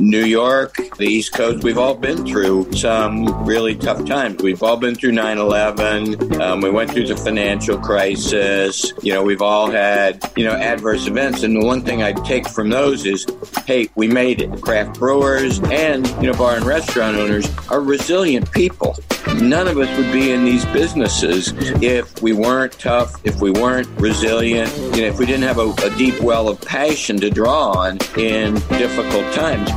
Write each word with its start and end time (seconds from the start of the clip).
New 0.00 0.24
York, 0.24 0.76
the 0.96 1.06
East 1.06 1.32
Coast, 1.32 1.64
we've 1.64 1.78
all 1.78 1.94
been 1.94 2.26
through 2.26 2.72
some 2.72 3.44
really 3.44 3.74
tough 3.74 4.04
times. 4.06 4.42
We've 4.42 4.62
all 4.62 4.76
been 4.76 4.94
through 4.94 5.12
9 5.12 5.38
11. 5.38 6.40
Um, 6.40 6.60
we 6.60 6.70
went 6.70 6.90
through 6.90 7.06
the 7.06 7.16
financial 7.16 7.78
crisis. 7.78 8.92
You 9.02 9.14
know, 9.14 9.22
we've 9.22 9.42
all 9.42 9.70
had, 9.70 10.30
you 10.36 10.44
know, 10.44 10.52
adverse 10.52 11.06
events. 11.06 11.42
And 11.42 11.56
the 11.56 11.64
one 11.64 11.82
thing 11.82 12.02
I 12.02 12.12
take 12.12 12.48
from 12.48 12.70
those 12.70 13.06
is, 13.06 13.26
hey, 13.66 13.88
we 13.94 14.08
made 14.08 14.40
it. 14.40 14.60
Craft 14.62 14.98
brewers 14.98 15.60
and, 15.64 16.06
you 16.22 16.30
know, 16.30 16.34
bar 16.34 16.56
and 16.56 16.64
restaurant 16.64 17.16
owners 17.16 17.48
are 17.68 17.80
resilient 17.80 18.50
people. 18.52 18.96
None 19.36 19.68
of 19.68 19.78
us 19.78 19.96
would 19.96 20.12
be 20.12 20.32
in 20.32 20.44
these 20.44 20.64
businesses 20.66 21.52
if 21.82 22.20
we 22.20 22.32
weren't 22.32 22.72
tough, 22.78 23.20
if 23.24 23.40
we 23.40 23.50
weren't 23.50 23.88
resilient, 24.00 24.70
know, 25.02 25.06
if 25.06 25.18
we 25.18 25.26
didn't 25.26 25.42
have 25.42 25.58
a, 25.58 25.70
a 25.84 25.90
deep 25.96 26.20
well 26.20 26.48
of 26.48 26.60
passion 26.60 27.18
to 27.20 27.30
draw 27.30 27.70
on 27.72 27.98
in 28.16 28.54
difficult 28.54 29.32
times. 29.34 29.70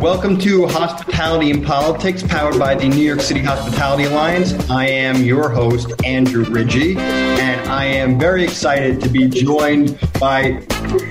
Welcome 0.00 0.38
to 0.40 0.66
Hospitality 0.66 1.50
and 1.50 1.64
Politics, 1.64 2.22
powered 2.22 2.58
by 2.58 2.74
the 2.74 2.88
New 2.88 3.02
York 3.02 3.20
City 3.20 3.40
Hospitality 3.40 4.04
Alliance. 4.04 4.52
I 4.70 4.86
am 4.86 5.22
your 5.22 5.48
host, 5.48 5.92
Andrew 6.04 6.44
Rigie, 6.44 6.96
and 6.96 7.68
I 7.68 7.84
am 7.84 8.18
very 8.18 8.44
excited 8.44 9.00
to 9.00 9.08
be 9.08 9.28
joined 9.28 9.98
by 10.20 10.60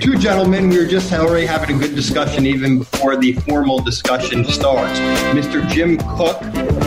two 0.00 0.16
gentlemen. 0.16 0.68
We 0.68 0.78
were 0.78 0.86
just 0.86 1.12
already 1.12 1.46
having 1.46 1.76
a 1.76 1.78
good 1.78 1.94
discussion 1.94 2.46
even 2.46 2.78
before 2.78 3.16
the 3.16 3.32
formal 3.32 3.80
discussion 3.80 4.44
starts. 4.44 4.98
Mr. 5.34 5.66
Jim 5.68 5.98
Koch, 5.98 6.40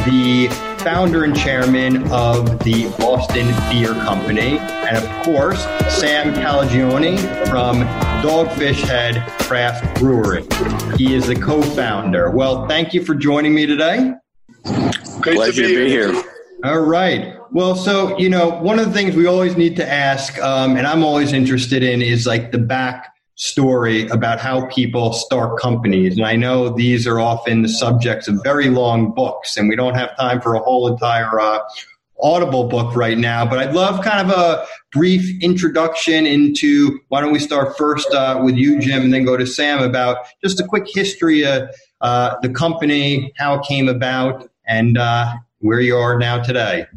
the 0.06 0.48
founder 0.80 1.24
and 1.24 1.36
chairman 1.36 2.10
of 2.12 2.60
the 2.60 2.90
Boston 2.98 3.48
Beer 3.70 3.94
Company, 3.94 4.60
and 4.60 4.98
of 4.98 5.24
course, 5.24 5.64
Sam 5.90 6.34
Calagione 6.34 7.18
from 7.50 7.82
Dogfish 8.22 8.82
Head 8.82 9.22
Craft 9.42 10.00
Brewery. 10.00 10.46
He 10.98 11.14
is 11.14 11.28
the 11.28 11.36
co 11.36 11.62
founder. 11.62 12.32
Well, 12.32 12.68
thank 12.68 12.94
you 12.94 13.04
for 13.04 13.16
joining 13.16 13.54
me 13.54 13.66
today. 13.66 14.14
Great 15.22 15.36
Pleasure 15.36 15.64
to 15.64 15.68
be, 15.68 15.76
to 15.76 15.84
be 15.86 15.90
here. 15.90 16.24
All 16.64 16.80
right. 16.80 17.36
Well, 17.52 17.76
so, 17.76 18.18
you 18.18 18.30
know, 18.30 18.50
one 18.50 18.80
of 18.80 18.86
the 18.86 18.92
things 18.92 19.16
we 19.16 19.26
always 19.26 19.56
need 19.56 19.76
to 19.78 19.88
ask, 19.88 20.38
um, 20.40 20.76
and 20.76 20.86
I'm 20.86 21.04
always 21.04 21.34
interested 21.34 21.84
in, 21.84 22.02
is 22.02 22.28
like 22.28 22.52
the 22.52 22.58
back 22.58 23.14
story 23.38 24.08
about 24.08 24.40
how 24.40 24.66
people 24.66 25.14
start 25.14 25.60
companies. 25.60 26.18
And 26.18 26.26
I 26.26 26.36
know 26.36 26.70
these 26.70 27.08
are 27.08 27.20
often 27.20 27.62
the 27.62 27.70
subjects 27.70 28.28
of 28.28 28.40
very 28.44 28.70
long 28.70 29.14
books, 29.14 29.58
and 29.58 29.70
we 29.70 29.76
don't 29.76 29.96
have 29.96 30.16
time 30.18 30.42
for 30.42 30.56
a 30.56 30.60
whole 30.60 30.88
entire 30.88 31.40
uh, 31.40 31.60
Audible 32.20 32.68
book 32.68 32.96
right 32.96 33.18
now, 33.18 33.46
but 33.46 33.60
I'd 33.60 33.76
love 33.76 34.04
kind 34.04 34.28
of 34.28 34.36
a 34.36 34.66
brief 34.92 35.40
introduction 35.44 36.26
into 36.26 37.00
why 37.10 37.22
don't 37.22 37.32
we 37.32 37.38
start 37.38 37.78
first 37.78 38.12
uh, 38.12 38.42
with 38.44 38.56
you, 38.56 38.80
Jim, 38.80 39.04
and 39.04 39.14
then 39.14 39.24
go 39.24 39.38
to 39.38 39.46
Sam 39.46 39.84
about 39.84 40.26
just 40.44 40.60
a 40.60 40.66
quick 40.66 40.86
history 40.88 41.46
of 41.46 41.70
uh, 42.02 42.36
the 42.42 42.50
company, 42.50 43.32
how 43.38 43.60
it 43.60 43.66
came 43.68 43.88
about, 43.88 44.50
and 44.66 44.98
uh, 44.98 45.32
where 45.60 45.80
you 45.80 45.96
are 45.96 46.18
now 46.18 46.42
today. 46.42 46.88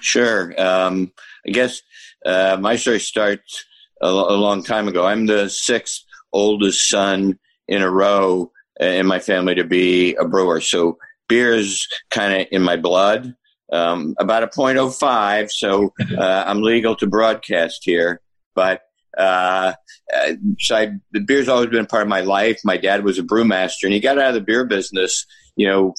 Sure. 0.00 0.54
Um, 0.60 1.12
I 1.44 1.50
guess 1.50 1.82
uh, 2.24 2.58
my 2.60 2.76
story 2.76 3.00
starts 3.00 3.64
a, 4.02 4.06
a, 4.06 4.36
long 4.36 4.62
time 4.62 4.88
ago. 4.88 5.06
I'm 5.06 5.26
the 5.26 5.48
sixth 5.48 6.04
oldest 6.32 6.88
son 6.88 7.38
in 7.68 7.82
a 7.82 7.90
row 7.90 8.50
in 8.80 9.06
my 9.06 9.18
family 9.18 9.54
to 9.54 9.64
be 9.64 10.14
a 10.14 10.26
brewer. 10.26 10.60
So 10.60 10.98
beer 11.28 11.54
is 11.54 11.86
kind 12.10 12.42
of 12.42 12.48
in 12.50 12.62
my 12.62 12.76
blood 12.76 13.34
um, 13.72 14.14
about 14.18 14.42
a 14.42 14.48
0.05, 14.48 15.50
so 15.50 15.92
uh, 16.18 16.44
I'm 16.46 16.62
legal 16.62 16.94
to 16.96 17.06
broadcast 17.06 17.80
here. 17.82 18.20
But 18.54 18.82
uh, 19.16 19.72
uh, 20.14 20.32
so 20.58 20.76
I, 20.76 20.92
the 21.12 21.20
beer's 21.20 21.48
always 21.48 21.70
been 21.70 21.86
part 21.86 22.02
of 22.02 22.08
my 22.08 22.20
life. 22.20 22.60
My 22.64 22.76
dad 22.76 23.04
was 23.04 23.18
a 23.18 23.22
brewmaster, 23.22 23.84
and 23.84 23.94
he 23.94 24.00
got 24.00 24.18
out 24.18 24.28
of 24.28 24.34
the 24.34 24.40
beer 24.40 24.66
business, 24.66 25.24
you 25.56 25.66
know, 25.66 25.94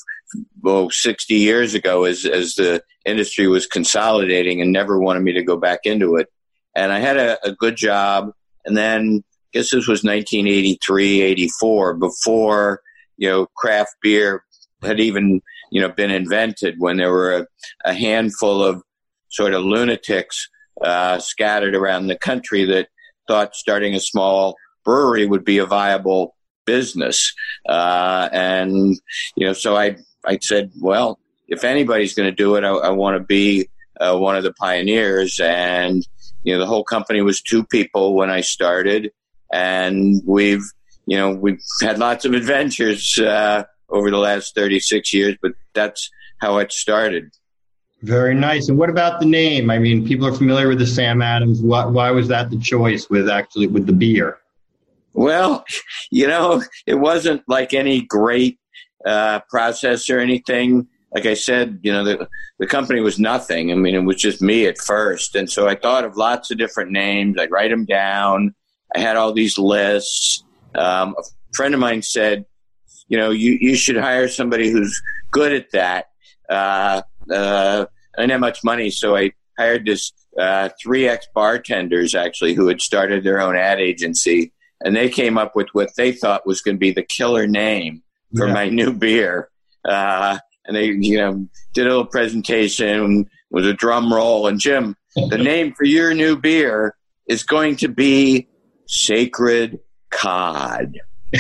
well, 0.62 0.90
60 0.90 1.34
years 1.34 1.74
ago 1.74 2.06
as 2.06 2.26
as 2.26 2.56
the 2.56 2.84
industry 3.06 3.48
was 3.48 3.66
consolidating, 3.66 4.62
and 4.62 4.72
never 4.72 5.00
wanted 5.00 5.22
me 5.22 5.34
to 5.34 5.44
go 5.44 5.58
back 5.58 5.82
into 5.84 6.16
it. 6.16 6.28
And 6.76 6.92
I 6.92 7.00
had 7.00 7.18
a, 7.18 7.38
a 7.46 7.52
good 7.52 7.76
job, 7.76 8.32
and 8.66 8.76
then 8.76 9.24
I 9.26 9.60
guess 9.60 9.72
this 9.72 9.88
was 9.88 10.04
1983, 10.04 11.22
84, 11.22 11.94
before 11.96 12.82
you 13.18 13.30
know 13.30 13.46
craft 13.56 13.96
beer 14.02 14.44
had 14.82 15.00
even 15.00 15.42
you 15.72 15.82
know 15.82 15.90
been 15.90 16.12
invented 16.12 16.76
when 16.80 16.98
there 16.98 17.12
were 17.12 17.38
a, 17.38 17.48
a 17.86 17.94
handful 17.94 18.64
of 18.64 18.82
sort 19.30 19.54
of 19.54 19.64
lunatics 19.64 20.50
uh, 20.84 21.20
scattered 21.20 21.76
around 21.76 22.08
the 22.08 22.18
country 22.18 22.66
that 22.66 22.88
thought 23.28 23.56
starting 23.56 23.94
a 23.94 24.00
small 24.00 24.56
brewery 24.84 25.26
would 25.26 25.46
be 25.46 25.60
a 25.60 25.66
viable 25.66 26.36
business. 26.66 27.34
Uh, 27.68 28.30
and 28.32 29.00
you 29.36 29.46
know, 29.46 29.54
so 29.54 29.76
I 29.76 29.98
I 30.26 30.40
said, 30.42 30.72
well, 30.80 31.20
if 31.48 31.64
anybody's 31.64 32.14
going 32.14 32.30
to 32.30 32.36
do 32.36 32.56
it, 32.56 32.64
I, 32.64 32.70
I 32.70 32.90
want 32.90 33.18
to 33.18 33.24
be 33.24 33.70
uh, 34.00 34.18
one 34.18 34.36
of 34.36 34.44
the 34.44 34.54
pioneers. 34.54 35.40
And 35.40 36.06
you 36.44 36.54
know, 36.54 36.60
the 36.60 36.66
whole 36.66 36.84
company 36.84 37.22
was 37.22 37.42
two 37.42 37.66
people 37.66 38.16
when 38.16 38.30
I 38.30 38.42
started, 38.42 39.12
and 39.52 40.22
we've 40.26 40.64
you 41.06 41.18
know 41.18 41.32
we've 41.32 41.62
had 41.82 42.00
lots 42.00 42.26
of 42.26 42.34
adventures 42.34 43.18
uh, 43.20 43.64
over 43.90 44.12
the 44.12 44.18
last 44.18 44.56
36 44.56 45.14
years, 45.14 45.36
but 45.42 45.54
that's 45.74 46.10
how 46.40 46.58
it 46.58 46.72
started. 46.72 47.32
Very 48.02 48.36
nice. 48.36 48.68
And 48.68 48.78
what 48.78 48.90
about 48.90 49.22
the 49.22 49.26
name? 49.26 49.70
I 49.70 49.80
mean, 49.80 50.06
people 50.06 50.28
are 50.28 50.34
familiar 50.34 50.68
with 50.68 50.80
the 50.80 50.86
Sam 50.86 51.22
Adams. 51.22 51.62
Why, 51.62 51.86
why 51.86 52.12
was 52.12 52.28
that 52.28 52.50
the 52.50 52.60
choice 52.60 53.10
with 53.10 53.30
actually 53.30 53.68
with 53.68 53.86
the 53.86 53.94
beer? 53.94 54.40
Well, 55.14 55.64
you 56.12 56.28
know, 56.28 56.62
it 56.86 56.96
wasn't 56.96 57.44
like 57.48 57.74
any 57.74 58.02
great 58.02 58.60
uh, 59.06 59.40
process 59.50 60.10
or 60.10 60.20
anything. 60.20 60.88
Like 61.14 61.26
I 61.26 61.34
said, 61.36 61.80
you 61.84 61.92
know, 61.92 62.04
the, 62.04 62.28
the 62.60 62.68
company 62.68 63.00
was 63.00 63.20
nothing. 63.20 63.72
I 63.72 63.76
mean, 63.76 63.96
it 63.96 64.00
was 64.00 64.18
just 64.18 64.42
me 64.42 64.66
at 64.66 64.78
first. 64.80 65.36
And 65.36 65.50
so 65.50 65.68
I 65.68 65.76
thought 65.76 66.06
of 66.06 66.18
lots 66.18 66.50
of 66.50 66.58
different 66.58 66.92
names. 66.92 67.38
I'd 67.38 67.52
write 67.52 67.70
them 67.70 67.86
down. 67.86 68.56
I 68.96 69.00
had 69.00 69.16
all 69.16 69.32
these 69.32 69.58
lists. 69.58 70.44
Um, 70.76 71.16
a 71.18 71.24
friend 71.54 71.74
of 71.74 71.80
mine 71.80 72.02
said, 72.02 72.46
you 73.08 73.18
know, 73.18 73.30
you, 73.30 73.58
you 73.62 73.76
should 73.76 73.98
hire 73.98 74.28
somebody 74.28 74.70
who's 74.72 75.00
good 75.32 75.54
at 75.54 75.72
that. 75.72 76.08
Uh, 76.50 77.02
uh, 77.32 77.86
I 78.18 78.22
didn't 78.22 78.32
have 78.32 78.40
much 78.40 78.64
money, 78.64 78.90
so 78.90 79.16
I 79.16 79.32
hired 79.58 79.86
this 79.86 80.12
uh, 80.40 80.70
three 80.82 81.08
ex 81.08 81.28
bartenders 81.34 82.16
actually 82.16 82.54
who 82.54 82.68
had 82.68 82.82
started 82.82 83.24
their 83.24 83.42
own 83.42 83.56
ad 83.56 83.80
agency, 83.80 84.52
and 84.82 84.96
they 84.96 85.10
came 85.10 85.38
up 85.38 85.56
with 85.56 85.68
what 85.74 85.92
they 85.96 86.12
thought 86.12 86.48
was 86.48 86.62
going 86.62 86.76
to 86.76 86.80
be 86.80 86.92
the 86.92 87.04
killer 87.04 87.48
name 87.48 88.04
for 88.36 88.48
yeah. 88.48 88.54
my 88.54 88.70
new 88.70 88.94
beer. 88.94 89.50
Uh, 89.86 90.38
and 90.66 90.76
they, 90.76 90.86
you 90.86 91.18
know, 91.18 91.48
did 91.74 91.86
a 91.86 91.90
little 91.90 92.06
presentation 92.06 93.30
with 93.52 93.68
a 93.68 93.74
drum 93.74 94.14
roll. 94.14 94.48
And 94.48 94.60
Jim, 94.60 94.96
the 95.16 95.38
name 95.40 95.74
for 95.74 95.84
your 95.84 96.14
new 96.14 96.38
beer 96.38 96.96
is 97.28 97.44
going 97.44 97.78
to 97.78 97.88
be 97.88 98.48
Sacred 98.88 99.80
Cod. 100.10 101.00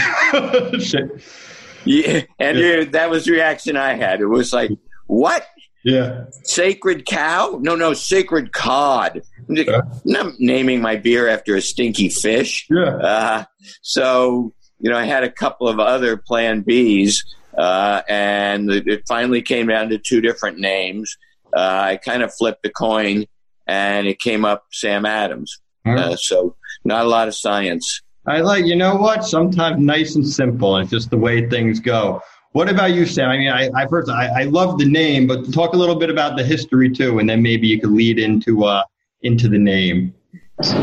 Yeah, 1.85 2.21
and 2.39 2.57
yeah. 2.57 2.83
that 2.91 3.09
was 3.09 3.25
the 3.25 3.33
reaction 3.33 3.75
I 3.75 3.95
had. 3.95 4.21
It 4.21 4.27
was 4.27 4.53
like, 4.53 4.71
what? 5.07 5.45
Yeah. 5.83 6.25
Sacred 6.43 7.05
cow? 7.05 7.59
No, 7.61 7.75
no, 7.75 7.93
sacred 7.93 8.53
cod. 8.53 9.21
I'm, 9.49 9.55
just, 9.55 9.69
I'm 9.69 10.33
naming 10.39 10.81
my 10.81 10.95
beer 10.95 11.27
after 11.27 11.55
a 11.55 11.61
stinky 11.61 12.09
fish. 12.09 12.67
Yeah. 12.69 12.95
Uh, 12.95 13.43
so, 13.81 14.53
you 14.79 14.89
know, 14.89 14.97
I 14.97 15.03
had 15.03 15.23
a 15.23 15.31
couple 15.31 15.67
of 15.67 15.79
other 15.79 16.15
plan 16.15 16.63
Bs, 16.63 17.17
uh, 17.57 18.01
and 18.07 18.69
it 18.69 19.03
finally 19.07 19.41
came 19.41 19.67
down 19.67 19.89
to 19.89 19.97
two 19.97 20.21
different 20.21 20.59
names. 20.59 21.17
Uh, 21.55 21.81
I 21.91 21.97
kind 21.97 22.23
of 22.23 22.33
flipped 22.33 22.63
the 22.63 22.69
coin, 22.69 23.25
and 23.67 24.07
it 24.07 24.19
came 24.19 24.45
up 24.45 24.65
Sam 24.71 25.05
Adams. 25.05 25.59
Uh, 25.85 26.15
so, 26.15 26.55
not 26.85 27.05
a 27.05 27.09
lot 27.09 27.27
of 27.27 27.35
science. 27.35 28.01
I 28.25 28.39
like, 28.39 28.65
you 28.65 28.75
know 28.75 28.95
what? 28.95 29.25
Sometimes 29.25 29.79
nice 29.79 30.15
and 30.15 30.27
simple, 30.27 30.77
and 30.77 30.83
it's 30.83 30.91
just 30.91 31.09
the 31.09 31.17
way 31.17 31.49
things 31.49 31.79
go. 31.79 32.21
What 32.53 32.69
about 32.69 32.93
you, 32.93 33.05
Sam? 33.05 33.29
I 33.29 33.37
mean, 33.37 33.49
I, 33.49 33.69
I 33.75 33.87
first, 33.87 34.09
I, 34.09 34.41
I 34.41 34.43
love 34.43 34.77
the 34.77 34.85
name, 34.85 35.27
but 35.27 35.51
talk 35.51 35.73
a 35.73 35.77
little 35.77 35.95
bit 35.95 36.09
about 36.09 36.37
the 36.37 36.43
history 36.43 36.89
too, 36.89 37.19
and 37.19 37.29
then 37.29 37.41
maybe 37.41 37.67
you 37.67 37.81
could 37.81 37.91
lead 37.91 38.19
into 38.19 38.63
uh, 38.63 38.83
into 39.23 39.49
the 39.49 39.57
name. 39.57 40.13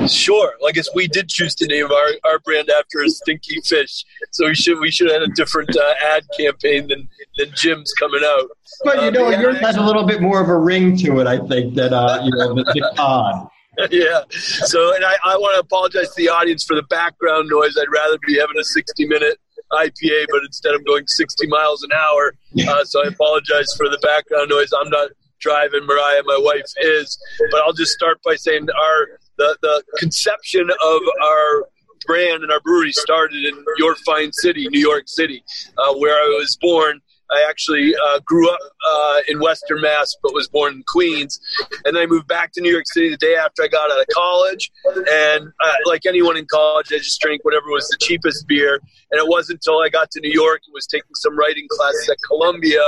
Sure. 0.09 0.53
I 0.67 0.73
guess 0.73 0.89
we 0.95 1.09
did 1.09 1.29
choose 1.29 1.55
to 1.57 1.67
name 1.67 1.91
our, 1.91 2.09
our 2.25 2.39
brand 2.41 2.71
after 2.71 3.03
a 3.03 3.09
stinky 3.09 3.61
fish, 3.65 4.05
so 4.31 4.47
we 4.47 4.55
should 4.55 4.79
we 4.79 4.91
should 4.91 5.11
have 5.11 5.23
had 5.23 5.31
a 5.31 5.33
different 5.35 5.75
uh, 5.77 5.95
ad 6.15 6.25
campaign 6.39 6.89
than 6.89 7.09
than 7.37 7.51
Jim's 7.55 7.93
coming 7.95 8.21
out. 8.25 8.49
But 8.85 8.97
you 8.97 9.09
uh, 9.09 9.11
know, 9.11 9.31
yours 9.31 9.59
has 9.61 9.77
a 9.77 9.83
little 9.83 10.05
bit 10.05 10.21
more 10.21 10.43
of 10.43 10.49
a 10.49 10.57
ring 10.57 10.97
to 10.99 11.21
it, 11.21 11.27
I 11.27 11.39
think, 11.39 11.75
than 11.75 11.95
uh, 11.95 12.21
you 12.25 12.31
know 12.37 12.55
the, 12.55 12.65
the 12.65 12.93
cod. 12.97 13.49
yeah. 13.91 14.23
So, 14.31 14.95
and 14.95 15.05
I, 15.05 15.17
I 15.25 15.37
want 15.37 15.55
to 15.55 15.61
apologize 15.61 16.09
to 16.09 16.23
the 16.23 16.29
audience 16.29 16.65
for 16.65 16.75
the 16.75 16.83
background 16.83 17.49
noise. 17.49 17.77
I'd 17.81 17.91
rather 17.93 18.19
be 18.27 18.39
having 18.39 18.59
a 18.59 18.65
60 18.65 19.07
minute 19.07 19.39
IPA, 19.73 20.27
but 20.31 20.43
instead 20.45 20.75
I'm 20.75 20.85
going 20.85 21.07
60 21.07 21.47
miles 21.47 21.83
an 21.83 21.91
hour. 21.93 22.35
Uh, 22.69 22.85
so 22.85 23.05
I 23.05 23.09
apologize 23.09 23.73
for 23.77 23.89
the 23.89 23.99
background 23.99 24.51
noise. 24.51 24.71
I'm 24.79 24.91
not 24.91 25.11
driving. 25.41 25.87
Mariah, 25.87 26.23
my 26.25 26.39
wife, 26.41 26.67
is. 26.81 27.19
But 27.51 27.63
I'll 27.63 27.73
just 27.73 27.93
start 27.93 28.21
by 28.25 28.37
saying 28.37 28.67
our 28.71 29.09
the, 29.41 29.57
the 29.63 29.83
conception 29.99 30.69
of 30.71 31.01
our 31.23 31.65
brand 32.07 32.43
and 32.43 32.53
our 32.53 32.61
brewery 32.61 32.93
started 32.93 33.45
in 33.45 33.65
your 33.79 33.97
fine 34.07 34.33
city, 34.33 34.69
New 34.69 34.81
York 34.81 35.05
City, 35.07 35.43
uh, 35.79 35.95
where 35.95 36.15
I 36.15 36.27
was 36.39 36.57
born. 36.61 37.01
I 37.33 37.47
actually 37.49 37.95
uh, 37.95 38.19
grew 38.25 38.51
up 38.51 38.59
uh, 38.85 39.19
in 39.29 39.39
Western 39.39 39.81
Mass, 39.81 40.17
but 40.21 40.35
was 40.35 40.49
born 40.49 40.75
in 40.75 40.83
Queens. 40.89 41.39
And 41.85 41.95
then 41.95 42.03
I 42.03 42.07
moved 42.07 42.27
back 42.27 42.51
to 42.55 42.61
New 42.61 42.73
York 42.73 42.87
City 42.89 43.09
the 43.09 43.17
day 43.19 43.37
after 43.37 43.63
I 43.63 43.69
got 43.69 43.89
out 43.89 44.01
of 44.01 44.07
college. 44.13 44.73
And 44.85 45.53
uh, 45.61 45.73
like 45.87 46.07
anyone 46.07 46.37
in 46.37 46.47
college, 46.47 46.89
I 46.93 46.99
just 46.99 47.21
drank 47.21 47.45
whatever 47.45 47.67
was 47.69 47.87
the 47.87 47.99
cheapest 48.01 48.49
beer. 48.49 48.81
And 49.13 49.21
it 49.21 49.29
wasn't 49.29 49.61
until 49.65 49.81
I 49.81 49.91
got 49.91 50.11
to 50.11 50.21
New 50.21 50.33
York 50.33 50.63
and 50.67 50.75
was 50.75 50.89
taking 50.89 51.15
some 51.15 51.39
writing 51.39 51.69
classes 51.71 52.09
at 52.11 52.17
Columbia, 52.27 52.83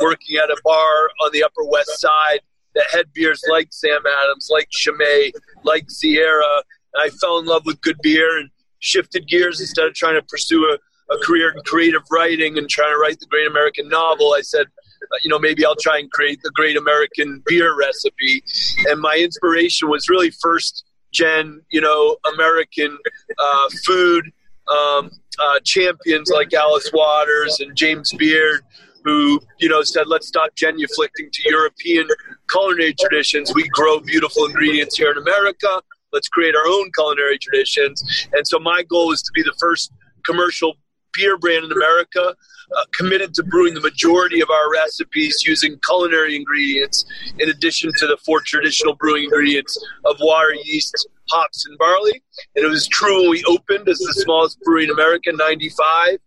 working 0.00 0.36
at 0.36 0.48
a 0.48 0.56
bar 0.62 1.10
on 1.24 1.32
the 1.32 1.42
Upper 1.42 1.64
West 1.64 2.00
Side 2.00 2.40
that 2.78 2.86
had 2.96 3.12
beers 3.12 3.42
like 3.50 3.68
Sam 3.70 4.00
Adams, 4.22 4.48
like 4.50 4.68
Chimay, 4.70 5.32
like 5.64 5.90
Sierra. 5.90 6.62
And 6.94 7.02
I 7.02 7.10
fell 7.10 7.38
in 7.38 7.44
love 7.44 7.66
with 7.66 7.80
good 7.82 7.98
beer 8.02 8.38
and 8.38 8.48
shifted 8.78 9.28
gears 9.28 9.60
instead 9.60 9.86
of 9.86 9.94
trying 9.94 10.14
to 10.14 10.22
pursue 10.22 10.64
a 10.72 10.78
a 11.10 11.18
career 11.18 11.50
in 11.50 11.62
creative 11.64 12.02
writing 12.10 12.58
and 12.58 12.68
trying 12.68 12.92
to 12.92 12.98
write 12.98 13.18
the 13.20 13.26
great 13.26 13.46
American 13.46 13.88
novel, 13.88 14.34
I 14.36 14.42
said, 14.42 14.66
uh, 14.66 15.16
you 15.22 15.30
know, 15.30 15.38
maybe 15.38 15.64
I'll 15.64 15.76
try 15.76 15.98
and 15.98 16.10
create 16.10 16.40
the 16.42 16.50
great 16.50 16.76
American 16.76 17.42
beer 17.46 17.76
recipe. 17.76 18.42
And 18.86 19.00
my 19.00 19.16
inspiration 19.16 19.88
was 19.88 20.08
really 20.08 20.30
first 20.30 20.84
gen, 21.12 21.62
you 21.70 21.80
know, 21.80 22.16
American 22.34 22.98
uh, 23.38 23.68
food 23.86 24.30
um, 24.70 25.10
uh, 25.38 25.60
champions 25.64 26.30
like 26.30 26.52
Alice 26.52 26.90
Waters 26.92 27.60
and 27.60 27.74
James 27.74 28.12
Beard, 28.12 28.62
who, 29.04 29.40
you 29.58 29.68
know, 29.68 29.82
said, 29.82 30.06
let's 30.06 30.28
stop 30.28 30.50
genuflecting 30.56 31.30
to 31.32 31.42
European 31.50 32.08
culinary 32.50 32.94
traditions. 32.98 33.52
We 33.54 33.68
grow 33.68 34.00
beautiful 34.00 34.46
ingredients 34.46 34.96
here 34.96 35.10
in 35.10 35.18
America. 35.18 35.80
Let's 36.12 36.28
create 36.28 36.54
our 36.54 36.66
own 36.66 36.90
culinary 36.94 37.38
traditions. 37.38 38.02
And 38.32 38.46
so 38.46 38.58
my 38.58 38.82
goal 38.82 39.12
is 39.12 39.22
to 39.22 39.30
be 39.34 39.42
the 39.42 39.54
first 39.58 39.92
commercial 40.24 40.74
beer 41.14 41.36
brand 41.36 41.64
in 41.64 41.72
America, 41.72 42.34
uh, 42.76 42.84
committed 42.94 43.34
to 43.34 43.42
brewing 43.42 43.74
the 43.74 43.80
majority 43.80 44.40
of 44.40 44.50
our 44.50 44.70
recipes 44.70 45.42
using 45.44 45.78
culinary 45.84 46.36
ingredients, 46.36 47.04
in 47.38 47.48
addition 47.48 47.90
to 47.96 48.06
the 48.06 48.16
four 48.24 48.40
traditional 48.40 48.94
brewing 48.94 49.24
ingredients 49.24 49.76
of 50.04 50.16
water, 50.20 50.54
yeast, 50.64 51.08
hops, 51.30 51.66
and 51.66 51.76
barley. 51.78 52.22
And 52.56 52.64
it 52.64 52.68
was 52.68 52.86
true 52.88 53.22
when 53.22 53.30
we 53.30 53.44
opened 53.44 53.88
as 53.88 53.98
the 53.98 54.14
smallest 54.14 54.60
brewery 54.60 54.84
in 54.84 54.90
America, 54.90 55.32
95. 55.32 56.18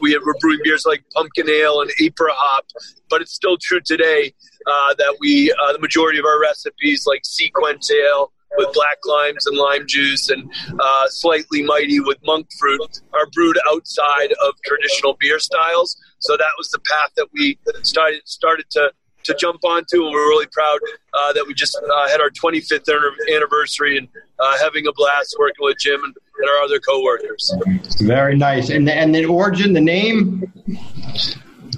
We 0.00 0.16
were 0.18 0.34
brewing 0.40 0.60
beers 0.62 0.84
like 0.86 1.04
pumpkin 1.14 1.48
ale 1.48 1.80
and 1.80 1.90
Ypres 1.98 2.32
hop, 2.34 2.66
but 3.08 3.22
it's 3.22 3.32
still 3.32 3.56
true 3.60 3.80
today 3.84 4.32
uh, 4.66 4.94
that 4.94 5.16
we 5.20 5.52
uh, 5.52 5.72
the 5.72 5.78
majority 5.78 6.18
of 6.18 6.24
our 6.24 6.40
recipes 6.40 7.04
like 7.06 7.22
SeaQuench 7.22 7.90
Ale, 7.90 8.32
with 8.56 8.72
black 8.72 8.98
limes 9.04 9.46
and 9.46 9.56
lime 9.56 9.86
juice 9.86 10.30
and 10.30 10.50
uh, 10.78 11.06
slightly 11.08 11.62
mighty 11.62 12.00
with 12.00 12.18
monk 12.24 12.46
fruit 12.58 13.00
are 13.12 13.26
brewed 13.32 13.58
outside 13.68 14.32
of 14.44 14.54
traditional 14.64 15.16
beer 15.20 15.38
styles. 15.38 15.96
So 16.20 16.36
that 16.36 16.50
was 16.56 16.68
the 16.70 16.80
path 16.80 17.10
that 17.16 17.28
we 17.32 17.58
started 17.82 18.22
started 18.24 18.66
to 18.70 18.92
to 19.24 19.34
jump 19.34 19.62
onto, 19.64 20.04
and 20.04 20.12
we're 20.12 20.28
really 20.28 20.46
proud 20.46 20.78
uh, 21.12 21.32
that 21.34 21.46
we 21.46 21.52
just 21.52 21.76
uh, 21.76 22.08
had 22.08 22.20
our 22.20 22.30
25th 22.30 22.88
anniversary 23.34 23.98
and 23.98 24.08
uh, 24.38 24.56
having 24.58 24.86
a 24.86 24.92
blast 24.92 25.36
working 25.38 25.56
with 25.60 25.76
Jim 25.78 26.02
and, 26.04 26.14
and 26.38 26.50
our 26.50 26.62
other 26.64 26.78
coworkers. 26.80 27.52
Very 28.00 28.36
nice. 28.36 28.70
And 28.70 28.88
and 28.88 29.14
the 29.14 29.24
origin, 29.26 29.72
the 29.72 29.80
name. 29.80 30.52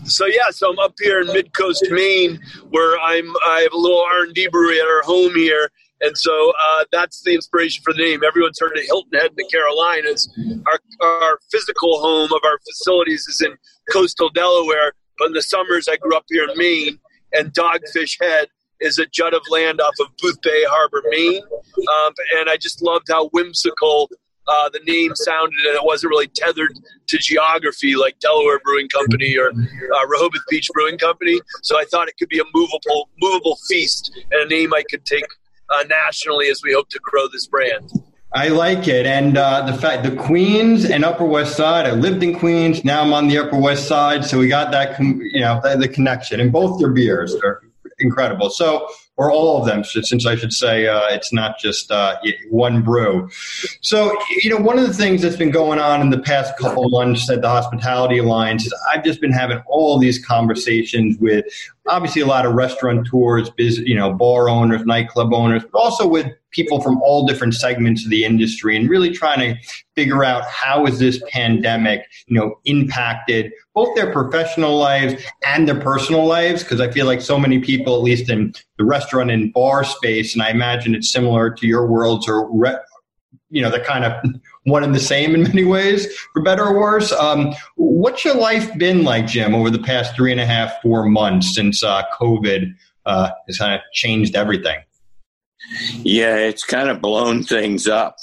So 0.05 0.27
yeah, 0.27 0.51
so 0.51 0.71
I'm 0.71 0.79
up 0.79 0.95
here 1.01 1.21
in 1.21 1.29
Mid 1.29 1.53
Coast, 1.53 1.87
Maine, 1.91 2.41
where 2.71 2.99
I'm. 2.99 3.33
I 3.47 3.61
have 3.63 3.73
a 3.73 3.77
little 3.77 4.05
R 4.11 4.25
and 4.25 4.35
D 4.35 4.49
brewery 4.49 4.81
at 4.81 4.87
our 4.87 5.03
home 5.03 5.35
here, 5.35 5.71
and 6.01 6.17
so 6.17 6.53
uh, 6.63 6.85
that's 6.91 7.23
the 7.23 7.35
inspiration 7.35 7.83
for 7.85 7.93
the 7.93 8.03
name. 8.03 8.25
Everyone's 8.25 8.59
heard 8.59 8.77
of 8.77 8.85
Hilton 8.85 9.21
Head 9.21 9.31
in 9.31 9.37
the 9.37 9.49
Carolinas. 9.53 10.29
Our, 10.67 10.81
our 11.07 11.39
physical 11.53 12.01
home 12.01 12.33
of 12.33 12.41
our 12.45 12.59
facilities 12.69 13.27
is 13.29 13.41
in 13.41 13.57
coastal 13.93 14.31
Delaware, 14.31 14.93
but 15.19 15.27
in 15.29 15.33
the 15.33 15.43
summers 15.43 15.89
I 15.89 15.97
grew 15.97 16.17
up 16.17 16.25
here 16.29 16.49
in 16.49 16.57
Maine, 16.57 16.99
and 17.33 17.53
Dogfish 17.53 18.21
Head 18.21 18.49
is 18.81 18.99
a 18.99 19.07
jut 19.07 19.35
of 19.35 19.43
land 19.51 19.81
off 19.81 19.95
of 20.01 20.09
Boothbay 20.17 20.65
Harbor, 20.67 21.03
Maine. 21.11 21.43
Um, 21.45 22.15
and 22.39 22.49
I 22.49 22.57
just 22.57 22.83
loved 22.83 23.09
how 23.09 23.29
whimsical 23.29 24.11
uh, 24.47 24.69
the 24.71 24.81
name 24.81 25.15
sounded, 25.15 25.59
and 25.67 25.77
it 25.77 25.85
wasn't 25.85 26.11
really 26.11 26.29
tethered 26.29 26.73
to 27.09 27.19
geography 27.19 27.97
like 27.97 28.19
Delaware 28.21 28.59
Brewing 28.65 28.89
Company 28.89 29.37
or 29.37 29.51
uh, 29.51 30.07
Rehoboth 30.07 30.43
Beach 30.49 30.69
Brewing 30.73 30.99
Company. 30.99 31.41
So 31.63 31.79
I 31.79 31.85
thought 31.85 32.09
it 32.09 32.15
could 32.19 32.29
be 32.29 32.39
a 32.39 32.45
movable, 32.55 33.09
movable 33.21 33.59
feast 33.69 34.13
and 34.31 34.43
a 34.43 34.47
name 34.47 34.75
I 34.75 34.83
could 34.91 35.05
take 35.05 35.27
uh, 35.71 35.85
nationally 35.89 36.49
as 36.49 36.63
we 36.65 36.73
hope 36.73 36.89
to 36.91 36.99
grow 37.03 37.29
this 37.29 37.47
brand. 37.47 37.91
I 38.33 38.49
like 38.49 38.87
it, 38.87 39.07
and 39.07 39.37
uh, 39.37 39.63
the 39.63 39.77
fact 39.77 40.05
the 40.05 40.15
Queens 40.15 40.89
and 40.89 41.05
Upper 41.05 41.25
West 41.25 41.57
Side. 41.57 41.85
I 41.85 41.93
lived 41.93 42.23
in 42.23 42.39
Queens. 42.39 42.85
Now 42.85 43.03
I'm 43.03 43.13
on 43.13 43.27
the 43.27 43.39
Upper 43.39 43.59
West 43.59 43.89
Side, 43.89 44.25
so 44.25 44.39
we 44.39 44.47
got 44.47 44.71
that 44.71 45.01
you 45.01 45.41
know 45.41 45.61
the, 45.65 45.77
the 45.77 45.89
connection. 45.89 46.39
And 46.39 46.53
both 46.53 46.79
their 46.79 46.91
beers 46.91 47.35
are 47.35 47.63
incredible. 47.99 48.49
So 48.49 48.89
or 49.21 49.31
all 49.31 49.61
of 49.61 49.67
them, 49.67 49.85
since 49.85 50.25
I 50.25 50.35
should 50.35 50.55
say 50.55 50.87
uh, 50.87 51.03
it's 51.11 51.31
not 51.31 51.59
just 51.59 51.91
uh, 51.91 52.17
one 52.49 52.81
brew. 52.81 53.29
So, 53.83 54.17
you 54.43 54.49
know, 54.49 54.57
one 54.57 54.79
of 54.79 54.87
the 54.87 54.95
things 54.95 55.21
that's 55.21 55.37
been 55.37 55.51
going 55.51 55.79
on 55.79 56.01
in 56.01 56.09
the 56.09 56.21
past 56.21 56.57
couple 56.57 56.89
months 56.89 57.29
at 57.29 57.43
the 57.43 57.49
Hospitality 57.49 58.17
Alliance 58.17 58.65
is 58.65 58.73
I've 58.91 59.05
just 59.05 59.21
been 59.21 59.31
having 59.31 59.63
all 59.67 59.99
these 59.99 60.25
conversations 60.25 61.19
with 61.19 61.45
obviously 61.87 62.23
a 62.23 62.27
lot 62.27 62.47
of 62.47 62.55
restaurateurs, 62.55 63.51
you 63.59 63.95
know, 63.95 64.11
bar 64.11 64.49
owners, 64.49 64.87
nightclub 64.87 65.35
owners, 65.35 65.65
but 65.71 65.79
also 65.79 66.09
with 66.09 66.27
people 66.51 66.81
from 66.81 67.01
all 67.03 67.27
different 67.27 67.55
segments 67.55 68.05
of 68.05 68.11
the 68.11 68.25
industry 68.25 68.77
and 68.77 68.89
really 68.89 69.11
trying 69.11 69.39
to 69.41 69.61
figure 69.95 70.25
out 70.25 70.45
how 70.45 70.87
is 70.87 70.99
this 70.99 71.23
pandemic, 71.29 72.07
you 72.27 72.39
know, 72.39 72.59
impacted 72.65 73.53
both 73.75 73.95
their 73.95 74.13
professional 74.13 74.77
lives 74.79 75.23
and 75.45 75.69
their 75.69 75.79
personal 75.79 76.27
lives 76.27 76.63
because 76.63 76.81
I 76.81 76.91
feel 76.91 77.07
like 77.07 77.21
so 77.21 77.39
many 77.39 77.59
people 77.61 77.95
at 77.95 78.03
least 78.03 78.31
in 78.31 78.55
the 78.79 78.85
restaurant 78.85 79.31
and 79.31 79.53
bar 79.53 79.85
space 79.85 80.35
and 80.35 80.43
I 80.43 80.51
imagine 80.51 80.95
it's 80.95 81.13
similar 81.13 81.51
to 81.51 81.67
your 81.67 81.87
worlds 81.87 82.29
or 82.29 82.51
re- 82.51 82.79
you 83.51 83.61
know, 83.61 83.71
they're 83.71 83.85
kind 83.85 84.05
of 84.05 84.13
one 84.65 84.85
and 84.85 84.95
the 84.95 85.01
same 85.01 85.35
in 85.35 85.43
many 85.43 85.65
ways, 85.65 86.07
for 86.33 86.43
better 86.43 86.65
or 86.65 86.79
worse. 86.79 87.13
Um, 87.13 87.55
what's 87.77 88.25
your 88.25 88.35
life 88.35 88.77
been 88.79 89.05
like, 89.05 89.27
Jim, 89.27 89.55
over 89.55 89.71
the 89.71 89.79
past 89.79 90.15
three 90.15 90.33
and 90.33 90.41
a 90.41 90.47
half, 90.47 90.81
four 90.83 91.05
months 91.07 91.55
since 91.55 91.83
uh, 91.83 92.03
COVID 92.21 92.73
uh, 93.07 93.31
has 93.47 93.59
kind 93.59 93.75
of 93.75 93.81
changed 93.93 94.37
everything? 94.37 94.79
Yeah, 95.93 96.37
it's 96.37 96.65
kind 96.65 96.89
of 96.89 97.01
blown 97.01 97.43
things 97.43 97.87
up. 97.87 98.17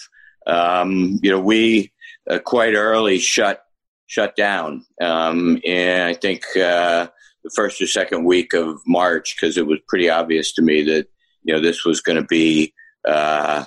Um, 0.45 1.19
you 1.21 1.31
know, 1.31 1.39
we 1.39 1.91
uh, 2.29 2.39
quite 2.39 2.73
early 2.73 3.19
shut 3.19 3.63
shut 4.07 4.35
down, 4.35 4.85
um, 5.01 5.59
and 5.65 6.03
I 6.03 6.13
think 6.13 6.43
uh, 6.55 7.07
the 7.43 7.51
first 7.55 7.81
or 7.81 7.87
second 7.87 8.25
week 8.25 8.53
of 8.53 8.79
March 8.85 9.35
because 9.35 9.57
it 9.57 9.67
was 9.67 9.79
pretty 9.87 10.09
obvious 10.09 10.53
to 10.53 10.61
me 10.61 10.81
that 10.83 11.07
you 11.43 11.53
know 11.53 11.61
this 11.61 11.85
was 11.85 12.01
going 12.01 12.17
to 12.17 12.27
be 12.27 12.73
uh, 13.07 13.65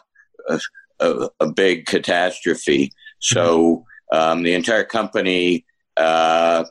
a, 0.48 0.60
a, 1.00 1.28
a, 1.40 1.52
big 1.52 1.86
catastrophe. 1.86 2.92
So 3.20 3.84
um, 4.12 4.42
the 4.42 4.54
entire 4.54 4.84
company, 4.84 5.64
uh, 5.96 6.64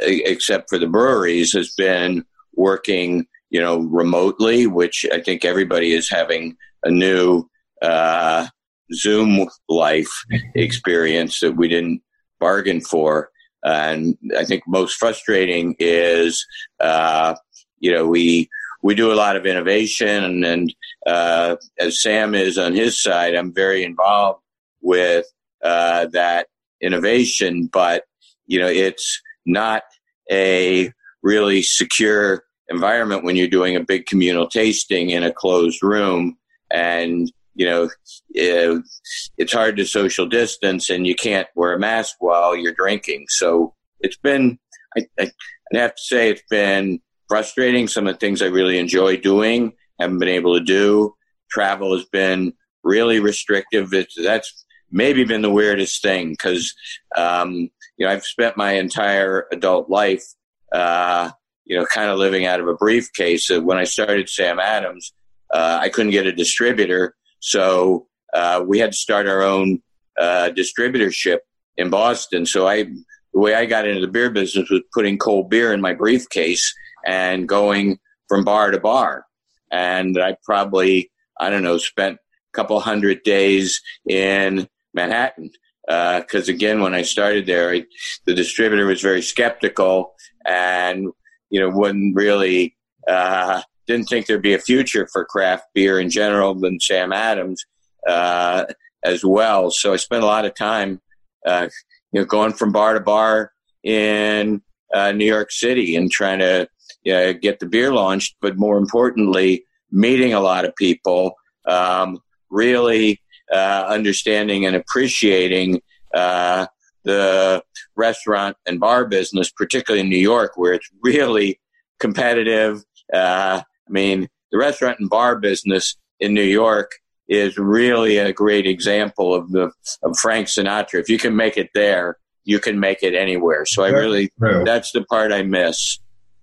except 0.00 0.70
for 0.70 0.78
the 0.78 0.86
breweries, 0.86 1.52
has 1.52 1.74
been 1.74 2.24
working 2.54 3.26
you 3.50 3.60
know, 3.60 3.80
remotely, 3.80 4.66
which 4.66 5.04
I 5.12 5.20
think 5.20 5.44
everybody 5.44 5.92
is 5.92 6.08
having 6.08 6.56
a 6.84 6.90
new 6.90 7.48
uh, 7.82 8.46
Zoom 8.94 9.48
life 9.68 10.10
experience 10.54 11.40
that 11.40 11.56
we 11.56 11.68
didn't 11.68 12.02
bargain 12.38 12.80
for. 12.80 13.30
And 13.62 14.16
I 14.38 14.44
think 14.44 14.62
most 14.66 14.96
frustrating 14.96 15.76
is, 15.78 16.46
uh, 16.80 17.34
you 17.78 17.92
know, 17.92 18.06
we 18.06 18.48
we 18.82 18.94
do 18.94 19.12
a 19.12 19.14
lot 19.14 19.36
of 19.36 19.44
innovation, 19.44 20.24
and, 20.24 20.42
and 20.42 20.74
uh, 21.06 21.56
as 21.78 22.00
Sam 22.00 22.34
is 22.34 22.56
on 22.56 22.72
his 22.72 23.02
side, 23.02 23.34
I'm 23.34 23.52
very 23.52 23.84
involved 23.84 24.40
with 24.80 25.26
uh, 25.62 26.06
that 26.12 26.46
innovation. 26.80 27.68
But 27.70 28.04
you 28.46 28.58
know, 28.58 28.68
it's 28.68 29.20
not 29.44 29.82
a 30.30 30.90
really 31.22 31.60
secure 31.60 32.44
environment 32.70 33.24
when 33.24 33.36
you're 33.36 33.48
doing 33.48 33.76
a 33.76 33.84
big 33.84 34.06
communal 34.06 34.48
tasting 34.48 35.10
in 35.10 35.22
a 35.22 35.32
closed 35.32 35.82
room 35.82 36.36
and 36.72 37.32
you 37.54 37.66
know 37.66 37.90
it's 38.32 39.52
hard 39.52 39.76
to 39.76 39.84
social 39.84 40.26
distance 40.26 40.88
and 40.88 41.06
you 41.06 41.14
can't 41.14 41.48
wear 41.54 41.72
a 41.72 41.78
mask 41.78 42.16
while 42.20 42.56
you're 42.56 42.74
drinking. 42.74 43.26
So 43.28 43.74
it's 44.00 44.16
been 44.16 44.58
I, 44.96 45.06
I, 45.18 45.30
have 45.74 45.94
to 45.94 46.02
say 46.02 46.30
it's 46.30 46.42
been 46.50 47.00
frustrating 47.28 47.86
some 47.86 48.08
of 48.08 48.14
the 48.14 48.18
things 48.18 48.42
i 48.42 48.46
really 48.46 48.78
enjoy 48.78 49.16
doing 49.16 49.72
haven't 50.00 50.18
been 50.18 50.28
able 50.28 50.54
to 50.54 50.64
do. 50.64 51.14
Travel 51.50 51.94
has 51.94 52.06
been 52.06 52.54
really 52.82 53.20
restrictive. 53.20 53.92
That's 54.16 54.64
maybe 54.90 55.24
been 55.24 55.42
the 55.42 55.50
weirdest 55.50 56.02
thing 56.02 56.30
because 56.30 56.74
um, 57.16 57.52
you 57.96 58.06
know 58.06 58.10
i've 58.10 58.24
spent 58.24 58.56
my 58.56 58.72
entire 58.72 59.46
adult 59.52 59.88
life 59.88 60.24
uh, 60.72 61.30
you 61.70 61.76
know, 61.76 61.86
kind 61.86 62.10
of 62.10 62.18
living 62.18 62.46
out 62.46 62.58
of 62.58 62.66
a 62.66 62.74
briefcase. 62.74 63.48
When 63.48 63.78
I 63.78 63.84
started 63.84 64.28
Sam 64.28 64.58
Adams, 64.58 65.12
uh, 65.54 65.78
I 65.80 65.88
couldn't 65.88 66.10
get 66.10 66.26
a 66.26 66.32
distributor, 66.32 67.14
so 67.38 68.08
uh, 68.34 68.64
we 68.66 68.80
had 68.80 68.90
to 68.90 68.98
start 68.98 69.28
our 69.28 69.42
own 69.42 69.80
uh, 70.18 70.50
distributorship 70.50 71.38
in 71.76 71.88
Boston. 71.88 72.44
So 72.44 72.66
I, 72.66 72.82
the 72.82 73.38
way 73.38 73.54
I 73.54 73.66
got 73.66 73.86
into 73.86 74.00
the 74.00 74.08
beer 74.08 74.30
business 74.30 74.68
was 74.68 74.82
putting 74.92 75.16
cold 75.16 75.48
beer 75.48 75.72
in 75.72 75.80
my 75.80 75.94
briefcase 75.94 76.74
and 77.06 77.48
going 77.48 78.00
from 78.28 78.42
bar 78.42 78.72
to 78.72 78.80
bar. 78.80 79.26
And 79.70 80.20
I 80.20 80.36
probably, 80.44 81.12
I 81.38 81.50
don't 81.50 81.62
know, 81.62 81.78
spent 81.78 82.16
a 82.16 82.52
couple 82.52 82.80
hundred 82.80 83.22
days 83.22 83.80
in 84.08 84.68
Manhattan. 84.92 85.52
Because 85.86 86.48
uh, 86.48 86.52
again, 86.52 86.80
when 86.80 86.94
I 86.94 87.02
started 87.02 87.46
there, 87.46 87.70
I, 87.70 87.84
the 88.24 88.34
distributor 88.34 88.86
was 88.86 89.00
very 89.00 89.22
skeptical 89.22 90.14
and, 90.44 91.12
you 91.50 91.60
know, 91.60 91.68
wouldn't 91.68 92.14
really, 92.14 92.76
uh, 93.08 93.62
didn't 93.86 94.08
think 94.08 94.26
there'd 94.26 94.42
be 94.42 94.54
a 94.54 94.58
future 94.58 95.08
for 95.12 95.24
craft 95.24 95.64
beer 95.74 95.98
in 96.00 96.10
general 96.10 96.54
than 96.54 96.80
Sam 96.80 97.12
Adams 97.12 97.64
uh, 98.06 98.64
as 99.04 99.24
well. 99.24 99.70
So 99.70 99.92
I 99.92 99.96
spent 99.96 100.22
a 100.22 100.26
lot 100.26 100.44
of 100.44 100.54
time, 100.54 101.00
uh, 101.46 101.68
you 102.12 102.20
know, 102.20 102.26
going 102.26 102.52
from 102.52 102.72
bar 102.72 102.94
to 102.94 103.00
bar 103.00 103.52
in 103.82 104.62
uh, 104.94 105.12
New 105.12 105.24
York 105.26 105.50
City 105.50 105.96
and 105.96 106.10
trying 106.10 106.38
to 106.40 106.68
you 107.02 107.12
know, 107.12 107.32
get 107.32 107.60
the 107.60 107.66
beer 107.66 107.92
launched, 107.92 108.36
but 108.40 108.58
more 108.58 108.78
importantly, 108.78 109.64
meeting 109.90 110.34
a 110.34 110.40
lot 110.40 110.64
of 110.64 110.74
people, 110.76 111.34
um, 111.66 112.18
really 112.50 113.20
uh, 113.52 113.84
understanding 113.88 114.66
and 114.66 114.76
appreciating 114.76 115.80
uh, 116.14 116.66
the 117.04 117.62
restaurant 117.96 118.56
and 118.66 118.80
bar 118.80 119.06
business, 119.06 119.50
particularly 119.50 120.02
in 120.02 120.10
New 120.10 120.16
York, 120.16 120.52
where 120.56 120.72
it's 120.72 120.88
really 121.02 121.60
competitive. 121.98 122.84
Uh, 123.12 123.62
I 123.62 123.90
mean, 123.90 124.28
the 124.52 124.58
restaurant 124.58 124.98
and 125.00 125.08
bar 125.08 125.38
business 125.38 125.96
in 126.18 126.34
New 126.34 126.42
York 126.42 126.92
is 127.28 127.56
really 127.56 128.18
a 128.18 128.32
great 128.32 128.66
example 128.66 129.34
of 129.34 129.50
the 129.52 129.70
of 130.02 130.18
Frank 130.18 130.48
Sinatra. 130.48 131.00
If 131.00 131.08
you 131.08 131.18
can 131.18 131.36
make 131.36 131.56
it 131.56 131.70
there, 131.74 132.18
you 132.44 132.58
can 132.58 132.80
make 132.80 133.02
it 133.02 133.14
anywhere. 133.14 133.64
So 133.64 133.84
I 133.84 133.90
really 133.90 134.32
that's 134.64 134.92
the 134.92 135.04
part 135.04 135.32
I 135.32 135.42
miss. 135.42 135.98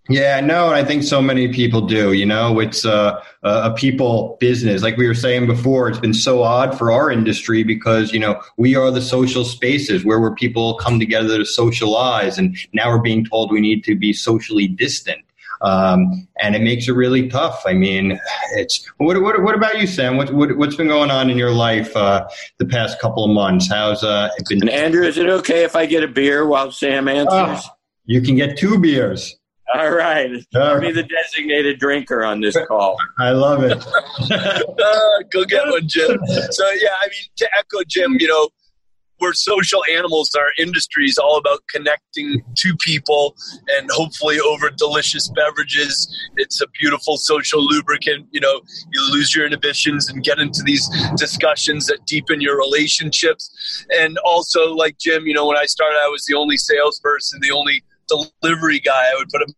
Yeah, 0.09 0.39
no, 0.39 0.67
and 0.67 0.75
I 0.75 0.85
think 0.85 1.03
so 1.03 1.21
many 1.21 1.51
people 1.51 1.81
do. 1.81 2.13
You 2.13 2.25
know, 2.25 2.59
it's 2.59 2.85
a, 2.85 3.21
a 3.43 3.73
people 3.73 4.37
business. 4.39 4.81
Like 4.81 4.95
we 4.95 5.07
were 5.07 5.13
saying 5.13 5.47
before, 5.47 5.89
it's 5.89 5.99
been 5.99 6.13
so 6.13 6.43
odd 6.43 6.77
for 6.77 6.91
our 6.91 7.11
industry 7.11 7.63
because 7.63 8.13
you 8.13 8.19
know 8.19 8.41
we 8.57 8.75
are 8.75 8.89
the 8.89 9.01
social 9.01 9.43
spaces 9.43 10.05
where 10.05 10.19
where 10.19 10.33
people 10.33 10.75
come 10.75 10.99
together 10.99 11.37
to 11.37 11.45
socialize, 11.45 12.37
and 12.37 12.57
now 12.73 12.89
we're 12.89 13.01
being 13.01 13.25
told 13.25 13.51
we 13.51 13.59
need 13.59 13.83
to 13.83 13.95
be 13.95 14.13
socially 14.13 14.67
distant. 14.67 15.19
Um, 15.61 16.27
and 16.39 16.55
it 16.55 16.61
makes 16.61 16.87
it 16.87 16.91
really 16.91 17.27
tough. 17.29 17.63
I 17.65 17.73
mean, 17.73 18.19
it's 18.51 18.87
what, 18.97 19.19
what, 19.21 19.41
what 19.41 19.55
about 19.55 19.79
you, 19.79 19.87
Sam? 19.87 20.15
What, 20.15 20.31
what, 20.31 20.49
has 20.51 20.75
been 20.75 20.87
going 20.87 21.09
on 21.09 21.31
in 21.31 21.37
your 21.37 21.51
life 21.51 21.95
uh, 21.97 22.27
the 22.59 22.65
past 22.65 22.99
couple 23.01 23.25
of 23.25 23.31
months? 23.31 23.67
How's 23.67 24.03
uh, 24.03 24.29
it 24.37 24.47
been? 24.47 24.61
And 24.61 24.69
Andrew, 24.69 25.03
is 25.03 25.17
it 25.17 25.27
okay 25.27 25.63
if 25.63 25.75
I 25.75 25.87
get 25.87 26.03
a 26.03 26.07
beer 26.07 26.45
while 26.45 26.71
Sam 26.71 27.07
answers? 27.07 27.63
Oh, 27.65 27.75
you 28.05 28.21
can 28.21 28.35
get 28.35 28.57
two 28.57 28.79
beers. 28.79 29.35
All 29.74 29.91
right. 29.91 30.31
I'll 30.55 30.79
be 30.79 30.91
the 30.91 31.03
designated 31.03 31.79
drinker 31.79 32.24
on 32.24 32.39
this 32.39 32.57
call. 32.67 32.97
I 33.19 33.31
love 33.31 33.63
it. 33.63 33.77
uh, 34.31 35.24
go 35.31 35.43
get 35.43 35.67
one, 35.67 35.88
Jim. 35.88 36.19
So, 36.51 36.69
yeah, 36.71 36.95
I 37.01 37.07
mean, 37.07 37.24
to 37.38 37.50
echo 37.57 37.83
Jim, 37.86 38.17
you 38.19 38.27
know, 38.27 38.50
we're 39.19 39.33
social 39.33 39.81
animals. 39.91 40.33
Our 40.36 40.51
industry 40.57 41.05
is 41.05 41.17
all 41.17 41.38
about 41.38 41.63
connecting 41.74 42.41
to 42.55 42.75
people 42.77 43.36
and 43.77 43.89
hopefully 43.91 44.39
over 44.39 44.69
delicious 44.69 45.29
beverages. 45.29 46.07
It's 46.36 46.62
a 46.62 46.67
beautiful 46.79 47.17
social 47.17 47.63
lubricant. 47.63 48.27
You 48.31 48.41
know, 48.41 48.62
you 48.91 49.12
lose 49.12 49.36
your 49.36 49.45
inhibitions 49.45 50.09
and 50.09 50.24
get 50.24 50.39
into 50.39 50.62
these 50.63 50.88
discussions 51.15 51.88
that 51.88 52.05
deepen 52.05 52.41
your 52.41 52.57
relationships. 52.57 53.86
And 53.89 54.17
also, 54.19 54.74
like 54.74 54.97
Jim, 55.00 55.25
you 55.25 55.33
know, 55.33 55.47
when 55.47 55.57
I 55.57 55.65
started, 55.65 55.97
I 55.97 56.09
was 56.09 56.25
the 56.25 56.36
only 56.36 56.57
salesperson, 56.57 57.39
the 57.41 57.51
only 57.51 57.83
delivery 58.07 58.79
guy. 58.79 59.11
I 59.11 59.15
would 59.17 59.29
put 59.29 59.41
a 59.41 59.53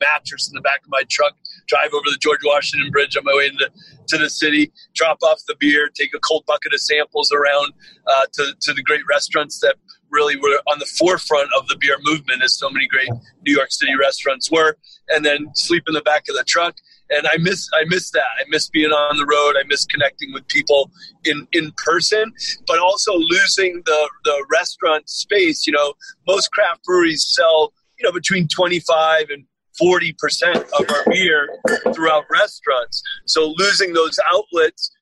mattress 0.00 0.48
in 0.48 0.54
the 0.54 0.60
back 0.60 0.80
of 0.80 0.88
my 0.88 1.02
truck, 1.10 1.34
drive 1.66 1.92
over 1.94 2.04
the 2.06 2.18
George 2.20 2.40
Washington 2.44 2.90
Bridge 2.90 3.16
on 3.16 3.24
my 3.24 3.34
way 3.34 3.46
into 3.46 3.70
to 4.08 4.18
the 4.18 4.28
city, 4.28 4.72
drop 4.94 5.18
off 5.22 5.40
the 5.48 5.56
beer, 5.58 5.88
take 5.88 6.14
a 6.14 6.20
cold 6.20 6.44
bucket 6.46 6.74
of 6.74 6.80
samples 6.80 7.32
around 7.32 7.72
uh, 8.06 8.26
to, 8.34 8.54
to 8.60 8.72
the 8.74 8.82
great 8.82 9.00
restaurants 9.08 9.60
that 9.60 9.76
really 10.10 10.36
were 10.36 10.60
on 10.66 10.78
the 10.78 10.86
forefront 10.86 11.48
of 11.58 11.66
the 11.68 11.76
beer 11.80 11.96
movement, 12.02 12.42
as 12.42 12.54
so 12.54 12.68
many 12.70 12.86
great 12.86 13.08
New 13.46 13.54
York 13.54 13.70
City 13.70 13.94
restaurants 13.96 14.50
were, 14.50 14.76
and 15.08 15.24
then 15.24 15.48
sleep 15.54 15.84
in 15.86 15.94
the 15.94 16.02
back 16.02 16.24
of 16.28 16.36
the 16.36 16.44
truck. 16.44 16.76
And 17.10 17.26
I 17.26 17.36
miss 17.38 17.68
I 17.74 17.84
miss 17.86 18.10
that. 18.10 18.24
I 18.40 18.44
miss 18.48 18.68
being 18.68 18.90
on 18.90 19.16
the 19.16 19.26
road. 19.26 19.56
I 19.60 19.64
miss 19.66 19.84
connecting 19.84 20.32
with 20.32 20.46
people 20.48 20.90
in 21.24 21.46
in 21.52 21.72
person, 21.84 22.32
but 22.66 22.78
also 22.78 23.12
losing 23.14 23.82
the 23.84 24.10
the 24.24 24.46
restaurant 24.50 25.08
space. 25.08 25.66
You 25.66 25.74
know, 25.74 25.94
most 26.26 26.50
craft 26.52 26.84
breweries 26.84 27.24
sell 27.34 27.72
you 27.98 28.06
know 28.06 28.12
between 28.12 28.48
25 28.48 29.30
and 29.30 29.44
40% 29.80 30.56
of 30.78 30.90
our 30.90 31.04
beer 31.10 31.48
throughout 31.92 32.24
restaurants. 32.30 33.02
So 33.26 33.52
losing 33.56 33.92
those 33.92 34.18
outlets 34.30 34.92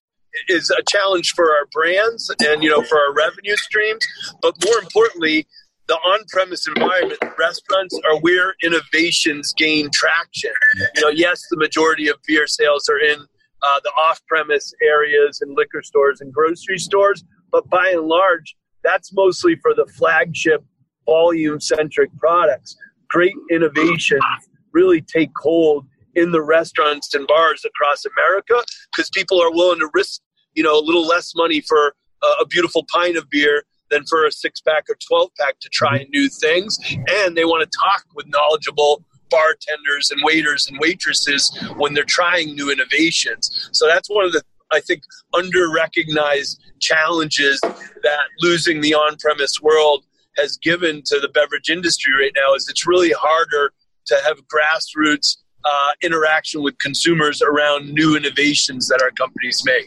is 0.48 0.70
a 0.70 0.82
challenge 0.88 1.32
for 1.32 1.50
our 1.50 1.66
brands 1.72 2.30
and 2.40 2.62
you 2.62 2.70
know 2.70 2.82
for 2.82 2.98
our 2.98 3.12
revenue 3.12 3.56
streams, 3.56 4.04
but 4.40 4.54
more 4.64 4.78
importantly, 4.78 5.46
the 5.92 5.98
on-premise 5.98 6.66
environment 6.68 7.20
restaurants 7.38 8.00
are 8.08 8.18
where 8.20 8.54
innovations 8.62 9.52
gain 9.58 9.90
traction. 9.92 10.52
You 10.96 11.02
know, 11.02 11.08
yes, 11.10 11.42
the 11.50 11.58
majority 11.58 12.08
of 12.08 12.16
beer 12.26 12.46
sales 12.46 12.88
are 12.88 12.98
in 12.98 13.18
uh, 13.20 13.80
the 13.84 13.90
off-premise 13.90 14.72
areas 14.82 15.42
and 15.42 15.54
liquor 15.54 15.82
stores 15.82 16.22
and 16.22 16.32
grocery 16.32 16.78
stores, 16.78 17.22
but 17.50 17.68
by 17.68 17.90
and 17.90 18.06
large, 18.06 18.56
that's 18.82 19.12
mostly 19.12 19.54
for 19.56 19.74
the 19.74 19.84
flagship 19.98 20.64
volume-centric 21.04 22.08
products. 22.16 22.74
Great 23.10 23.36
innovations 23.50 24.22
really 24.72 25.02
take 25.02 25.30
hold 25.42 25.84
in 26.14 26.32
the 26.32 26.40
restaurants 26.40 27.12
and 27.12 27.26
bars 27.26 27.66
across 27.66 28.06
America 28.16 28.64
because 28.96 29.10
people 29.10 29.42
are 29.42 29.52
willing 29.52 29.80
to 29.80 29.90
risk, 29.92 30.22
you 30.54 30.62
know, 30.62 30.78
a 30.78 30.80
little 30.80 31.06
less 31.06 31.34
money 31.36 31.60
for 31.60 31.94
a, 32.22 32.26
a 32.40 32.46
beautiful 32.46 32.86
pint 32.90 33.18
of 33.18 33.28
beer 33.28 33.62
than 33.92 34.04
for 34.06 34.24
a 34.24 34.32
six 34.32 34.60
pack 34.60 34.84
or 34.88 34.96
12 35.06 35.30
pack 35.38 35.60
to 35.60 35.68
try 35.68 36.00
mm-hmm. 36.00 36.10
new 36.10 36.28
things. 36.28 36.78
And 37.08 37.36
they 37.36 37.44
want 37.44 37.70
to 37.70 37.78
talk 37.78 38.04
with 38.14 38.26
knowledgeable 38.28 39.04
bartenders 39.30 40.10
and 40.10 40.20
waiters 40.24 40.68
and 40.68 40.78
waitresses 40.80 41.56
when 41.76 41.94
they're 41.94 42.04
trying 42.04 42.54
new 42.54 42.70
innovations. 42.70 43.70
So 43.72 43.86
that's 43.86 44.10
one 44.10 44.24
of 44.24 44.32
the, 44.32 44.42
I 44.72 44.80
think, 44.80 45.02
under 45.32 45.70
recognized 45.70 46.60
challenges 46.80 47.60
that 47.60 48.24
losing 48.40 48.80
the 48.80 48.94
on 48.94 49.16
premise 49.18 49.60
world 49.62 50.04
has 50.36 50.56
given 50.58 51.02
to 51.06 51.20
the 51.20 51.28
beverage 51.28 51.70
industry 51.70 52.12
right 52.18 52.32
now 52.34 52.54
is 52.54 52.66
it's 52.68 52.86
really 52.86 53.12
harder 53.12 53.72
to 54.06 54.16
have 54.24 54.38
grassroots 54.48 55.36
uh, 55.64 55.90
interaction 56.02 56.62
with 56.62 56.76
consumers 56.78 57.40
around 57.42 57.92
new 57.92 58.16
innovations 58.16 58.88
that 58.88 59.00
our 59.02 59.12
companies 59.12 59.62
make. 59.64 59.86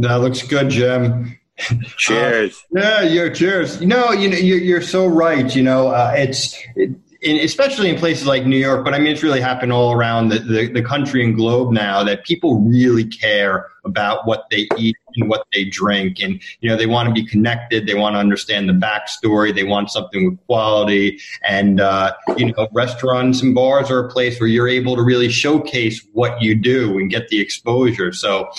That 0.00 0.20
looks 0.20 0.42
good, 0.42 0.70
Jim. 0.70 1.38
cheers. 1.96 2.64
Uh, 2.76 2.80
yeah, 2.80 3.02
yeah, 3.02 3.32
cheers. 3.32 3.80
Know, 3.80 4.12
you 4.12 4.28
know, 4.28 4.36
you're, 4.36 4.58
you're 4.58 4.82
so 4.82 5.06
right. 5.06 5.54
You 5.54 5.62
know, 5.62 5.88
uh, 5.88 6.12
it's 6.16 6.56
it, 6.76 6.90
in, 7.22 7.36
especially 7.36 7.88
in 7.88 7.96
places 7.96 8.26
like 8.26 8.46
New 8.46 8.56
York, 8.56 8.84
but 8.84 8.94
I 8.94 8.98
mean, 8.98 9.08
it's 9.08 9.22
really 9.22 9.40
happened 9.40 9.72
all 9.72 9.92
around 9.92 10.28
the, 10.28 10.38
the, 10.38 10.68
the, 10.68 10.82
country 10.82 11.24
and 11.24 11.34
globe 11.34 11.72
now 11.72 12.04
that 12.04 12.24
people 12.24 12.60
really 12.60 13.04
care 13.04 13.68
about 13.84 14.26
what 14.26 14.44
they 14.50 14.68
eat 14.76 14.96
and 15.16 15.28
what 15.28 15.46
they 15.52 15.64
drink. 15.64 16.20
And, 16.20 16.40
you 16.60 16.68
know, 16.68 16.76
they 16.76 16.86
want 16.86 17.08
to 17.08 17.14
be 17.14 17.24
connected. 17.26 17.86
They 17.86 17.94
want 17.94 18.14
to 18.14 18.20
understand 18.20 18.68
the 18.68 18.74
backstory. 18.74 19.54
They 19.54 19.64
want 19.64 19.90
something 19.90 20.30
with 20.30 20.46
quality. 20.46 21.18
And, 21.42 21.80
uh, 21.80 22.14
you 22.36 22.52
know, 22.52 22.68
restaurants 22.72 23.42
and 23.42 23.54
bars 23.54 23.90
are 23.90 24.06
a 24.06 24.08
place 24.08 24.38
where 24.38 24.48
you're 24.48 24.68
able 24.68 24.94
to 24.96 25.02
really 25.02 25.28
showcase 25.28 26.06
what 26.12 26.40
you 26.40 26.54
do 26.54 26.98
and 26.98 27.10
get 27.10 27.28
the 27.28 27.40
exposure. 27.40 28.12
So, 28.12 28.50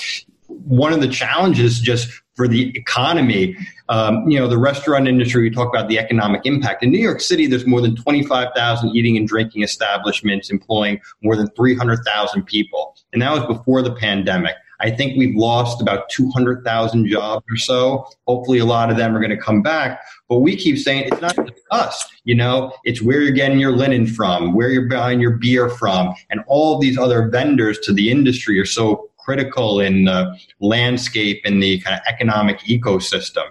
one 0.48 0.94
of 0.94 1.02
the 1.02 1.10
challenges 1.10 1.80
just 1.80 2.10
for 2.38 2.48
the 2.48 2.70
economy. 2.78 3.58
Um, 3.90 4.30
you 4.30 4.40
know, 4.40 4.48
the 4.48 4.58
restaurant 4.58 5.08
industry, 5.08 5.42
we 5.42 5.50
talk 5.50 5.68
about 5.68 5.90
the 5.90 6.00
economic 6.00 6.42
impact. 6.46 6.84
In 6.84 6.92
New 6.92 7.00
York 7.00 7.20
City, 7.20 7.48
there's 7.48 7.66
more 7.66 7.82
than 7.82 7.96
25,000 7.96 8.96
eating 8.96 9.18
and 9.18 9.28
drinking 9.28 9.64
establishments 9.64 10.50
employing 10.50 11.02
more 11.24 11.36
than 11.36 11.50
300,000 11.50 12.44
people. 12.44 12.96
And 13.12 13.22
that 13.22 13.34
was 13.34 13.46
before 13.58 13.82
the 13.82 13.94
pandemic. 13.94 14.56
I 14.80 14.92
think 14.92 15.18
we've 15.18 15.36
lost 15.36 15.82
about 15.82 16.10
200,000 16.10 17.08
jobs 17.08 17.44
or 17.50 17.58
so. 17.58 18.08
Hopefully, 18.28 18.60
a 18.60 18.66
lot 18.66 18.92
of 18.92 18.98
them 18.98 19.16
are 19.16 19.20
going 19.20 19.32
to 19.32 19.38
come 19.38 19.64
back. 19.64 20.02
But 20.30 20.40
we 20.40 20.56
keep 20.56 20.78
saying 20.78 21.06
it's 21.08 21.22
not 21.22 21.36
just 21.36 21.60
us, 21.72 22.08
you 22.26 22.36
know, 22.36 22.74
it's 22.84 23.02
where 23.02 23.22
you're 23.22 23.32
getting 23.32 23.60
your 23.60 23.72
linen 23.72 24.06
from, 24.06 24.54
where 24.54 24.70
you're 24.70 24.88
buying 24.88 25.20
your 25.20 25.38
beer 25.38 25.70
from, 25.70 26.14
and 26.30 26.42
all 26.48 26.78
these 26.78 26.98
other 26.98 27.28
vendors 27.30 27.80
to 27.80 27.94
the 27.94 28.12
industry 28.12 28.60
are 28.60 28.66
so 28.66 29.10
critical 29.28 29.82
in 29.82 30.06
the 30.06 30.40
landscape 30.62 31.42
and 31.44 31.62
the 31.62 31.80
kind 31.82 32.00
of 32.00 32.02
economic 32.08 32.60
ecosystem. 32.60 33.44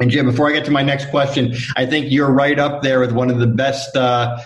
And 0.00 0.10
Jim, 0.10 0.26
before 0.26 0.48
I 0.48 0.52
get 0.52 0.64
to 0.64 0.72
my 0.72 0.82
next 0.82 1.08
question, 1.10 1.54
I 1.76 1.86
think 1.86 2.10
you're 2.10 2.32
right 2.32 2.58
up 2.58 2.82
there 2.82 2.98
with 2.98 3.12
one 3.12 3.30
of 3.30 3.38
the 3.38 3.46
best 3.46 3.96
uh, 3.96 4.36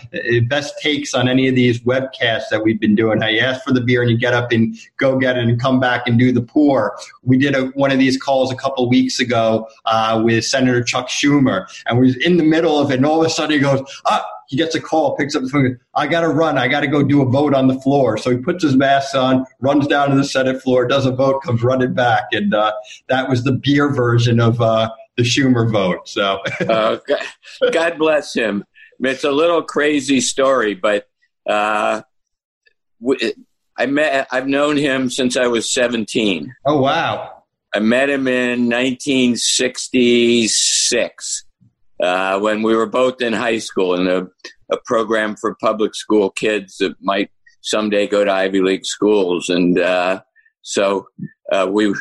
best 0.47 0.75
takes 0.83 1.15
on 1.15 1.27
any 1.27 1.49
of 1.49 1.55
these 1.55 1.81
webcasts 1.81 2.51
that 2.51 2.63
we've 2.63 2.79
been 2.79 2.95
doing. 2.95 3.23
How 3.23 3.29
you 3.29 3.41
ask 3.41 3.65
for 3.65 3.73
the 3.73 3.81
beer 3.81 4.03
and 4.03 4.11
you 4.11 4.19
get 4.19 4.35
up 4.35 4.53
and 4.53 4.77
go 4.99 5.19
get 5.19 5.39
it 5.39 5.45
and 5.45 5.59
come 5.59 5.81
back 5.81 6.07
and 6.07 6.19
do 6.19 6.33
the 6.33 6.43
pour. 6.43 6.99
We 7.23 7.39
did 7.39 7.55
a, 7.55 7.69
one 7.69 7.91
of 7.91 7.99
these 7.99 8.19
calls 8.19 8.53
a 8.53 8.57
couple 8.57 8.87
weeks 8.91 9.21
ago 9.21 9.67
uh, 9.87 10.21
with 10.23 10.45
Senator 10.45 10.83
Chuck 10.83 11.09
Schumer, 11.09 11.67
and 11.87 11.99
we 11.99 12.13
are 12.13 12.21
in 12.21 12.37
the 12.37 12.45
middle 12.45 12.79
of 12.79 12.91
it, 12.91 12.97
and 12.97 13.07
all 13.07 13.23
of 13.23 13.27
a 13.27 13.31
sudden 13.31 13.53
he 13.53 13.59
goes, 13.59 13.81
"Ah." 14.05 14.23
He 14.49 14.57
gets 14.57 14.75
a 14.75 14.81
call, 14.81 15.15
picks 15.15 15.37
up 15.37 15.43
the 15.43 15.49
phone. 15.49 15.79
I 15.95 16.07
got 16.07 16.23
to 16.23 16.29
run. 16.29 16.57
I 16.57 16.69
got 16.69 16.81
to 16.81 16.87
go 16.87 17.03
do 17.03 17.21
a 17.21 17.27
vote 17.27 17.53
on 17.55 17.69
the 17.69 17.79
floor. 17.81 18.17
So 18.17 18.31
he 18.31 18.39
puts 18.39 18.65
his 18.65 18.75
mask 18.75 19.15
on, 19.15 19.45
runs 19.61 19.87
down 19.87 20.09
to 20.09 20.17
the 20.17 20.25
Senate 20.25 20.63
floor, 20.63 20.87
does 20.87 21.05
a 21.05 21.13
vote, 21.13 21.43
comes 21.43 21.63
running 21.63 21.93
back, 21.93 22.29
and 22.33 22.55
uh, 22.55 22.73
that 23.09 23.29
was 23.29 23.45
the 23.45 23.53
beer 23.53 23.93
version 23.93 24.41
of 24.41 24.59
uh, 24.63 24.89
the 25.19 25.23
Schumer 25.23 25.71
vote. 25.71 26.09
So, 26.09 26.41
uh, 26.69 26.97
God 27.73 27.99
bless 27.99 28.33
him. 28.33 28.65
It's 29.01 29.25
a 29.25 29.31
little 29.31 29.63
crazy 29.63 30.23
story, 30.23 30.75
but 30.75 31.07
uh, 31.47 32.01
I 33.77 33.87
met. 33.87 34.29
I've 34.33 34.49
known 34.49 34.79
him 34.79 35.11
since 35.11 35.37
I 35.37 35.47
was 35.47 35.71
seventeen. 35.71 36.55
Oh 36.65 36.81
wow! 36.81 37.43
I 37.75 37.81
met 37.81 38.09
him 38.09 38.27
in 38.27 38.71
1966 38.71 41.45
uh, 42.03 42.39
when 42.39 42.63
we 42.63 42.75
were 42.75 42.87
both 42.87 43.21
in 43.21 43.33
high 43.33 43.59
school 43.59 43.95
in 43.95 44.07
a, 44.07 44.27
a, 44.73 44.79
program 44.85 45.37
for 45.37 45.57
public 45.61 45.95
school 45.95 46.31
kids 46.31 46.77
that 46.79 46.95
might 47.01 47.31
someday 47.63 48.07
go 48.07 48.25
to 48.25 48.33
Ivy 48.33 48.61
League 48.61 48.87
schools, 48.87 49.49
and 49.49 49.79
uh, 49.79 50.21
so 50.63 51.09
uh, 51.53 51.69
we 51.71 51.95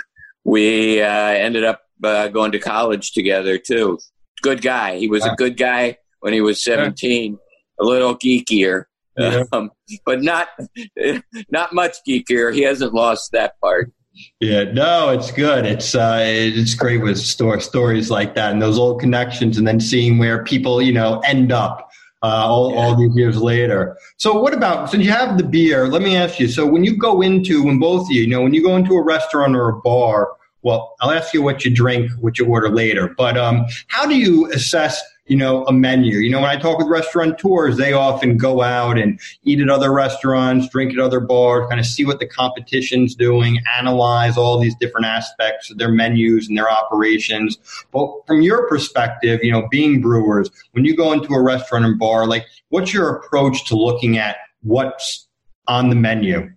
we 0.44 1.02
uh, 1.02 1.08
ended 1.08 1.64
up 1.64 1.82
uh, 2.04 2.28
going 2.28 2.52
to 2.52 2.60
college 2.60 3.12
together 3.12 3.58
too. 3.58 4.00
Good 4.42 4.62
guy. 4.62 4.98
He 4.98 5.08
was 5.08 5.26
a 5.26 5.36
good 5.36 5.58
guy 5.58 5.98
when 6.20 6.32
he 6.32 6.42
was 6.42 6.64
17, 6.64 7.38
a 7.80 7.84
little 7.84 8.18
geekier. 8.18 8.86
Yeah. 9.18 9.44
Um, 9.52 9.72
but 10.06 10.22
not 10.22 10.50
not 11.50 11.74
much 11.74 11.96
geekier. 12.08 12.54
He 12.54 12.62
hasn't 12.62 12.94
lost 12.94 13.32
that 13.32 13.60
part. 13.60 13.92
Yeah, 14.40 14.64
no, 14.72 15.10
it's 15.10 15.32
good. 15.32 15.66
It's 15.66 15.96
uh, 15.96 16.20
it's 16.22 16.74
great 16.74 17.02
with 17.02 17.18
store 17.18 17.60
stories 17.60 18.10
like 18.10 18.36
that 18.36 18.52
and 18.52 18.62
those 18.62 18.78
old 18.78 19.00
connections, 19.00 19.58
and 19.58 19.68
then 19.68 19.80
seeing 19.80 20.18
where 20.18 20.44
people 20.44 20.82
you 20.82 20.94
know 20.94 21.20
end 21.20 21.52
up 21.52 21.90
uh, 22.24 22.46
all, 22.46 22.72
yeah. 22.72 22.78
all 22.78 22.96
these 22.96 23.16
years 23.16 23.38
later. 23.38 23.98
So, 24.18 24.40
what 24.40 24.54
about 24.54 24.90
since 24.90 25.06
you 25.06 25.12
have 25.12 25.38
the 25.38 25.44
beer? 25.44 25.88
Let 25.88 26.02
me 26.02 26.16
ask 26.16 26.40
you. 26.40 26.48
So, 26.48 26.66
when 26.66 26.84
you 26.84 26.98
go 26.98 27.22
into 27.22 27.64
when 27.64 27.80
both 27.80 28.08
of 28.08 28.12
you, 28.12 28.22
you 28.24 28.28
know, 28.28 28.42
when 28.42 28.54
you 28.54 28.64
go 28.64 28.76
into 28.76 28.96
a 28.96 29.04
restaurant 29.04 29.56
or 29.56 29.70
a 29.70 29.80
bar, 29.82 30.34
well, 30.62 30.96
I'll 31.00 31.12
ask 31.12 31.34
you 31.34 31.42
what 31.42 31.64
you 31.64 31.74
drink, 31.74 32.12
what 32.20 32.38
you 32.40 32.46
order 32.46 32.70
later. 32.70 33.14
But 33.18 33.38
um, 33.38 33.66
how 33.88 34.06
do 34.06 34.18
you 34.18 34.52
assess, 34.52 35.02
you 35.28 35.36
know, 35.36 35.66
a 35.66 35.74
menu? 35.74 36.18
You 36.18 36.32
know, 36.32 36.42
when 36.42 36.50
I 36.50 36.58
talk 36.58 36.78
with 36.78 36.88
restaurateurs, 36.88 37.78
they 37.78 37.94
often 37.94 38.38
go 38.38 38.62
out 38.62 38.98
and 38.98 39.20
eat 39.44 39.60
at 39.60 39.70
other 39.70 39.92
restaurants, 39.94 40.70
drink 40.70 40.94
at 40.94 41.00
other 41.00 41.20
bars, 41.20 41.68
kind 41.70 41.80
of 41.80 41.86
see 41.86 42.06
what 42.06 42.20
the 42.20 42.28
competition's 42.28 43.16
doing, 43.16 43.60
analyze 43.78 44.38
all 44.38 44.60
these 44.60 44.76
different 44.76 45.06
aspects 45.06 45.70
of 45.70 45.78
their 45.78 45.92
menus 45.92 46.48
and 46.48 46.58
their 46.58 46.72
operations. 46.72 47.58
But 47.92 48.10
from 48.26 48.42
your 48.42 48.68
perspective, 48.68 49.42
you 49.44 49.52
know, 49.52 49.68
being 49.70 50.02
brewers, 50.02 50.50
when 50.72 50.86
you 50.86 50.96
go 50.96 51.14
into 51.14 51.34
a 51.34 51.42
restaurant 51.42 51.86
and 51.86 52.00
bar, 52.00 52.26
like, 52.26 52.46
what's 52.70 52.94
your 52.94 53.16
approach 53.16 53.66
to 53.66 53.76
looking 53.76 54.18
at 54.18 54.38
what's 54.62 55.28
on 55.68 55.90
the 55.90 55.96
menu? 55.96 56.52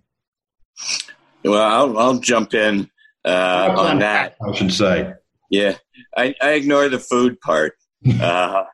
Well, 1.43 1.61
I'll, 1.61 1.97
I'll 1.97 2.19
jump 2.19 2.53
in 2.53 2.89
uh, 3.25 3.75
on 3.77 3.99
that. 3.99 4.35
I 4.41 4.53
should 4.53 4.73
say. 4.73 5.13
Yeah, 5.49 5.75
I, 6.15 6.33
I 6.41 6.51
ignore 6.51 6.87
the 6.87 6.99
food 6.99 7.39
part 7.41 7.73
because 8.03 8.65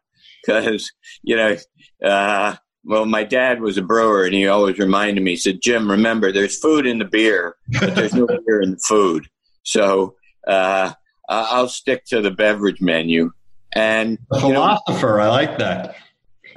uh, 0.48 0.79
you 1.24 1.36
know. 1.36 1.57
Uh, 2.03 2.55
well, 2.84 3.05
my 3.05 3.25
dad 3.25 3.60
was 3.60 3.77
a 3.77 3.81
brewer, 3.81 4.24
and 4.24 4.34
he 4.34 4.48
always 4.48 4.79
reminded 4.79 5.22
me. 5.22 5.31
He 5.31 5.38
said, 5.38 5.62
"Jim, 5.62 5.91
remember, 5.91 6.31
there's 6.31 6.57
food 6.57 6.86
in 6.86 7.00
the 7.00 7.05
beer, 7.05 7.57
but 7.81 7.96
there's 7.96 8.13
no 8.13 8.25
beer 8.46 8.62
in 8.62 8.72
the 8.72 8.77
food." 8.77 9.27
So 9.63 10.15
uh, 10.48 10.93
I'll 11.27 11.67
stick 11.67 12.05
to 12.05 12.22
the 12.22 12.31
beverage 12.31 12.81
menu. 12.81 13.31
And 13.74 14.17
a 14.31 14.39
philosopher, 14.39 15.17
know, 15.17 15.24
I 15.24 15.27
like 15.27 15.57
that. 15.57 15.96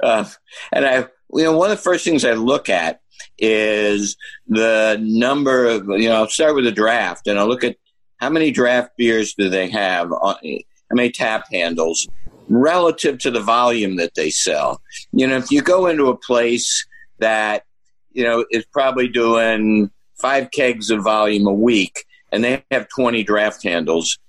Uh, 0.01 0.25
and 0.71 0.85
I, 0.85 0.97
you 1.33 1.43
know, 1.43 1.57
one 1.57 1.69
of 1.69 1.77
the 1.77 1.83
first 1.83 2.05
things 2.05 2.25
I 2.25 2.33
look 2.33 2.69
at 2.69 3.01
is 3.37 4.15
the 4.47 4.97
number 5.01 5.65
of, 5.65 5.87
you 5.87 6.09
know, 6.09 6.15
I'll 6.15 6.29
start 6.29 6.55
with 6.55 6.63
the 6.63 6.71
draft 6.71 7.27
and 7.27 7.37
I'll 7.37 7.47
look 7.47 7.63
at 7.63 7.75
how 8.17 8.29
many 8.29 8.51
draft 8.51 8.91
beers 8.97 9.33
do 9.33 9.49
they 9.49 9.69
have, 9.69 10.11
on, 10.11 10.35
how 10.43 10.95
many 10.95 11.11
tap 11.11 11.45
handles 11.51 12.07
relative 12.51 13.17
to 13.17 13.31
the 13.31 13.39
volume 13.39 13.95
that 13.95 14.13
they 14.15 14.29
sell. 14.29 14.81
You 15.13 15.25
know, 15.25 15.37
if 15.37 15.51
you 15.51 15.61
go 15.61 15.87
into 15.87 16.09
a 16.09 16.17
place 16.17 16.85
that, 17.19 17.63
you 18.11 18.23
know, 18.23 18.45
is 18.51 18.65
probably 18.73 19.07
doing 19.07 19.89
five 20.19 20.51
kegs 20.51 20.89
of 20.89 21.01
volume 21.01 21.47
a 21.47 21.53
week 21.53 22.05
and 22.31 22.43
they 22.43 22.63
have 22.69 22.89
20 22.89 23.23
draft 23.23 23.63
handles, 23.63 24.19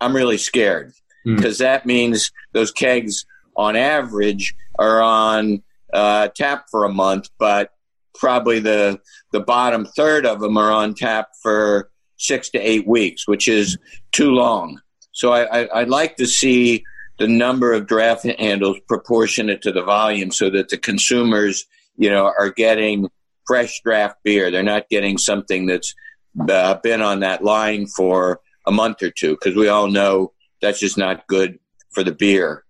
I'm 0.00 0.14
really 0.14 0.38
scared 0.38 0.92
because 1.24 1.56
mm. 1.56 1.60
that 1.60 1.84
means 1.84 2.30
those 2.52 2.70
kegs 2.70 3.26
on 3.56 3.74
average 3.74 4.54
are 4.78 5.02
on 5.02 5.62
uh, 5.92 6.28
tap 6.28 6.66
for 6.70 6.84
a 6.84 6.92
month, 6.92 7.28
but 7.38 7.70
probably 8.14 8.60
the 8.60 9.00
the 9.32 9.40
bottom 9.40 9.84
third 9.96 10.26
of 10.26 10.40
them 10.40 10.56
are 10.56 10.70
on 10.70 10.94
tap 10.94 11.28
for 11.42 11.90
six 12.18 12.50
to 12.50 12.58
eight 12.58 12.86
weeks, 12.86 13.26
which 13.26 13.48
is 13.48 13.76
too 14.12 14.30
long. 14.30 14.80
So 15.12 15.32
I, 15.32 15.64
I, 15.64 15.80
would 15.80 15.90
like 15.90 16.16
to 16.16 16.26
see 16.26 16.84
the 17.18 17.28
number 17.28 17.72
of 17.72 17.86
draft 17.86 18.24
handles 18.24 18.78
proportionate 18.88 19.62
to 19.62 19.72
the 19.72 19.82
volume, 19.82 20.30
so 20.30 20.50
that 20.50 20.68
the 20.68 20.78
consumers, 20.78 21.64
you 21.96 22.10
know, 22.10 22.24
are 22.24 22.50
getting 22.50 23.08
fresh 23.46 23.80
draft 23.82 24.16
beer. 24.24 24.50
They're 24.50 24.62
not 24.62 24.88
getting 24.88 25.18
something 25.18 25.66
that's 25.66 25.94
uh, 26.48 26.74
been 26.82 27.02
on 27.02 27.20
that 27.20 27.44
line 27.44 27.86
for 27.86 28.40
a 28.66 28.72
month 28.72 29.02
or 29.02 29.10
two, 29.10 29.32
because 29.32 29.54
we 29.54 29.68
all 29.68 29.88
know 29.88 30.32
that's 30.60 30.80
just 30.80 30.98
not 30.98 31.26
good 31.26 31.58
for 31.90 32.02
the 32.02 32.12
beer. 32.12 32.64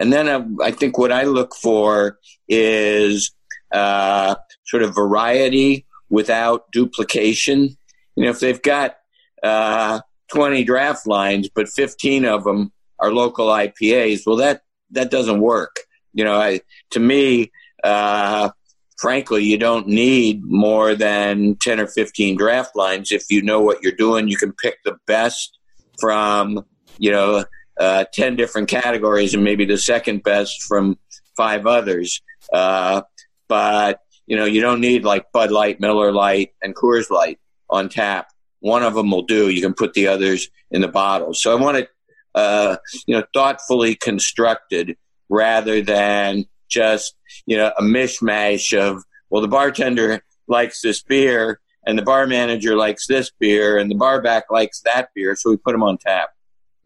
And 0.00 0.12
then 0.12 0.28
I, 0.28 0.34
uh, 0.34 0.44
I 0.62 0.70
think 0.70 0.98
what 0.98 1.12
I 1.12 1.24
look 1.24 1.54
for 1.54 2.18
is 2.48 3.32
uh, 3.72 4.36
sort 4.66 4.82
of 4.82 4.94
variety 4.94 5.86
without 6.08 6.70
duplication. 6.72 7.76
You 8.14 8.24
know, 8.24 8.30
if 8.30 8.40
they've 8.40 8.62
got 8.62 8.96
uh, 9.42 10.00
20 10.32 10.64
draft 10.64 11.06
lines, 11.06 11.48
but 11.52 11.68
15 11.68 12.24
of 12.24 12.44
them 12.44 12.72
are 13.00 13.12
local 13.12 13.48
IPAs, 13.48 14.22
well, 14.26 14.36
that 14.36 14.62
that 14.90 15.10
doesn't 15.10 15.40
work. 15.40 15.80
You 16.12 16.24
know, 16.24 16.34
I, 16.34 16.60
to 16.90 17.00
me, 17.00 17.52
uh, 17.84 18.50
frankly, 18.98 19.44
you 19.44 19.58
don't 19.58 19.86
need 19.86 20.42
more 20.44 20.94
than 20.94 21.56
10 21.60 21.80
or 21.80 21.86
15 21.86 22.36
draft 22.36 22.74
lines. 22.74 23.12
If 23.12 23.30
you 23.30 23.42
know 23.42 23.60
what 23.60 23.82
you're 23.82 23.92
doing, 23.92 24.28
you 24.28 24.36
can 24.36 24.52
pick 24.52 24.78
the 24.84 24.96
best 25.06 25.58
from, 26.00 26.64
you 26.96 27.12
know, 27.12 27.44
uh, 27.78 28.04
10 28.12 28.36
different 28.36 28.68
categories 28.68 29.34
and 29.34 29.44
maybe 29.44 29.64
the 29.64 29.78
second 29.78 30.22
best 30.22 30.62
from 30.62 30.98
five 31.36 31.66
others. 31.66 32.20
Uh, 32.52 33.02
but 33.48 34.00
you 34.26 34.36
know 34.36 34.44
you 34.44 34.60
don't 34.60 34.80
need 34.80 35.04
like 35.04 35.32
Bud 35.32 35.50
Light, 35.50 35.80
Miller 35.80 36.12
Lite, 36.12 36.52
and 36.62 36.74
Coors 36.74 37.10
Light 37.10 37.38
on 37.70 37.88
tap. 37.88 38.28
One 38.60 38.82
of 38.82 38.94
them 38.94 39.10
will 39.10 39.22
do. 39.22 39.48
You 39.48 39.62
can 39.62 39.74
put 39.74 39.94
the 39.94 40.08
others 40.08 40.48
in 40.70 40.80
the 40.80 40.88
bottle. 40.88 41.32
So 41.32 41.52
I 41.56 41.60
want 41.60 41.78
it, 41.78 41.88
uh, 42.34 42.76
you 43.06 43.16
know, 43.16 43.24
thoughtfully 43.34 43.94
constructed 43.94 44.96
rather 45.28 45.82
than 45.82 46.44
just 46.68 47.14
you 47.46 47.56
know 47.56 47.72
a 47.78 47.82
mishmash 47.82 48.78
of 48.78 49.02
well 49.30 49.42
the 49.42 49.48
bartender 49.48 50.22
likes 50.46 50.80
this 50.82 51.02
beer 51.02 51.60
and 51.86 51.98
the 51.98 52.02
bar 52.02 52.26
manager 52.26 52.76
likes 52.76 53.06
this 53.06 53.30
beer 53.38 53.78
and 53.78 53.90
the 53.90 53.94
bar 53.94 54.20
back 54.20 54.44
likes 54.50 54.80
that 54.82 55.08
beer 55.14 55.34
so 55.34 55.50
we 55.50 55.56
put 55.56 55.72
them 55.72 55.82
on 55.82 55.98
tap. 55.98 56.30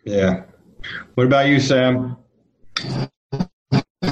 Yeah. 0.04 0.44
What 1.14 1.26
about 1.26 1.46
you 1.46 1.60
sam? 1.60 2.16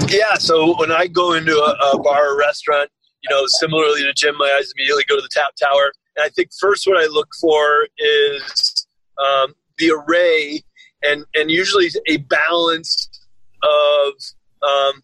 Yeah, 0.08 0.34
so 0.38 0.76
when 0.78 0.90
I 0.90 1.06
go 1.06 1.34
into 1.34 1.52
a, 1.52 1.96
a 1.96 2.02
bar 2.02 2.34
or 2.34 2.38
restaurant, 2.38 2.90
you 3.22 3.30
know, 3.30 3.44
similarly 3.60 4.02
to 4.02 4.12
Jim, 4.12 4.36
my 4.38 4.56
eyes 4.58 4.72
immediately 4.76 5.04
go 5.08 5.16
to 5.16 5.22
the 5.22 5.28
tap 5.30 5.54
tower. 5.60 5.92
And 6.16 6.24
I 6.24 6.28
think 6.30 6.50
first 6.58 6.86
what 6.86 6.96
I 6.96 7.06
look 7.06 7.28
for 7.40 7.86
is 7.98 8.86
um, 9.18 9.54
the 9.78 9.92
array 9.92 10.62
and, 11.02 11.24
and 11.34 11.50
usually 11.50 11.90
a 12.06 12.18
balance 12.18 13.08
of 13.62 14.12
um, 14.62 15.02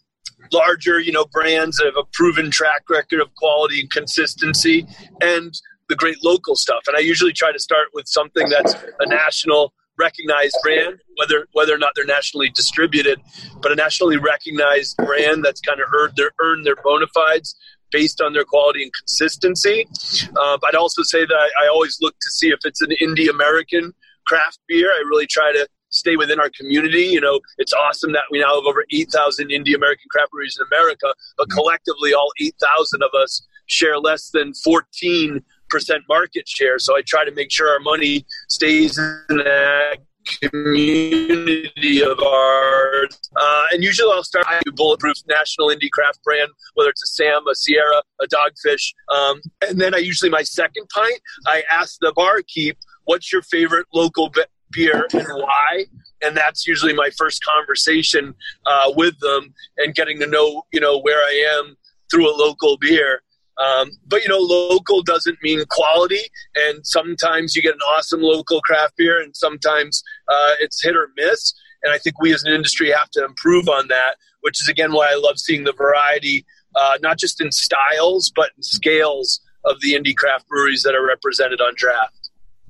larger, 0.52 1.00
you 1.00 1.12
know, 1.12 1.26
brands 1.32 1.76
that 1.78 1.86
have 1.86 1.96
a 1.96 2.06
proven 2.12 2.50
track 2.50 2.88
record 2.88 3.20
of 3.20 3.34
quality 3.34 3.80
and 3.80 3.90
consistency 3.90 4.86
and 5.20 5.54
the 5.88 5.96
great 5.96 6.22
local 6.24 6.56
stuff. 6.56 6.82
And 6.86 6.96
I 6.96 7.00
usually 7.00 7.32
try 7.32 7.52
to 7.52 7.58
start 7.58 7.88
with 7.94 8.06
something 8.08 8.48
that's 8.48 8.74
a 9.00 9.06
national 9.06 9.72
recognized 9.98 10.56
brand, 10.62 11.00
whether 11.16 11.46
whether 11.52 11.74
or 11.74 11.78
not 11.78 11.92
they're 11.94 12.04
nationally 12.04 12.50
distributed, 12.50 13.20
but 13.62 13.72
a 13.72 13.74
nationally 13.74 14.16
recognized 14.16 14.96
brand 14.98 15.44
that's 15.44 15.60
kind 15.60 15.80
of 15.80 15.86
earned 15.94 16.14
their 16.16 16.32
earned 16.40 16.66
their 16.66 16.76
bona 16.84 17.06
fides 17.14 17.56
based 17.90 18.20
on 18.20 18.32
their 18.32 18.44
quality 18.44 18.82
and 18.82 18.92
consistency. 18.92 19.86
Uh, 20.36 20.58
I'd 20.66 20.74
also 20.74 21.02
say 21.02 21.24
that 21.24 21.34
I, 21.34 21.64
I, 21.64 21.68
always 21.68 21.98
look 22.00 22.14
to 22.20 22.30
see 22.30 22.48
if 22.48 22.58
it's 22.64 22.82
an 22.82 22.90
indie 23.00 23.30
American 23.30 23.92
craft 24.26 24.58
beer. 24.66 24.90
I 24.90 25.02
really 25.06 25.26
try 25.26 25.52
to 25.52 25.68
stay 25.90 26.16
within 26.16 26.40
our 26.40 26.50
community. 26.58 27.04
You 27.04 27.20
know, 27.20 27.40
it's 27.58 27.72
awesome 27.72 28.12
that 28.12 28.24
we 28.30 28.40
now 28.40 28.56
have 28.56 28.64
over 28.64 28.84
8,000 28.90 29.48
indie 29.48 29.74
American 29.74 30.06
craft 30.10 30.30
breweries 30.30 30.58
in 30.60 30.66
America, 30.72 31.12
but 31.36 31.50
collectively, 31.50 32.14
all 32.14 32.30
8,000 32.40 33.02
of 33.02 33.10
us 33.20 33.46
share 33.66 33.98
less 33.98 34.30
than 34.30 34.54
14 34.54 35.42
percent 35.68 36.02
market 36.08 36.48
share. 36.48 36.78
So 36.78 36.96
I 36.96 37.02
try 37.04 37.24
to 37.24 37.32
make 37.32 37.50
sure 37.50 37.68
our 37.68 37.80
money 37.80 38.24
stays 38.48 38.98
in 38.98 39.38
that 39.38 39.98
community 40.40 42.02
of 42.02 42.18
ours. 42.20 43.18
Uh, 43.36 43.64
and 43.72 43.82
usually 43.82 44.10
I'll 44.12 44.24
start 44.24 44.46
with 44.64 44.74
Bulletproof 44.74 45.16
National 45.28 45.68
Indie 45.68 45.90
Craft 45.90 46.22
brand, 46.24 46.50
whether 46.74 46.90
it's 46.90 47.02
a 47.02 47.06
Sam, 47.06 47.46
a 47.50 47.54
Sierra, 47.54 48.02
a 48.20 48.26
Dogfish. 48.26 48.92
Um, 49.14 49.40
and 49.68 49.80
then 49.80 49.94
I 49.94 49.98
usually, 49.98 50.30
my 50.30 50.42
second 50.42 50.88
pint, 50.88 51.20
I 51.46 51.62
ask 51.70 51.98
the 52.00 52.12
barkeep, 52.14 52.76
what's 53.04 53.32
your 53.32 53.42
favorite 53.42 53.86
local 53.92 54.28
beer 54.72 55.06
and 55.12 55.26
why? 55.28 55.86
And 56.22 56.36
that's 56.36 56.66
usually 56.66 56.94
my 56.94 57.10
first 57.16 57.44
conversation 57.44 58.34
uh, 58.64 58.92
with 58.96 59.18
them 59.20 59.54
and 59.76 59.94
getting 59.94 60.18
to 60.20 60.26
know, 60.26 60.62
you 60.72 60.80
know, 60.80 60.98
where 60.98 61.18
I 61.18 61.58
am 61.58 61.76
through 62.10 62.30
a 62.30 62.34
local 62.36 62.76
beer. 62.78 63.22
Um, 63.58 63.90
but 64.06 64.22
you 64.22 64.28
know, 64.28 64.38
local 64.38 65.02
doesn't 65.02 65.38
mean 65.42 65.64
quality, 65.70 66.20
and 66.54 66.86
sometimes 66.86 67.56
you 67.56 67.62
get 67.62 67.74
an 67.74 67.80
awesome 67.80 68.20
local 68.20 68.60
craft 68.60 68.98
beer, 68.98 69.22
and 69.22 69.34
sometimes 69.34 70.02
uh, 70.28 70.54
it's 70.60 70.84
hit 70.84 70.94
or 70.94 71.08
miss. 71.16 71.54
And 71.82 71.92
I 71.92 71.98
think 71.98 72.20
we 72.20 72.34
as 72.34 72.42
an 72.44 72.52
industry 72.52 72.90
have 72.90 73.10
to 73.12 73.24
improve 73.24 73.68
on 73.68 73.88
that, 73.88 74.16
which 74.42 74.60
is 74.60 74.68
again 74.68 74.92
why 74.92 75.06
I 75.10 75.14
love 75.14 75.38
seeing 75.38 75.64
the 75.64 75.72
variety, 75.72 76.44
uh, 76.74 76.98
not 77.00 77.18
just 77.18 77.40
in 77.40 77.50
styles 77.50 78.30
but 78.34 78.50
in 78.56 78.62
scales 78.62 79.40
of 79.64 79.80
the 79.80 79.94
indie 79.94 80.16
craft 80.16 80.48
breweries 80.48 80.82
that 80.82 80.94
are 80.94 81.06
represented 81.06 81.60
on 81.60 81.72
draft. 81.76 82.25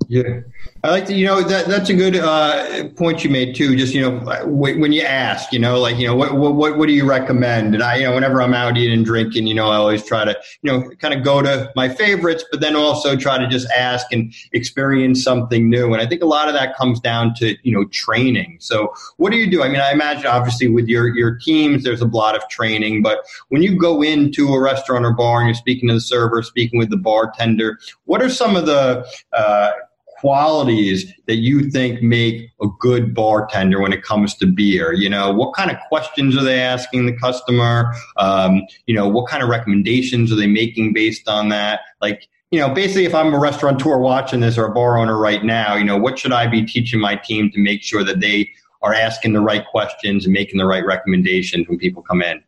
Yeah, 0.09 0.39
I 0.85 0.91
like 0.91 1.05
to, 1.07 1.13
you 1.13 1.25
know, 1.25 1.41
that 1.41 1.65
that's 1.65 1.89
a 1.89 1.93
good 1.93 2.15
uh, 2.15 2.87
point 2.95 3.25
you 3.25 3.29
made 3.29 3.55
too. 3.55 3.75
Just 3.75 3.93
you 3.93 3.99
know, 3.99 4.45
when 4.45 4.93
you 4.93 5.01
ask, 5.01 5.51
you 5.51 5.59
know, 5.59 5.81
like 5.81 5.97
you 5.97 6.07
know, 6.07 6.15
what 6.15 6.33
what 6.33 6.77
what 6.77 6.87
do 6.87 6.93
you 6.93 7.03
recommend? 7.03 7.73
And 7.73 7.83
I, 7.83 7.97
you 7.97 8.03
know, 8.05 8.15
whenever 8.15 8.41
I'm 8.41 8.53
out 8.53 8.77
eating 8.77 8.93
and 8.93 9.05
drinking, 9.05 9.47
you 9.47 9.53
know, 9.53 9.67
I 9.67 9.75
always 9.75 10.05
try 10.05 10.23
to, 10.23 10.37
you 10.61 10.71
know, 10.71 10.89
kind 11.01 11.13
of 11.13 11.25
go 11.25 11.41
to 11.41 11.73
my 11.75 11.89
favorites, 11.89 12.45
but 12.49 12.61
then 12.61 12.73
also 12.73 13.17
try 13.17 13.37
to 13.37 13.47
just 13.47 13.69
ask 13.71 14.07
and 14.13 14.33
experience 14.53 15.21
something 15.21 15.69
new. 15.69 15.91
And 15.91 16.01
I 16.01 16.07
think 16.07 16.21
a 16.21 16.25
lot 16.25 16.47
of 16.47 16.53
that 16.53 16.77
comes 16.77 17.01
down 17.01 17.33
to 17.35 17.57
you 17.63 17.73
know 17.73 17.83
training. 17.89 18.59
So 18.61 18.93
what 19.17 19.31
do 19.31 19.37
you 19.37 19.51
do? 19.51 19.61
I 19.61 19.67
mean, 19.67 19.81
I 19.81 19.91
imagine 19.91 20.27
obviously 20.27 20.69
with 20.69 20.87
your 20.87 21.13
your 21.17 21.37
teams, 21.37 21.83
there's 21.83 22.01
a 22.01 22.07
lot 22.07 22.33
of 22.33 22.47
training, 22.47 23.01
but 23.01 23.25
when 23.49 23.61
you 23.61 23.77
go 23.77 24.01
into 24.01 24.53
a 24.53 24.61
restaurant 24.61 25.03
or 25.03 25.11
bar 25.11 25.39
and 25.39 25.47
you're 25.47 25.55
speaking 25.55 25.89
to 25.89 25.95
the 25.95 26.01
server, 26.01 26.41
speaking 26.43 26.79
with 26.79 26.91
the 26.91 26.97
bartender, 26.97 27.77
what 28.05 28.21
are 28.21 28.29
some 28.29 28.55
of 28.55 28.65
the 28.65 29.05
uh, 29.33 29.71
qualities 30.19 31.11
that 31.27 31.37
you 31.37 31.69
think 31.69 32.01
make 32.01 32.49
a 32.61 32.67
good 32.79 33.13
bartender 33.13 33.81
when 33.81 33.93
it 33.93 34.03
comes 34.03 34.35
to 34.35 34.45
beer? 34.45 34.93
You 34.93 35.09
know, 35.09 35.31
what 35.31 35.53
kind 35.53 35.71
of 35.71 35.77
questions 35.87 36.37
are 36.37 36.43
they 36.43 36.59
asking 36.59 37.05
the 37.05 37.13
customer? 37.13 37.93
Um, 38.17 38.61
you 38.85 38.95
know, 38.95 39.07
what 39.07 39.27
kind 39.27 39.43
of 39.43 39.49
recommendations 39.49 40.31
are 40.31 40.35
they 40.35 40.47
making 40.47 40.93
based 40.93 41.27
on 41.27 41.49
that? 41.49 41.81
Like, 42.01 42.27
you 42.51 42.59
know, 42.59 42.69
basically, 42.69 43.05
if 43.05 43.13
I'm 43.13 43.33
a 43.33 43.39
restaurateur 43.39 43.97
watching 43.97 44.39
this 44.39 44.57
or 44.57 44.65
a 44.65 44.73
bar 44.73 44.97
owner 44.97 45.17
right 45.17 45.43
now, 45.43 45.75
you 45.75 45.83
know, 45.83 45.97
what 45.97 46.17
should 46.17 46.31
I 46.31 46.47
be 46.47 46.65
teaching 46.65 46.99
my 46.99 47.15
team 47.15 47.51
to 47.51 47.59
make 47.59 47.83
sure 47.83 48.03
that 48.03 48.21
they 48.21 48.49
are 48.81 48.93
asking 48.93 49.33
the 49.33 49.41
right 49.41 49.65
questions 49.65 50.25
and 50.25 50.33
making 50.33 50.57
the 50.57 50.65
right 50.65 50.85
recommendations 50.85 51.67
when 51.67 51.77
people 51.77 52.01
come 52.01 52.21
in? 52.21 52.41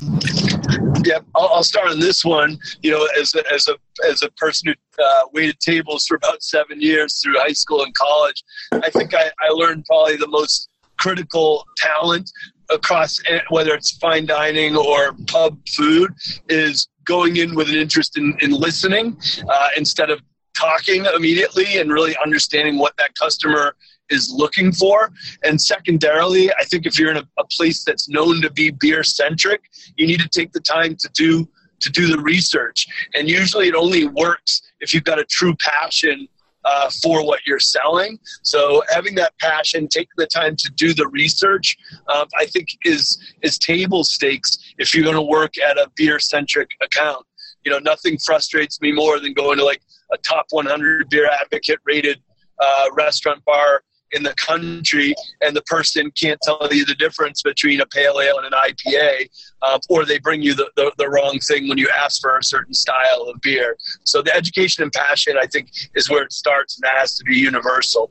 Yep, 1.04 1.24
I'll, 1.34 1.48
I'll, 1.54 1.62
start 1.62 1.88
on 1.88 2.00
this 2.00 2.24
one. 2.24 2.58
You 2.82 2.90
know, 2.90 3.08
as 3.18 3.34
a, 3.34 3.52
as 3.52 3.68
a 3.68 3.76
as 4.06 4.22
a 4.22 4.30
person 4.32 4.68
who 4.68 5.02
uh, 5.02 5.22
waited 5.32 5.58
tables 5.60 6.06
for 6.06 6.16
about 6.16 6.42
seven 6.42 6.80
years 6.80 7.20
through 7.22 7.34
high 7.38 7.52
school 7.52 7.82
and 7.82 7.94
college, 7.94 8.42
I 8.72 8.90
think 8.90 9.14
I, 9.14 9.30
I 9.40 9.48
learned 9.50 9.84
probably 9.86 10.16
the 10.16 10.26
most 10.26 10.68
critical 10.98 11.64
talent 11.76 12.30
across 12.70 13.18
eh, 13.26 13.40
whether 13.48 13.74
it's 13.74 13.92
fine 13.98 14.26
dining 14.26 14.76
or 14.76 15.14
pub 15.26 15.58
food 15.68 16.12
is 16.48 16.88
going 17.04 17.36
in 17.36 17.54
with 17.54 17.68
an 17.68 17.76
interest 17.76 18.18
in, 18.18 18.36
in 18.40 18.50
listening 18.50 19.16
uh, 19.48 19.68
instead 19.76 20.10
of 20.10 20.20
talking 20.54 21.06
immediately 21.16 21.78
and 21.78 21.92
really 21.92 22.16
understanding 22.22 22.78
what 22.78 22.94
that 22.98 23.14
customer 23.14 23.74
is 24.10 24.30
looking 24.30 24.72
for. 24.72 25.10
And 25.42 25.60
secondarily, 25.60 26.50
I 26.52 26.64
think 26.64 26.86
if 26.86 26.98
you're 26.98 27.10
in 27.10 27.18
a, 27.18 27.28
a 27.38 27.44
place 27.44 27.84
that's 27.84 28.08
known 28.08 28.40
to 28.42 28.50
be 28.50 28.70
beer 28.70 29.02
centric, 29.02 29.62
you 29.96 30.06
need 30.06 30.20
to 30.20 30.28
take 30.28 30.52
the 30.52 30.60
time 30.60 30.96
to 30.96 31.08
do 31.14 31.48
to 31.80 31.90
do 31.90 32.08
the 32.08 32.18
research. 32.18 32.88
And 33.14 33.28
usually, 33.28 33.68
it 33.68 33.74
only 33.74 34.06
works 34.06 34.62
if 34.80 34.92
you've 34.92 35.04
got 35.04 35.18
a 35.20 35.24
true 35.24 35.54
passion 35.54 36.28
uh, 36.64 36.90
for 37.02 37.24
what 37.24 37.40
you're 37.46 37.58
selling. 37.58 38.18
So 38.42 38.82
having 38.90 39.14
that 39.14 39.32
passion, 39.38 39.88
taking 39.88 40.12
the 40.16 40.26
time 40.26 40.56
to 40.56 40.70
do 40.76 40.92
the 40.92 41.06
research, 41.08 41.76
uh, 42.08 42.26
I 42.36 42.46
think 42.46 42.68
is 42.84 43.18
is 43.42 43.58
table 43.58 44.04
stakes 44.04 44.58
if 44.78 44.94
you're 44.94 45.04
going 45.04 45.16
to 45.16 45.22
work 45.22 45.58
at 45.58 45.78
a 45.78 45.90
beer 45.96 46.18
centric 46.18 46.70
account. 46.82 47.24
You 47.64 47.72
know, 47.72 47.78
nothing 47.78 48.18
frustrates 48.18 48.80
me 48.80 48.92
more 48.92 49.18
than 49.18 49.32
going 49.32 49.58
to 49.58 49.64
like 49.64 49.82
a 50.12 50.18
top 50.18 50.46
100 50.50 51.08
beer 51.08 51.28
advocate 51.40 51.80
rated 51.84 52.20
uh, 52.60 52.86
restaurant 52.94 53.44
bar 53.44 53.82
in 54.12 54.22
the 54.22 54.34
country 54.34 55.14
and 55.40 55.54
the 55.54 55.62
person 55.62 56.10
can't 56.12 56.40
tell 56.42 56.68
you 56.70 56.84
the 56.84 56.94
difference 56.94 57.42
between 57.42 57.80
a 57.80 57.86
pale 57.86 58.20
ale 58.20 58.38
and 58.38 58.46
an 58.46 58.52
IPA, 58.52 59.28
uh, 59.62 59.78
or 59.88 60.04
they 60.04 60.18
bring 60.18 60.42
you 60.42 60.54
the, 60.54 60.70
the, 60.76 60.92
the, 60.98 61.08
wrong 61.08 61.38
thing 61.40 61.68
when 61.68 61.78
you 61.78 61.88
ask 61.96 62.20
for 62.20 62.36
a 62.36 62.42
certain 62.42 62.74
style 62.74 63.22
of 63.28 63.40
beer. 63.40 63.76
So 64.04 64.22
the 64.22 64.34
education 64.34 64.82
and 64.82 64.92
passion, 64.92 65.36
I 65.40 65.46
think, 65.46 65.70
is 65.94 66.08
where 66.10 66.22
it 66.22 66.32
starts, 66.32 66.76
and 66.76 66.84
that 66.84 66.96
has 66.98 67.16
to 67.16 67.24
be 67.24 67.36
universal. 67.36 68.10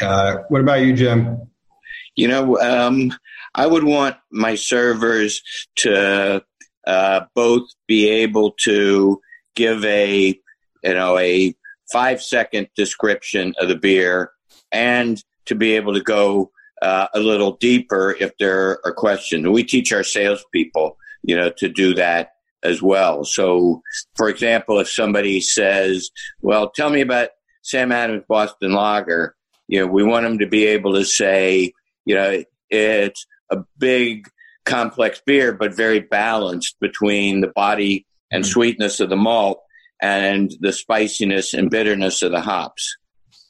Uh, 0.00 0.38
what 0.48 0.60
about 0.60 0.80
you, 0.80 0.92
Jim? 0.94 1.48
You 2.16 2.28
know, 2.28 2.58
um, 2.60 3.12
I 3.54 3.66
would 3.66 3.84
want 3.84 4.16
my 4.30 4.54
servers 4.54 5.42
to 5.76 6.42
uh, 6.86 7.20
both 7.34 7.68
be 7.86 8.08
able 8.08 8.52
to 8.62 9.20
give 9.54 9.84
a, 9.84 10.38
you 10.82 10.94
know, 10.94 11.18
a 11.18 11.54
five 11.92 12.22
second 12.22 12.68
description 12.76 13.54
of 13.58 13.68
the 13.68 13.76
beer 13.76 14.30
and 14.74 15.22
to 15.46 15.54
be 15.54 15.72
able 15.72 15.94
to 15.94 16.02
go 16.02 16.50
uh, 16.82 17.06
a 17.14 17.20
little 17.20 17.52
deeper 17.52 18.14
if 18.20 18.36
there 18.38 18.80
are 18.84 18.92
questions. 18.92 19.48
We 19.48 19.64
teach 19.64 19.92
our 19.92 20.04
salespeople, 20.04 20.98
you 21.22 21.36
know, 21.36 21.50
to 21.58 21.68
do 21.68 21.94
that 21.94 22.32
as 22.62 22.82
well. 22.82 23.24
So, 23.24 23.82
for 24.16 24.28
example, 24.28 24.80
if 24.80 24.90
somebody 24.90 25.40
says, 25.40 26.10
"Well, 26.42 26.70
tell 26.70 26.90
me 26.90 27.00
about 27.00 27.30
Sam 27.62 27.92
Adams 27.92 28.24
Boston 28.28 28.72
Lager," 28.72 29.34
you 29.68 29.80
know, 29.80 29.86
we 29.86 30.02
want 30.02 30.24
them 30.24 30.38
to 30.38 30.46
be 30.46 30.66
able 30.66 30.94
to 30.94 31.04
say, 31.04 31.72
you 32.04 32.14
know, 32.14 32.42
it's 32.70 33.26
a 33.50 33.58
big, 33.78 34.28
complex 34.64 35.20
beer, 35.24 35.52
but 35.52 35.74
very 35.74 36.00
balanced 36.00 36.76
between 36.80 37.40
the 37.40 37.52
body 37.54 38.06
and 38.30 38.44
mm-hmm. 38.44 38.50
sweetness 38.50 39.00
of 39.00 39.10
the 39.10 39.16
malt 39.16 39.60
and 40.00 40.52
the 40.60 40.72
spiciness 40.72 41.54
and 41.54 41.70
bitterness 41.70 42.22
of 42.22 42.32
the 42.32 42.40
hops. 42.40 42.96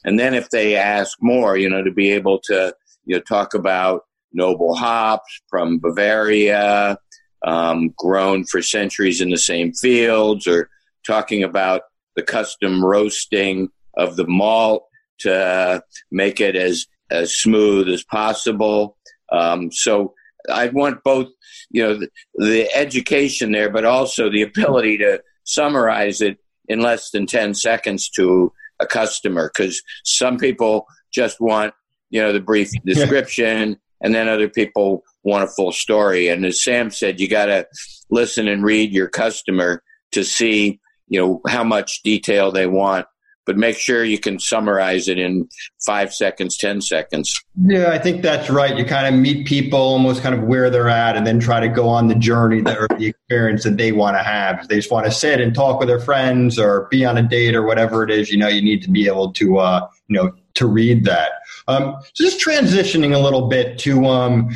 And 0.05 0.19
then 0.19 0.33
if 0.33 0.49
they 0.51 0.75
ask 0.75 1.17
more, 1.19 1.57
you 1.57 1.69
know, 1.69 1.83
to 1.83 1.91
be 1.91 2.11
able 2.11 2.39
to, 2.45 2.73
you 3.05 3.15
know, 3.15 3.21
talk 3.21 3.53
about 3.53 4.03
noble 4.31 4.75
hops 4.75 5.41
from 5.49 5.79
Bavaria, 5.79 6.97
um, 7.45 7.93
grown 7.97 8.45
for 8.45 8.61
centuries 8.61 9.19
in 9.19 9.31
the 9.31 9.37
same 9.37 9.73
fields, 9.73 10.47
or 10.47 10.69
talking 11.05 11.43
about 11.43 11.81
the 12.15 12.23
custom 12.23 12.85
roasting 12.85 13.69
of 13.97 14.15
the 14.15 14.27
malt 14.27 14.85
to 15.19 15.83
make 16.11 16.39
it 16.39 16.55
as 16.55 16.85
as 17.09 17.35
smooth 17.35 17.87
as 17.87 18.03
possible. 18.03 18.97
Um, 19.31 19.71
so 19.71 20.13
I 20.51 20.67
want 20.67 21.03
both, 21.03 21.27
you 21.69 21.83
know, 21.83 21.97
the, 21.97 22.09
the, 22.35 22.75
education 22.75 23.51
there, 23.51 23.69
but 23.69 23.85
also 23.85 24.29
the 24.29 24.41
ability 24.41 24.97
to 24.99 25.21
summarize 25.43 26.21
it 26.21 26.37
in 26.67 26.79
less 26.79 27.11
than 27.11 27.25
ten 27.25 27.53
seconds 27.53 28.09
to 28.11 28.51
a 28.79 28.85
customer 28.85 29.51
because 29.53 29.81
some 30.03 30.37
people 30.37 30.85
just 31.13 31.39
want 31.39 31.73
you 32.09 32.21
know 32.21 32.33
the 32.33 32.39
brief 32.39 32.69
description 32.85 33.79
and 34.01 34.13
then 34.13 34.27
other 34.27 34.49
people 34.49 35.03
want 35.23 35.43
a 35.43 35.47
full 35.47 35.71
story. 35.71 36.27
And 36.27 36.45
as 36.45 36.63
sam 36.63 36.91
said 36.91 37.19
you 37.19 37.27
got 37.27 37.45
to 37.45 37.67
listen 38.09 38.47
and 38.47 38.63
read 38.63 38.91
your 38.91 39.07
customer 39.07 39.81
to 40.11 40.23
see 40.23 40.79
you 41.07 41.19
know 41.19 41.41
how 41.47 41.63
much 41.63 42.01
detail 42.03 42.51
they 42.51 42.67
want 42.67 43.05
but 43.45 43.57
make 43.57 43.77
sure 43.77 44.03
you 44.03 44.17
can 44.17 44.39
summarize 44.39 45.07
it 45.07 45.17
in 45.17 45.47
five 45.85 46.13
seconds, 46.13 46.57
10 46.57 46.81
seconds. 46.81 47.33
Yeah, 47.61 47.91
I 47.91 47.99
think 47.99 48.21
that's 48.21 48.49
right. 48.49 48.75
You 48.75 48.85
kind 48.85 49.13
of 49.13 49.19
meet 49.19 49.45
people 49.45 49.79
almost 49.79 50.21
kind 50.21 50.33
of 50.33 50.43
where 50.43 50.69
they're 50.69 50.89
at 50.89 51.15
and 51.15 51.25
then 51.25 51.39
try 51.39 51.59
to 51.59 51.67
go 51.67 51.87
on 51.87 52.07
the 52.07 52.15
journey 52.15 52.61
that, 52.61 52.77
or 52.77 52.87
the 52.97 53.07
experience 53.07 53.63
that 53.63 53.77
they 53.77 53.91
want 53.91 54.17
to 54.17 54.23
have. 54.23 54.59
If 54.61 54.67
they 54.67 54.75
just 54.75 54.91
want 54.91 55.05
to 55.05 55.11
sit 55.11 55.39
and 55.39 55.53
talk 55.53 55.79
with 55.79 55.87
their 55.87 55.99
friends 55.99 56.57
or 56.57 56.87
be 56.89 57.05
on 57.05 57.17
a 57.17 57.23
date 57.23 57.55
or 57.55 57.63
whatever 57.63 58.03
it 58.03 58.11
is, 58.11 58.31
you 58.31 58.37
know, 58.37 58.47
you 58.47 58.61
need 58.61 58.81
to 58.83 58.89
be 58.89 59.07
able 59.07 59.31
to, 59.33 59.57
uh, 59.59 59.87
you 60.07 60.17
know, 60.17 60.31
to 60.55 60.65
read 60.67 61.05
that. 61.05 61.31
Um, 61.67 61.97
so 62.13 62.23
just 62.23 62.39
transitioning 62.39 63.15
a 63.15 63.19
little 63.19 63.47
bit 63.47 63.79
to, 63.79 64.05
um, 64.05 64.49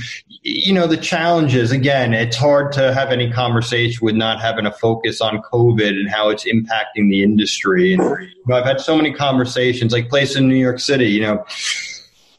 you 0.44 0.74
know, 0.74 0.88
the 0.88 0.98
challenges. 0.98 1.72
Again, 1.72 2.14
it's 2.14 2.38
hard 2.38 2.72
to 2.74 2.94
have 2.94 3.10
any 3.10 3.32
conversation 3.32 4.06
with 4.06 4.16
not 4.16 4.40
having 4.40 4.66
a 4.66 4.72
focus 4.72 5.20
on 5.20 5.42
COVID 5.42 5.90
and 5.90 6.10
how 6.10 6.30
it's 6.30 6.46
impacting 6.46 7.10
the 7.10 7.24
industry. 7.24 7.94
And 7.94 8.04
you 8.04 8.44
know, 8.48 8.56
I've 8.56 8.66
had 8.66 8.80
so 8.80 8.96
many 8.96 9.14
conversations, 9.14 9.92
like 9.92 10.10
place 10.10 10.36
in 10.36 10.48
New 10.48 10.56
York 10.56 10.80
City. 10.80 11.08
You 11.08 11.22
know, 11.22 11.46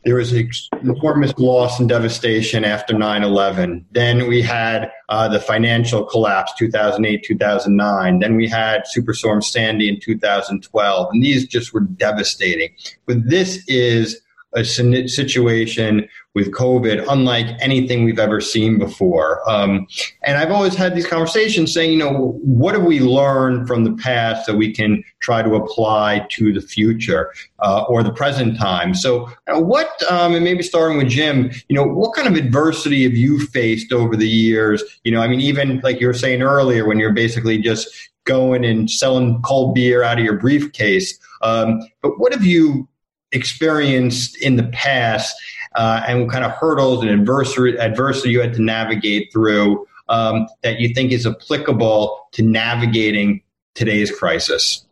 there 0.05 0.15
was 0.15 0.33
enormous 0.81 1.37
loss 1.39 1.79
and 1.79 1.89
devastation 1.89 2.65
after 2.65 2.95
9-11 2.95 3.85
then 3.93 4.27
we 4.29 4.41
had 4.41 4.91
uh, 5.11 5.29
the 5.29 5.41
financial 5.41 6.05
collapse 6.05 6.53
2008 6.59 7.23
2009 7.23 8.19
then 8.19 8.37
we 8.37 8.49
had 8.49 8.85
superstorm 8.97 9.43
sandy 9.45 9.89
in 9.89 10.01
2012 10.01 11.09
and 11.13 11.23
these 11.23 11.47
just 11.47 11.75
were 11.75 11.81
devastating 11.81 12.71
but 13.07 13.17
this 13.29 13.63
is 13.69 14.21
a 14.55 14.65
situation 14.65 16.09
with 16.35 16.53
COVID 16.53 17.05
unlike 17.09 17.47
anything 17.61 18.05
we've 18.05 18.19
ever 18.19 18.41
seen 18.41 18.79
before. 18.79 19.49
Um, 19.51 19.87
and 20.23 20.39
I've 20.39 20.53
always 20.53 20.75
had 20.75 20.95
these 20.95 21.07
conversations 21.07 21.73
saying, 21.73 21.93
you 21.93 21.99
know, 21.99 22.39
what 22.43 22.75
have 22.75 22.85
we 22.85 23.01
learned 23.01 23.67
from 23.67 23.85
the 23.85 23.93
past 23.95 24.47
that 24.47 24.57
we 24.57 24.73
can 24.73 25.03
try 25.21 25.43
to 25.43 25.55
apply 25.57 26.27
to 26.31 26.53
the 26.53 26.61
future 26.61 27.33
uh, 27.61 27.85
or 27.89 28.03
the 28.03 28.13
present 28.13 28.59
time? 28.59 28.95
So, 28.95 29.29
uh, 29.49 29.61
what, 29.61 30.03
um, 30.11 30.35
and 30.35 30.45
maybe 30.45 30.63
starting 30.63 30.99
with 30.99 31.09
Jim, 31.09 31.51
you 31.69 31.75
know, 31.75 31.85
what 31.85 32.15
kind 32.15 32.29
of 32.29 32.35
adversity 32.35 33.03
have 33.05 33.15
you 33.15 33.45
faced 33.47 33.93
over 33.93 34.17
the 34.17 34.29
years? 34.29 34.83
You 35.05 35.13
know, 35.13 35.21
I 35.21 35.29
mean, 35.29 35.41
even 35.41 35.81
like 35.81 36.01
you 36.01 36.07
were 36.07 36.15
saying 36.15 36.43
earlier, 36.43 36.87
when 36.87 36.99
you're 36.99 37.13
basically 37.13 37.59
just 37.59 38.11
going 38.25 38.65
and 38.65 38.91
selling 38.91 39.41
cold 39.43 39.75
beer 39.75 40.03
out 40.03 40.19
of 40.19 40.25
your 40.25 40.39
briefcase. 40.39 41.19
Um, 41.43 41.81
but 42.03 42.19
what 42.19 42.33
have 42.33 42.45
you 42.45 42.87
experienced 43.33 44.41
in 44.43 44.57
the 44.57 44.65
past 44.65 45.37
uh, 45.77 46.03
and 46.07 46.23
what 46.23 46.31
kind 46.31 46.45
of 46.45 46.53
hurdles 46.53 47.03
and 47.03 47.11
adversity, 47.11 48.31
you 48.31 48.41
had 48.41 48.55
to 48.55 48.63
navigate 48.63 49.33
through 49.33 49.87
um, 50.09 50.49
that 50.63 50.81
you 50.81 50.93
think 50.93 51.13
is 51.13 51.27
applicable 51.27 52.29
to 52.33 52.43
navigating 52.43 53.43
today's 53.75 54.11
crisis? 54.11 54.85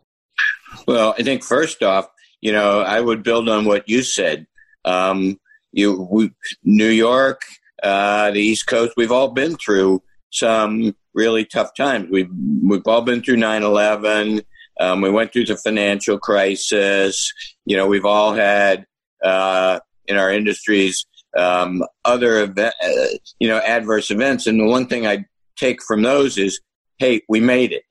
Well, 0.87 1.13
I 1.17 1.23
think 1.23 1.43
first 1.43 1.83
off, 1.83 2.07
you 2.41 2.51
know, 2.51 2.79
I 2.81 3.01
would 3.01 3.23
build 3.23 3.49
on 3.49 3.65
what 3.65 3.89
you 3.89 4.01
said. 4.01 4.47
Um, 4.85 5.39
you, 5.71 6.07
we, 6.09 6.31
New 6.63 6.89
York, 6.89 7.41
uh, 7.83 8.31
the 8.31 8.39
East 8.39 8.67
Coast, 8.67 8.93
we've 8.95 9.11
all 9.11 9.29
been 9.29 9.57
through 9.57 10.01
some 10.31 10.95
really 11.13 11.43
tough 11.43 11.75
times. 11.75 12.09
We've 12.09 12.29
we've 12.63 12.87
all 12.87 13.01
been 13.01 13.21
through 13.21 13.37
9/11. 13.37 14.45
Um, 14.79 15.01
we 15.01 15.09
went 15.09 15.33
through 15.33 15.45
the 15.45 15.57
financial 15.57 16.17
crisis. 16.19 17.31
You 17.65 17.77
know, 17.77 17.87
we've 17.87 18.05
all 18.05 18.33
had 18.33 18.85
uh, 19.23 19.79
in 20.07 20.17
our 20.17 20.31
industries 20.31 21.05
um, 21.37 21.83
other 22.05 22.41
event, 22.43 22.73
uh, 22.83 23.17
you 23.39 23.47
know, 23.47 23.59
adverse 23.59 24.09
events. 24.09 24.47
And 24.47 24.59
the 24.59 24.65
one 24.65 24.87
thing 24.87 25.05
I 25.05 25.25
take 25.57 25.83
from 25.83 26.01
those 26.01 26.37
is, 26.37 26.59
hey, 26.97 27.21
we 27.29 27.39
made 27.39 27.71
it. 27.71 27.83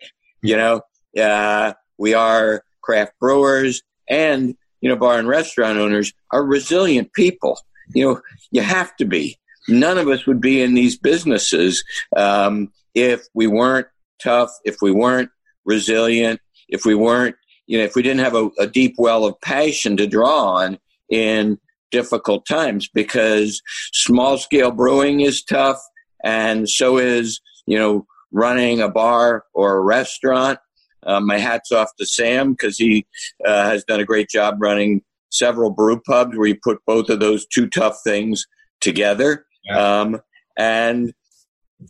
You 0.43 0.57
know, 0.57 0.81
uh, 1.21 1.75
we 1.99 2.15
are 2.15 2.63
craft 2.83 3.13
brewers 3.21 3.83
and 4.09 4.57
you 4.81 4.89
know, 4.89 4.97
bar 4.97 5.19
and 5.19 5.29
restaurant 5.29 5.79
owners 5.79 6.13
are 6.33 6.45
resilient 6.45 7.13
people. 7.13 7.59
You 7.95 8.05
know, 8.05 8.21
you 8.51 8.63
have 8.63 8.95
to 8.97 9.05
be. 9.05 9.39
None 9.69 9.99
of 9.99 10.09
us 10.09 10.27
would 10.27 10.41
be 10.41 10.63
in 10.63 10.75
these 10.75 10.97
businesses 10.97 11.85
um, 12.17 12.73
if 12.95 13.27
we 13.35 13.47
weren't 13.47 13.87
tough, 14.23 14.51
if 14.65 14.77
we 14.81 14.91
weren't 14.91 15.31
resilient, 15.65 16.41
if 16.69 16.85
we 16.85 16.95
weren't, 16.95 17.37
you 17.67 17.79
know, 17.79 17.85
if 17.85 17.95
we 17.95 18.03
didn't 18.03 18.25
have 18.25 18.35
a, 18.35 18.51
a 18.59 18.67
deep 18.67 18.95
well 18.99 19.25
of 19.25 19.41
passion 19.41 19.97
to 19.97 20.07
draw 20.07 20.57
on 20.57 20.79
in 21.11 21.59
difficult 21.91 22.47
times 22.47 22.89
because 22.89 23.63
small 23.93 24.39
scale 24.39 24.71
brewing 24.71 25.21
is 25.21 25.43
tough 25.43 25.81
and 26.23 26.69
so 26.69 26.99
is, 26.99 27.41
you 27.67 27.79
know, 27.79 28.07
running 28.33 28.81
a 28.81 28.89
bar 28.89 29.45
or 29.55 29.77
a 29.77 29.81
restaurant. 29.81 30.59
Uh, 31.07 31.21
my 31.21 31.39
hat's 31.39 31.73
off 31.73 31.91
to 31.99 32.05
Sam 32.05 32.53
because 32.53 32.77
he 32.77 33.07
uh, 33.45 33.71
has 33.71 33.85
done 33.85 34.01
a 34.01 34.05
great 34.05 34.29
job 34.29 34.57
running 34.59 35.03
several 35.31 35.71
brew 35.71 36.01
pubs 36.01 36.37
where 36.37 36.49
you 36.49 36.57
put 36.63 36.79
both 36.87 37.09
of 37.09 37.21
those 37.21 37.47
two 37.47 37.69
tough 37.69 37.99
things 38.03 38.47
together. 38.81 39.47
Yeah. 39.65 40.01
Um, 40.01 40.21
and 40.59 41.13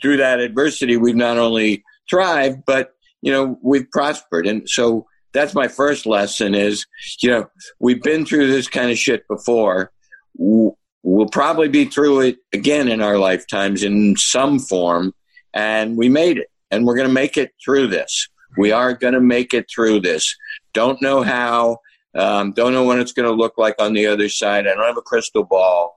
through 0.03 0.19
that 0.19 0.41
adversity, 0.41 0.97
we've 0.97 1.17
not 1.17 1.39
only 1.39 1.83
thrived, 2.11 2.65
but 2.67 2.93
you 3.23 3.33
know, 3.33 3.59
we've 3.63 3.91
prospered. 3.91 4.47
And 4.47 4.69
so 4.69 5.07
that's 5.33 5.55
my 5.55 5.69
first 5.69 6.07
lesson 6.07 6.55
is, 6.55 6.87
you 7.21 7.31
know, 7.31 7.47
we've 7.79 8.03
been 8.03 8.25
through 8.25 8.49
this 8.49 8.69
kind 8.69 8.91
of 8.91 8.99
shit 8.99 9.27
before. 9.29 9.93
We'll 10.37 11.29
probably 11.31 11.69
be 11.69 11.85
through 11.85 12.21
it 12.21 12.39
again 12.53 12.89
in 12.89 13.01
our 13.03 13.19
lifetimes 13.19 13.83
in 13.83 14.17
some 14.17 14.59
form. 14.59 15.15
And 15.55 15.97
we 15.97 16.09
made 16.09 16.39
it. 16.39 16.49
And 16.71 16.87
we're 16.87 16.97
going 16.97 17.09
to 17.09 17.15
make 17.15 17.37
it 17.37 17.53
through 17.65 17.89
this. 17.89 18.29
We 18.57 18.73
are 18.73 18.95
going 18.95 19.15
to 19.15 19.21
make 19.21 19.55
it 19.55 19.71
through 19.71 20.01
this. 20.01 20.35
Don't 20.75 21.01
know 21.01 21.23
how. 21.23 21.79
Um, 22.15 22.53
don't 22.53 22.73
know 22.73 22.83
what 22.83 22.99
it's 22.99 23.13
going 23.13 23.29
to 23.29 23.35
look 23.35 23.59
like 23.59 23.77
on 23.79 23.93
the 23.93 24.07
other 24.07 24.29
side. 24.29 24.67
I 24.67 24.75
don't 24.75 24.87
have 24.87 24.97
a 24.97 25.03
crystal 25.03 25.45
ball. 25.45 25.97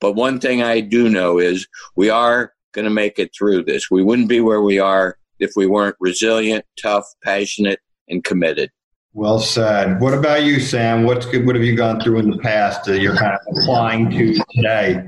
But 0.00 0.12
one 0.12 0.40
thing 0.40 0.62
I 0.62 0.80
do 0.80 1.08
know 1.08 1.38
is 1.38 1.66
we 1.94 2.10
are 2.10 2.52
going 2.72 2.86
to 2.86 2.90
make 2.90 3.18
it 3.18 3.34
through 3.36 3.64
this. 3.64 3.90
We 3.90 4.02
wouldn't 4.02 4.28
be 4.28 4.40
where 4.40 4.62
we 4.62 4.78
are 4.78 5.18
if 5.40 5.52
we 5.56 5.66
weren't 5.66 5.96
resilient, 6.00 6.64
tough, 6.80 7.06
passionate, 7.24 7.80
and 8.08 8.22
committed. 8.22 8.70
Well 9.12 9.40
said. 9.40 10.00
What 10.00 10.14
about 10.14 10.44
you, 10.44 10.60
Sam? 10.60 11.02
What's 11.02 11.26
good? 11.26 11.44
What 11.44 11.56
have 11.56 11.64
you 11.64 11.74
gone 11.74 12.00
through 12.00 12.20
in 12.20 12.30
the 12.30 12.38
past 12.38 12.84
that 12.84 13.00
you're 13.00 13.16
kind 13.16 13.32
of 13.34 13.40
applying 13.56 14.08
to 14.10 14.34
today? 14.54 15.02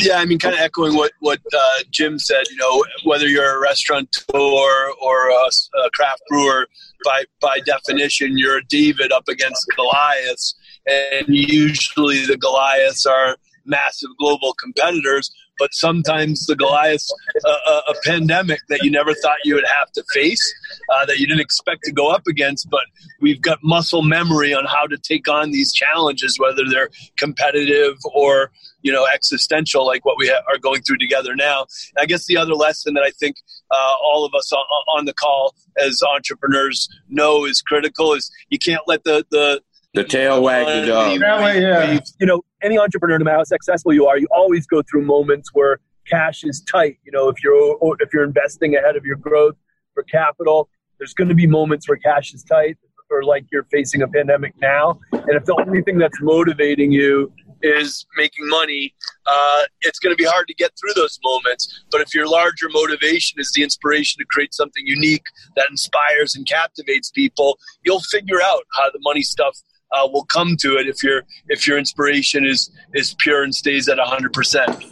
Yeah, 0.00 0.16
I 0.16 0.24
mean, 0.24 0.40
kind 0.40 0.52
of 0.52 0.60
echoing 0.60 0.96
what 0.96 1.12
what 1.20 1.38
uh, 1.56 1.82
Jim 1.92 2.18
said. 2.18 2.42
You 2.50 2.56
know, 2.56 2.84
whether 3.04 3.28
you're 3.28 3.56
a 3.56 3.60
restaurateur 3.60 4.90
or 5.00 5.28
a, 5.28 5.50
a 5.84 5.90
craft 5.94 6.22
brewer, 6.28 6.66
by 7.04 7.22
by 7.40 7.60
definition, 7.64 8.36
you're 8.36 8.58
a 8.58 8.64
David 8.64 9.12
up 9.12 9.28
against 9.28 9.64
Goliaths, 9.76 10.56
and 10.84 11.28
usually 11.28 12.26
the 12.26 12.36
Goliaths 12.36 13.06
are 13.06 13.36
massive 13.64 14.10
global 14.18 14.54
competitors 14.54 15.30
but 15.58 15.74
sometimes 15.74 16.46
the 16.46 16.56
Goliath, 16.56 17.06
uh, 17.44 17.80
a 17.88 17.94
pandemic 18.04 18.60
that 18.68 18.82
you 18.82 18.90
never 18.90 19.14
thought 19.14 19.36
you 19.44 19.54
would 19.54 19.66
have 19.78 19.90
to 19.92 20.04
face, 20.12 20.54
uh, 20.94 21.06
that 21.06 21.18
you 21.18 21.26
didn't 21.26 21.40
expect 21.40 21.84
to 21.84 21.92
go 21.92 22.10
up 22.10 22.26
against, 22.26 22.68
but 22.70 22.82
we've 23.20 23.40
got 23.40 23.58
muscle 23.62 24.02
memory 24.02 24.54
on 24.54 24.64
how 24.64 24.86
to 24.86 24.96
take 24.98 25.28
on 25.28 25.50
these 25.50 25.72
challenges, 25.72 26.38
whether 26.38 26.62
they're 26.68 26.90
competitive 27.16 27.96
or 28.14 28.50
you 28.82 28.92
know 28.92 29.06
existential, 29.12 29.86
like 29.86 30.04
what 30.04 30.16
we 30.18 30.28
ha- 30.28 30.42
are 30.48 30.58
going 30.58 30.82
through 30.82 30.98
together 30.98 31.34
now. 31.34 31.66
I 31.98 32.06
guess 32.06 32.26
the 32.26 32.36
other 32.36 32.54
lesson 32.54 32.94
that 32.94 33.02
I 33.02 33.10
think 33.10 33.36
uh, 33.70 33.94
all 34.02 34.24
of 34.24 34.34
us 34.34 34.52
on, 34.52 34.64
on 34.98 35.04
the 35.06 35.14
call 35.14 35.54
as 35.78 36.00
entrepreneurs 36.14 36.88
know 37.08 37.44
is 37.44 37.62
critical 37.62 38.12
is 38.12 38.30
you 38.50 38.58
can't 38.58 38.82
let 38.86 39.04
the 39.04 39.24
the 39.30 39.62
the 39.94 40.04
tail 40.04 40.42
wag 40.42 40.66
the 40.66 40.86
dog. 40.86 41.12
yeah. 41.60 42.00
You 42.18 42.26
know, 42.26 42.42
any 42.64 42.78
entrepreneur, 42.78 43.18
no 43.18 43.24
matter 43.24 43.36
how 43.36 43.44
successful 43.44 43.92
you 43.92 44.06
are, 44.06 44.18
you 44.18 44.26
always 44.32 44.66
go 44.66 44.82
through 44.82 45.02
moments 45.02 45.50
where 45.52 45.78
cash 46.08 46.44
is 46.44 46.62
tight. 46.62 46.98
You 47.04 47.12
know, 47.12 47.28
if 47.28 47.42
you're 47.44 47.78
if 48.00 48.12
you're 48.12 48.24
investing 48.24 48.74
ahead 48.76 48.96
of 48.96 49.04
your 49.04 49.16
growth 49.16 49.56
for 49.92 50.02
capital, 50.02 50.68
there's 50.98 51.14
going 51.14 51.28
to 51.28 51.34
be 51.34 51.46
moments 51.46 51.88
where 51.88 51.98
cash 51.98 52.34
is 52.34 52.42
tight, 52.42 52.78
or 53.10 53.22
like 53.22 53.44
you're 53.52 53.66
facing 53.70 54.02
a 54.02 54.08
pandemic 54.08 54.54
now. 54.60 54.98
And 55.12 55.36
if 55.36 55.44
the 55.44 55.54
only 55.66 55.82
thing 55.82 55.98
that's 55.98 56.20
motivating 56.20 56.90
you 56.90 57.32
is 57.62 58.06
making 58.16 58.48
money, 58.48 58.94
uh, 59.26 59.62
it's 59.82 59.98
going 59.98 60.14
to 60.14 60.22
be 60.22 60.28
hard 60.28 60.46
to 60.48 60.54
get 60.54 60.72
through 60.78 60.92
those 60.94 61.18
moments. 61.24 61.84
But 61.90 62.02
if 62.02 62.14
your 62.14 62.28
larger 62.28 62.68
motivation 62.70 63.40
is 63.40 63.52
the 63.54 63.62
inspiration 63.62 64.18
to 64.20 64.26
create 64.26 64.52
something 64.52 64.82
unique 64.86 65.24
that 65.56 65.66
inspires 65.70 66.34
and 66.34 66.46
captivates 66.46 67.10
people, 67.10 67.58
you'll 67.82 68.00
figure 68.00 68.42
out 68.42 68.64
how 68.72 68.90
the 68.90 69.00
money 69.02 69.22
stuff 69.22 69.58
uh, 69.94 70.08
will 70.08 70.24
come 70.26 70.56
to 70.58 70.76
it 70.76 70.86
if 70.86 71.02
your 71.02 71.22
if 71.48 71.66
your 71.66 71.78
inspiration 71.78 72.44
is 72.44 72.70
is 72.94 73.14
pure 73.18 73.42
and 73.42 73.54
stays 73.54 73.88
at 73.88 73.98
hundred 73.98 74.32
percent. 74.32 74.84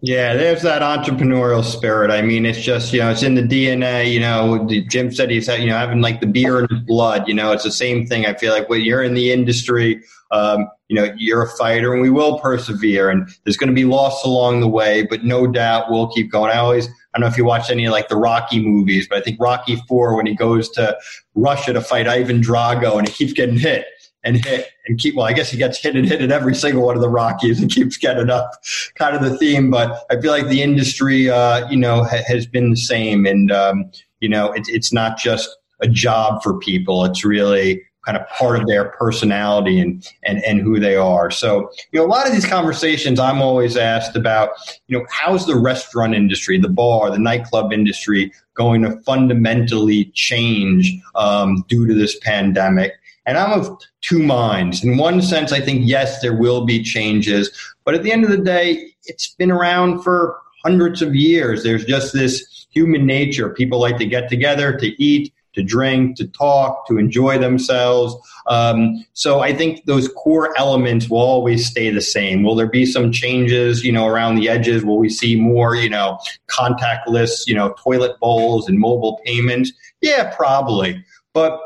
Yeah, 0.00 0.34
there's 0.34 0.62
that 0.62 0.82
entrepreneurial 0.82 1.64
spirit. 1.64 2.12
I 2.12 2.22
mean, 2.22 2.46
it's 2.46 2.60
just 2.60 2.92
you 2.92 3.00
know, 3.00 3.10
it's 3.10 3.22
in 3.22 3.34
the 3.34 3.42
DNA. 3.42 4.12
You 4.12 4.20
know, 4.20 4.68
Jim 4.88 5.12
said 5.12 5.30
he's 5.30 5.48
you 5.48 5.66
know 5.66 5.76
having 5.76 6.00
like 6.00 6.20
the 6.20 6.26
beer 6.26 6.60
in 6.60 6.68
his 6.70 6.80
blood. 6.80 7.26
You 7.26 7.34
know, 7.34 7.52
it's 7.52 7.64
the 7.64 7.72
same 7.72 8.06
thing. 8.06 8.26
I 8.26 8.34
feel 8.34 8.52
like 8.52 8.68
when 8.68 8.82
you're 8.82 9.02
in 9.02 9.14
the 9.14 9.32
industry, 9.32 10.02
um, 10.30 10.68
you 10.88 10.94
know, 10.94 11.12
you're 11.16 11.42
a 11.42 11.48
fighter, 11.48 11.92
and 11.92 12.00
we 12.00 12.10
will 12.10 12.38
persevere. 12.38 13.10
And 13.10 13.28
there's 13.44 13.56
going 13.56 13.70
to 13.70 13.74
be 13.74 13.84
loss 13.84 14.24
along 14.24 14.60
the 14.60 14.68
way, 14.68 15.02
but 15.02 15.24
no 15.24 15.46
doubt 15.48 15.90
we'll 15.90 16.08
keep 16.08 16.30
going. 16.30 16.52
I 16.52 16.58
always, 16.58 16.86
I 16.86 16.90
don't 17.14 17.22
know 17.22 17.26
if 17.26 17.36
you 17.36 17.44
watch 17.44 17.68
any 17.68 17.84
of 17.86 17.92
like 17.92 18.08
the 18.08 18.16
Rocky 18.16 18.60
movies, 18.60 19.08
but 19.08 19.18
I 19.18 19.20
think 19.20 19.40
Rocky 19.40 19.76
Four 19.88 20.14
when 20.14 20.26
he 20.26 20.34
goes 20.34 20.68
to 20.70 20.96
Russia 21.34 21.72
to 21.72 21.80
fight 21.80 22.06
Ivan 22.06 22.40
Drago 22.40 22.98
and 22.98 23.08
he 23.08 23.12
keeps 23.12 23.32
getting 23.32 23.58
hit 23.58 23.84
and 24.28 24.44
hit 24.44 24.68
and 24.86 24.98
keep. 24.98 25.16
Well, 25.16 25.26
I 25.26 25.32
guess 25.32 25.50
he 25.50 25.58
gets 25.58 25.78
hit 25.78 25.96
and 25.96 26.06
hit 26.06 26.22
in 26.22 26.30
every 26.30 26.54
single 26.54 26.84
one 26.84 26.96
of 26.96 27.02
the 27.02 27.08
Rockies 27.08 27.60
and 27.60 27.70
keeps 27.74 27.96
getting 27.96 28.30
up. 28.30 28.52
Kind 28.94 29.16
of 29.16 29.22
the 29.22 29.36
theme, 29.36 29.70
but 29.70 30.04
I 30.10 30.20
feel 30.20 30.30
like 30.30 30.48
the 30.48 30.62
industry, 30.62 31.30
uh, 31.30 31.68
you 31.68 31.76
know, 31.76 32.04
ha- 32.04 32.22
has 32.26 32.46
been 32.46 32.70
the 32.70 32.76
same, 32.76 33.26
and 33.26 33.50
um, 33.50 33.90
you 34.20 34.28
know, 34.28 34.52
it, 34.52 34.62
it's 34.68 34.92
not 34.92 35.18
just 35.18 35.48
a 35.80 35.88
job 35.88 36.42
for 36.42 36.58
people. 36.58 37.04
It's 37.04 37.24
really 37.24 37.82
kind 38.08 38.16
of 38.16 38.26
part 38.30 38.58
of 38.58 38.66
their 38.66 38.86
personality 38.92 39.78
and, 39.78 40.10
and, 40.22 40.42
and 40.44 40.62
who 40.62 40.80
they 40.80 40.96
are. 40.96 41.30
So, 41.30 41.70
you 41.92 42.00
know, 42.00 42.06
a 42.06 42.08
lot 42.08 42.26
of 42.26 42.32
these 42.32 42.46
conversations 42.46 43.20
I'm 43.20 43.42
always 43.42 43.76
asked 43.76 44.16
about, 44.16 44.50
you 44.86 44.98
know, 44.98 45.04
how's 45.10 45.46
the 45.46 45.56
restaurant 45.56 46.14
industry, 46.14 46.58
the 46.58 46.70
bar, 46.70 47.10
the 47.10 47.18
nightclub 47.18 47.70
industry 47.70 48.32
going 48.54 48.80
to 48.82 48.98
fundamentally 49.02 50.06
change 50.14 50.98
um, 51.16 51.66
due 51.68 51.86
to 51.86 51.92
this 51.92 52.18
pandemic? 52.20 52.92
And 53.28 53.36
I'm 53.36 53.60
of 53.60 53.78
two 54.00 54.20
minds. 54.20 54.82
In 54.82 54.96
one 54.96 55.20
sense, 55.20 55.52
I 55.52 55.60
think, 55.60 55.82
yes, 55.84 56.22
there 56.22 56.34
will 56.34 56.64
be 56.64 56.82
changes. 56.82 57.50
But 57.84 57.94
at 57.94 58.02
the 58.02 58.10
end 58.10 58.24
of 58.24 58.30
the 58.30 58.38
day, 58.38 58.94
it's 59.04 59.34
been 59.34 59.50
around 59.50 60.02
for 60.02 60.38
hundreds 60.64 61.02
of 61.02 61.14
years. 61.14 61.62
There's 61.62 61.84
just 61.84 62.14
this 62.14 62.66
human 62.70 63.04
nature. 63.04 63.50
People 63.50 63.80
like 63.80 63.98
to 63.98 64.06
get 64.06 64.30
together, 64.30 64.74
to 64.78 65.02
eat, 65.02 65.34
to 65.52 65.62
drink, 65.62 66.16
to 66.16 66.26
talk, 66.28 66.86
to 66.86 66.96
enjoy 66.96 67.36
themselves. 67.36 68.16
Um, 68.46 69.04
so 69.12 69.40
I 69.40 69.54
think 69.54 69.84
those 69.84 70.08
core 70.08 70.58
elements 70.58 71.10
will 71.10 71.18
always 71.18 71.66
stay 71.66 71.90
the 71.90 72.00
same. 72.00 72.42
Will 72.42 72.54
there 72.54 72.66
be 72.66 72.86
some 72.86 73.12
changes, 73.12 73.84
you 73.84 73.92
know, 73.92 74.06
around 74.06 74.36
the 74.36 74.48
edges? 74.48 74.84
Will 74.84 74.98
we 74.98 75.10
see 75.10 75.38
more, 75.38 75.76
you 75.76 75.90
know, 75.90 76.18
contactless, 76.48 77.46
you 77.46 77.54
know, 77.54 77.74
toilet 77.78 78.18
bowls 78.20 78.70
and 78.70 78.78
mobile 78.78 79.20
payments? 79.26 79.70
Yeah, 80.00 80.34
probably. 80.34 81.04
But 81.34 81.60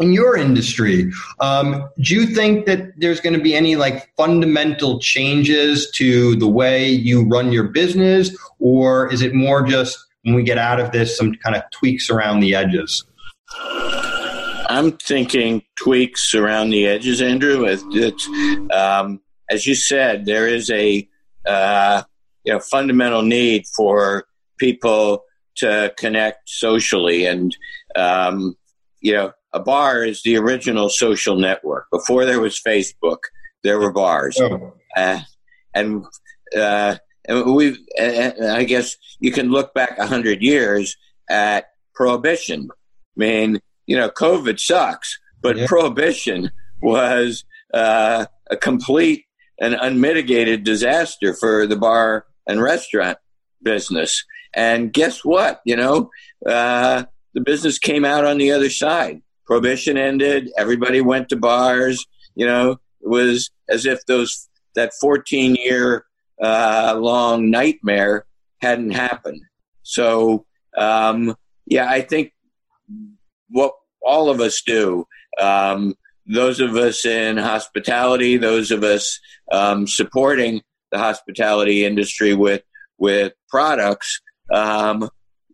in 0.00 0.12
your 0.12 0.36
industry, 0.36 1.12
um, 1.40 1.88
do 2.00 2.14
you 2.14 2.26
think 2.26 2.64
that 2.66 2.98
there's 2.98 3.20
going 3.20 3.34
to 3.34 3.40
be 3.40 3.54
any 3.54 3.76
like 3.76 4.10
fundamental 4.16 4.98
changes 4.98 5.90
to 5.92 6.34
the 6.36 6.48
way 6.48 6.88
you 6.88 7.28
run 7.28 7.52
your 7.52 7.64
business, 7.64 8.34
or 8.58 9.12
is 9.12 9.20
it 9.20 9.34
more 9.34 9.62
just 9.62 9.98
when 10.22 10.34
we 10.34 10.42
get 10.42 10.58
out 10.58 10.80
of 10.80 10.90
this, 10.92 11.16
some 11.16 11.34
kind 11.34 11.54
of 11.54 11.62
tweaks 11.70 12.08
around 12.10 12.40
the 12.40 12.54
edges? 12.54 13.04
I'm 14.70 14.92
thinking 14.92 15.62
tweaks 15.76 16.34
around 16.34 16.70
the 16.70 16.86
edges, 16.86 17.20
Andrew. 17.20 17.64
It's, 17.64 18.28
um, 18.72 19.20
as 19.50 19.66
you 19.66 19.74
said, 19.74 20.24
there 20.24 20.46
is 20.46 20.70
a 20.70 21.06
uh, 21.46 22.02
you 22.44 22.54
know 22.54 22.60
fundamental 22.60 23.22
need 23.22 23.66
for 23.76 24.24
people 24.58 25.24
to 25.56 25.92
connect 25.98 26.48
socially, 26.48 27.26
and 27.26 27.54
um, 27.96 28.56
you 29.00 29.12
know 29.12 29.32
a 29.52 29.60
bar 29.60 30.04
is 30.04 30.22
the 30.22 30.36
original 30.36 30.88
social 30.88 31.36
network. 31.36 31.86
Before 31.90 32.24
there 32.24 32.40
was 32.40 32.60
Facebook, 32.60 33.18
there 33.62 33.78
were 33.78 33.92
bars, 33.92 34.38
oh. 34.40 34.72
uh, 34.96 35.20
and 35.74 36.04
uh, 36.56 36.96
and 37.26 37.54
we. 37.54 37.76
I 37.98 38.64
guess 38.64 38.96
you 39.18 39.32
can 39.32 39.50
look 39.50 39.74
back 39.74 39.98
a 39.98 40.06
hundred 40.06 40.42
years 40.42 40.96
at 41.28 41.66
prohibition. 41.94 42.68
I 42.70 42.76
mean, 43.16 43.60
you 43.86 43.96
know, 43.96 44.08
COVID 44.08 44.58
sucks, 44.58 45.18
but 45.42 45.56
yeah. 45.56 45.66
prohibition 45.66 46.50
was 46.82 47.44
uh, 47.74 48.26
a 48.50 48.56
complete 48.56 49.24
and 49.60 49.74
unmitigated 49.74 50.64
disaster 50.64 51.34
for 51.34 51.66
the 51.66 51.76
bar 51.76 52.24
and 52.46 52.62
restaurant 52.62 53.18
business. 53.62 54.24
And 54.54 54.92
guess 54.92 55.24
what? 55.24 55.60
You 55.64 55.76
know, 55.76 56.10
uh, 56.46 57.04
the 57.34 57.40
business 57.40 57.78
came 57.78 58.04
out 58.04 58.24
on 58.24 58.38
the 58.38 58.52
other 58.52 58.70
side. 58.70 59.22
Prohibition 59.50 59.96
ended. 59.96 60.48
Everybody 60.56 61.00
went 61.00 61.28
to 61.30 61.36
bars. 61.36 62.06
You 62.36 62.46
know, 62.46 62.70
it 63.00 63.08
was 63.08 63.50
as 63.68 63.84
if 63.84 64.06
those 64.06 64.48
that 64.76 64.92
14 65.00 65.56
year 65.56 66.04
uh, 66.40 66.94
long 66.96 67.50
nightmare 67.50 68.26
hadn't 68.58 68.92
happened. 68.92 69.42
So, 69.82 70.46
um, 70.78 71.34
yeah, 71.66 71.90
I 71.90 72.02
think 72.02 72.32
what 73.48 73.72
all 74.00 74.30
of 74.30 74.40
us 74.40 74.62
do. 74.62 75.08
Um, 75.40 75.96
those 76.26 76.60
of 76.60 76.76
us 76.76 77.04
in 77.04 77.36
hospitality, 77.36 78.36
those 78.36 78.70
of 78.70 78.84
us 78.84 79.18
um, 79.50 79.88
supporting 79.88 80.62
the 80.92 80.98
hospitality 80.98 81.84
industry 81.84 82.34
with 82.34 82.62
with 82.98 83.32
products, 83.48 84.20
um, 84.54 85.10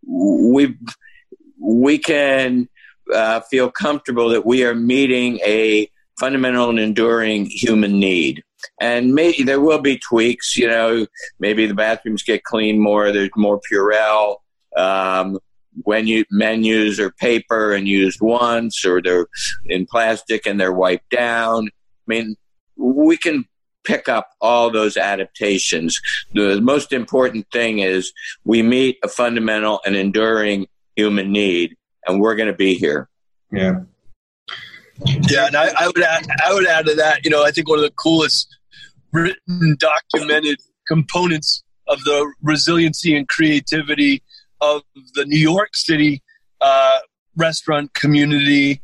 we 0.06 0.76
we 1.58 1.96
can 1.96 2.68
uh, 3.14 3.40
feel 3.40 3.70
comfortable 3.70 4.28
that 4.30 4.46
we 4.46 4.64
are 4.64 4.74
meeting 4.74 5.38
a 5.44 5.90
fundamental 6.18 6.70
and 6.70 6.78
enduring 6.78 7.46
human 7.46 7.98
need. 7.98 8.42
And 8.80 9.14
maybe 9.14 9.42
there 9.42 9.60
will 9.60 9.80
be 9.80 9.98
tweaks. 9.98 10.56
You 10.56 10.68
know, 10.68 11.06
maybe 11.38 11.66
the 11.66 11.74
bathrooms 11.74 12.22
get 12.22 12.44
cleaned 12.44 12.80
more. 12.80 13.12
There's 13.12 13.30
more 13.36 13.60
Purell. 13.70 14.36
Um, 14.76 15.38
when 15.82 16.06
you 16.06 16.24
menus 16.30 16.98
are 16.98 17.10
paper 17.12 17.74
and 17.74 17.86
used 17.86 18.20
once 18.20 18.84
or 18.84 19.02
they're 19.02 19.26
in 19.66 19.86
plastic 19.86 20.46
and 20.46 20.58
they're 20.58 20.72
wiped 20.72 21.10
down. 21.10 21.66
I 21.66 21.70
mean, 22.06 22.36
we 22.76 23.16
can 23.16 23.44
pick 23.84 24.08
up 24.08 24.28
all 24.40 24.70
those 24.70 24.96
adaptations. 24.96 25.98
The 26.34 26.60
most 26.60 26.92
important 26.92 27.46
thing 27.52 27.78
is 27.78 28.12
we 28.44 28.62
meet 28.62 28.98
a 29.04 29.08
fundamental 29.08 29.80
and 29.86 29.94
enduring 29.94 30.66
human 30.96 31.30
need, 31.30 31.76
and 32.06 32.20
we're 32.20 32.34
going 32.34 32.48
to 32.48 32.56
be 32.56 32.74
here. 32.74 33.08
Yeah. 33.52 33.80
Yeah, 35.04 35.46
and 35.46 35.56
I, 35.56 35.68
I, 35.78 35.86
would 35.88 36.02
add, 36.02 36.26
I 36.44 36.54
would 36.54 36.66
add 36.66 36.86
to 36.86 36.94
that. 36.94 37.24
You 37.24 37.30
know, 37.30 37.44
I 37.44 37.50
think 37.50 37.68
one 37.68 37.78
of 37.78 37.84
the 37.84 37.90
coolest 37.90 38.48
written, 39.12 39.76
documented 39.78 40.58
components 40.88 41.62
of 41.88 42.02
the 42.04 42.32
resiliency 42.42 43.16
and 43.16 43.28
creativity 43.28 44.22
of 44.60 44.82
the 45.14 45.24
New 45.26 45.38
York 45.38 45.70
City 45.74 46.22
uh, 46.60 46.98
restaurant 47.36 47.92
community 47.94 48.80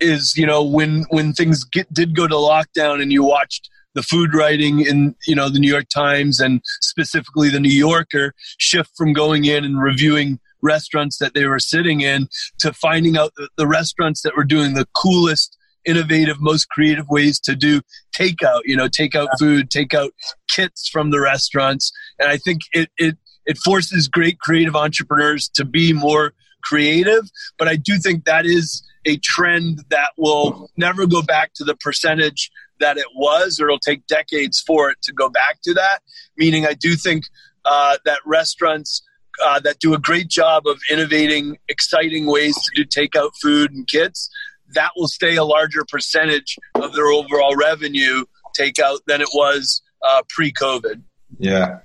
is 0.00 0.36
you 0.36 0.46
know 0.46 0.62
when 0.62 1.04
when 1.10 1.32
things 1.32 1.64
get, 1.64 1.92
did 1.92 2.14
go 2.14 2.28
to 2.28 2.34
lockdown 2.34 3.02
and 3.02 3.12
you 3.12 3.24
watched 3.24 3.68
the 3.94 4.02
food 4.02 4.32
writing 4.32 4.80
in 4.80 5.14
you 5.26 5.34
know 5.34 5.48
the 5.48 5.58
New 5.58 5.70
York 5.70 5.88
Times 5.92 6.40
and 6.40 6.60
specifically 6.80 7.48
the 7.48 7.60
New 7.60 7.72
Yorker 7.72 8.32
shift 8.58 8.90
from 8.96 9.12
going 9.12 9.44
in 9.44 9.64
and 9.64 9.82
reviewing 9.82 10.38
restaurants 10.62 11.18
that 11.18 11.34
they 11.34 11.46
were 11.46 11.58
sitting 11.58 12.00
in 12.00 12.28
to 12.58 12.72
finding 12.72 13.16
out 13.16 13.32
the, 13.36 13.48
the 13.56 13.66
restaurants 13.66 14.22
that 14.22 14.36
were 14.36 14.44
doing 14.44 14.74
the 14.74 14.86
coolest 14.94 15.56
innovative 15.84 16.40
most 16.40 16.68
creative 16.68 17.08
ways 17.08 17.38
to 17.40 17.54
do 17.54 17.80
takeout 18.14 18.60
you 18.64 18.76
know 18.76 18.88
takeout 18.88 19.28
food 19.38 19.70
takeout 19.70 20.10
kits 20.48 20.88
from 20.88 21.10
the 21.10 21.20
restaurants 21.20 21.92
and 22.18 22.28
i 22.28 22.36
think 22.36 22.60
it, 22.72 22.90
it 22.98 23.16
it 23.46 23.56
forces 23.58 24.08
great 24.08 24.38
creative 24.38 24.76
entrepreneurs 24.76 25.48
to 25.48 25.64
be 25.64 25.92
more 25.92 26.34
creative. 26.62 27.24
But 27.58 27.66
I 27.66 27.76
do 27.76 27.98
think 27.98 28.24
that 28.24 28.46
is 28.46 28.82
a 29.06 29.16
trend 29.18 29.84
that 29.88 30.10
will 30.16 30.70
never 30.76 31.06
go 31.06 31.22
back 31.22 31.54
to 31.54 31.64
the 31.64 31.74
percentage 31.74 32.50
that 32.78 32.98
it 32.98 33.06
was, 33.16 33.58
or 33.58 33.66
it'll 33.66 33.78
take 33.78 34.06
decades 34.06 34.60
for 34.60 34.90
it 34.90 34.98
to 35.02 35.12
go 35.12 35.28
back 35.28 35.58
to 35.64 35.74
that. 35.74 36.00
Meaning, 36.36 36.66
I 36.66 36.74
do 36.74 36.94
think 36.94 37.24
uh, 37.64 37.96
that 38.04 38.20
restaurants 38.24 39.02
uh, 39.44 39.60
that 39.60 39.78
do 39.78 39.94
a 39.94 39.98
great 39.98 40.28
job 40.28 40.66
of 40.66 40.78
innovating 40.90 41.58
exciting 41.68 42.26
ways 42.26 42.54
to 42.54 42.82
do 42.82 42.84
takeout 42.84 43.30
food 43.40 43.72
and 43.72 43.86
kits, 43.86 44.30
that 44.74 44.90
will 44.96 45.08
stay 45.08 45.36
a 45.36 45.44
larger 45.44 45.84
percentage 45.88 46.56
of 46.74 46.94
their 46.94 47.06
overall 47.06 47.56
revenue 47.56 48.24
takeout 48.58 48.98
than 49.06 49.20
it 49.20 49.28
was 49.34 49.82
uh, 50.06 50.22
pre 50.28 50.52
COVID. 50.52 51.02
Yeah. 51.38 51.80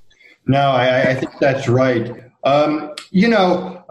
No, 0.45 0.59
I, 0.59 1.11
I 1.11 1.15
think 1.15 1.31
that's 1.39 1.69
right. 1.69 2.11
Um, 2.43 2.93
you 3.11 3.29
know, 3.29 3.83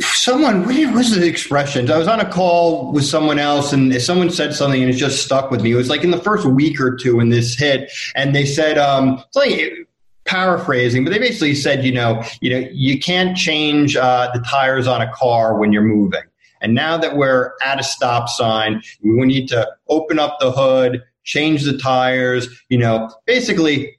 someone 0.00 0.66
what 0.66 0.94
was 0.94 1.14
the 1.14 1.26
expression? 1.26 1.90
I 1.90 1.98
was 1.98 2.08
on 2.08 2.20
a 2.20 2.28
call 2.28 2.92
with 2.92 3.04
someone 3.04 3.38
else, 3.38 3.72
and 3.72 4.00
someone 4.02 4.30
said 4.30 4.54
something, 4.54 4.82
and 4.82 4.90
it 4.90 4.96
just 4.96 5.24
stuck 5.24 5.50
with 5.50 5.62
me. 5.62 5.72
It 5.72 5.76
was 5.76 5.88
like 5.88 6.02
in 6.02 6.10
the 6.10 6.20
first 6.20 6.46
week 6.46 6.80
or 6.80 6.96
two 6.96 7.16
when 7.16 7.28
this 7.28 7.54
hit, 7.54 7.92
and 8.14 8.34
they 8.34 8.46
said 8.46 8.78
um, 8.78 9.22
something 9.32 9.86
paraphrasing, 10.24 11.04
but 11.04 11.12
they 11.12 11.18
basically 11.18 11.54
said, 11.54 11.84
you 11.84 11.92
know, 11.92 12.22
you 12.40 12.50
know, 12.50 12.68
you 12.72 12.98
can't 12.98 13.36
change 13.36 13.96
uh, 13.96 14.30
the 14.32 14.40
tires 14.40 14.86
on 14.86 15.02
a 15.02 15.12
car 15.12 15.58
when 15.58 15.72
you're 15.72 15.82
moving. 15.82 16.22
And 16.60 16.74
now 16.74 16.96
that 16.96 17.16
we're 17.16 17.52
at 17.62 17.78
a 17.78 17.82
stop 17.82 18.28
sign, 18.28 18.82
we 19.02 19.26
need 19.26 19.48
to 19.48 19.68
open 19.88 20.18
up 20.18 20.38
the 20.40 20.50
hood, 20.50 21.02
change 21.22 21.64
the 21.64 21.76
tires. 21.76 22.48
You 22.70 22.78
know, 22.78 23.10
basically 23.26 23.98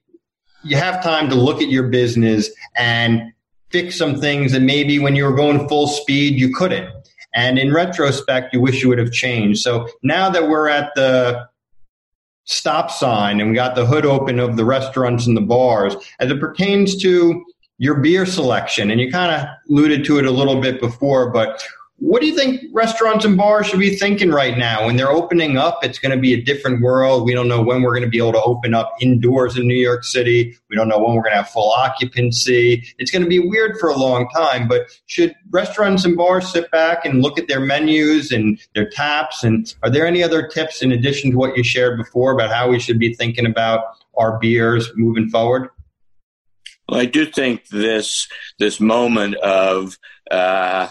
you 0.64 0.78
have 0.78 1.04
time 1.04 1.30
to 1.30 1.36
look 1.36 1.62
at 1.62 1.70
your 1.70 1.90
business 1.90 2.50
and 2.76 3.32
fix 3.70 3.96
some 3.96 4.20
things 4.20 4.52
that 4.52 4.62
maybe 4.62 4.98
when 4.98 5.16
you 5.16 5.26
were 5.26 5.36
going 5.36 5.68
full 5.68 5.88
speed 5.88 6.40
you 6.40 6.54
couldn't. 6.54 6.90
And 7.36 7.60
in 7.60 7.74
retrospect, 7.74 8.54
you 8.54 8.62
wish 8.62 8.82
you 8.82 8.90
would 8.90 8.98
have 8.98 9.12
changed. 9.12 9.60
So 9.60 9.88
now 10.02 10.30
that 10.30 10.48
we're 10.48 10.70
at 10.70 10.96
the 10.96 11.48
stop 12.46 12.90
sign 12.90 13.40
and 13.40 13.50
we 13.50 13.56
got 13.56 13.76
the 13.76 13.86
hood 13.86 14.06
open 14.06 14.40
of 14.40 14.56
the 14.56 14.66
restaurants 14.66 15.28
and 15.28 15.36
the 15.36 15.42
bars, 15.42 15.96
as 16.20 16.32
it 16.32 16.40
pertains 16.40 16.96
to 17.02 17.44
your 17.78 17.96
beer 17.96 18.26
selection, 18.26 18.90
and 18.90 19.02
you 19.02 19.12
kind 19.12 19.32
of 19.32 19.48
alluded 19.70 20.06
to 20.06 20.18
it 20.18 20.26
a 20.26 20.32
little 20.32 20.62
bit 20.62 20.80
before, 20.80 21.30
but 21.32 21.62
what 21.98 22.20
do 22.22 22.28
you 22.28 22.36
think 22.36 22.62
restaurants 22.74 23.24
and 23.24 23.38
bars 23.38 23.68
should 23.68 23.80
be 23.80 23.96
thinking 23.96 24.30
right 24.30 24.58
now 24.58 24.86
when 24.86 24.98
they're 24.98 25.12
opening 25.12 25.58
up? 25.58 25.80
It's 25.82 25.98
going 25.98 26.14
to 26.14 26.20
be 26.20 26.34
a 26.34 26.42
different 26.42 26.82
world. 26.82 27.24
We 27.24 27.34
don't 27.34 27.48
know 27.48 27.62
when 27.62 27.82
we're 27.82 27.94
going 27.94 28.04
to 28.04 28.10
be 28.10 28.18
able 28.18 28.34
to 28.34 28.44
open 28.44 28.74
up 28.74 28.94
indoors 29.00 29.58
in 29.58 29.66
New 29.66 29.76
York 29.76 30.04
City. 30.04 30.58
We 30.70 30.76
don't 30.76 30.90
know 30.90 30.98
when 30.98 31.16
we're 31.16 31.22
going 31.22 31.32
to 31.32 31.38
have 31.38 31.50
full 31.50 31.72
occupancy. 31.72 32.86
It's 33.00 33.12
going 33.12 33.24
to 33.24 33.30
be 33.30 33.40
weird 33.40 33.80
for 33.80 33.90
a 33.90 33.96
long 33.96 34.28
time. 34.30 34.68
But 34.68 34.88
should 35.06 35.34
restaurants 35.52 36.04
and 36.04 36.18
bars 36.18 36.52
sit 36.52 36.70
back 36.70 37.06
and 37.06 37.22
look 37.22 37.40
at 37.40 37.48
their 37.48 37.62
menus 37.62 38.34
and 38.34 38.60
their 38.74 38.90
taps? 38.90 39.46
And 39.46 39.74
are 39.82 39.90
there 39.90 40.06
any 40.06 40.22
other 40.22 40.48
tips 40.48 40.82
in 40.82 40.92
addition 40.92 41.32
to 41.32 41.38
what 41.38 41.56
you 41.56 41.64
shared 41.64 41.98
before 41.98 42.34
about 42.34 42.52
how 42.52 42.70
we 42.70 42.80
should 42.80 43.00
be 43.00 43.14
thinking 43.14 43.46
about 43.46 43.86
our 44.18 44.38
beers 44.38 44.92
moving 44.96 45.30
forward? 45.30 45.70
Well, 46.90 47.00
I 47.00 47.06
do 47.06 47.26
think 47.26 47.70
this 47.70 48.28
this 48.60 48.82
moment 48.82 49.36
of 49.36 49.98
uh, 50.30 50.90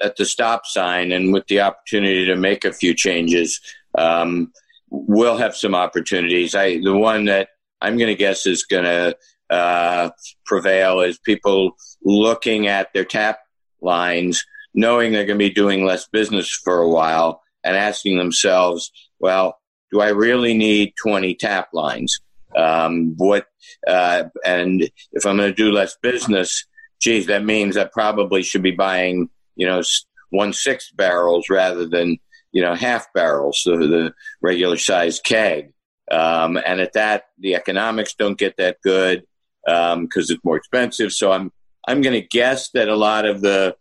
at 0.00 0.16
the 0.16 0.24
stop 0.24 0.66
sign 0.66 1.12
and 1.12 1.32
with 1.32 1.46
the 1.46 1.60
opportunity 1.60 2.26
to 2.26 2.36
make 2.36 2.64
a 2.64 2.72
few 2.72 2.94
changes, 2.94 3.60
um, 3.96 4.52
we'll 4.90 5.36
have 5.36 5.56
some 5.56 5.74
opportunities. 5.74 6.54
I 6.54 6.78
the 6.78 6.96
one 6.96 7.26
that 7.26 7.48
I'm 7.80 7.96
going 7.96 8.08
to 8.08 8.14
guess 8.14 8.46
is 8.46 8.64
going 8.64 8.84
to 8.84 9.16
uh, 9.50 10.10
prevail 10.44 11.00
is 11.00 11.18
people 11.18 11.76
looking 12.02 12.66
at 12.66 12.92
their 12.92 13.04
tap 13.04 13.38
lines, 13.80 14.44
knowing 14.74 15.12
they're 15.12 15.26
going 15.26 15.38
to 15.38 15.44
be 15.44 15.50
doing 15.50 15.84
less 15.84 16.06
business 16.08 16.50
for 16.50 16.78
a 16.78 16.88
while, 16.88 17.42
and 17.64 17.76
asking 17.76 18.18
themselves, 18.18 18.90
"Well, 19.18 19.58
do 19.90 20.00
I 20.00 20.08
really 20.08 20.54
need 20.54 20.94
20 21.02 21.34
tap 21.34 21.68
lines? 21.72 22.20
Um, 22.56 23.14
what 23.16 23.46
uh, 23.86 24.24
and 24.44 24.82
if 25.12 25.26
I'm 25.26 25.36
going 25.36 25.50
to 25.50 25.54
do 25.54 25.70
less 25.70 25.96
business, 26.00 26.64
geez, 27.00 27.26
that 27.26 27.44
means 27.44 27.76
I 27.76 27.84
probably 27.84 28.42
should 28.42 28.62
be 28.62 28.72
buying, 28.72 29.28
you 29.58 29.66
know, 29.66 29.82
one 30.30 30.54
sixth 30.54 30.96
barrels 30.96 31.50
rather 31.50 31.86
than 31.86 32.16
you 32.52 32.62
know 32.62 32.74
half 32.74 33.12
barrels, 33.12 33.60
so 33.62 33.76
the 33.76 34.14
regular 34.40 34.78
size 34.78 35.20
keg. 35.20 35.72
Um, 36.10 36.56
and 36.56 36.80
at 36.80 36.94
that, 36.94 37.24
the 37.38 37.54
economics 37.54 38.14
don't 38.14 38.38
get 38.38 38.56
that 38.56 38.78
good 38.82 39.24
because 39.66 39.94
um, 39.94 40.08
it's 40.14 40.44
more 40.44 40.56
expensive. 40.56 41.12
So 41.12 41.32
I'm 41.32 41.52
I'm 41.86 42.00
going 42.00 42.20
to 42.20 42.26
guess 42.26 42.70
that 42.70 42.88
a 42.88 42.96
lot 42.96 43.26
of 43.26 43.42
the, 43.42 43.76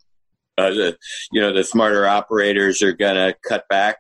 uh, 0.57 0.69
the 0.71 0.97
you 1.32 1.39
know 1.39 1.53
the 1.53 1.63
smarter 1.63 2.05
operators 2.05 2.82
are 2.82 2.93
going 2.93 3.15
to 3.15 3.36
cut 3.47 3.67
back 3.69 3.99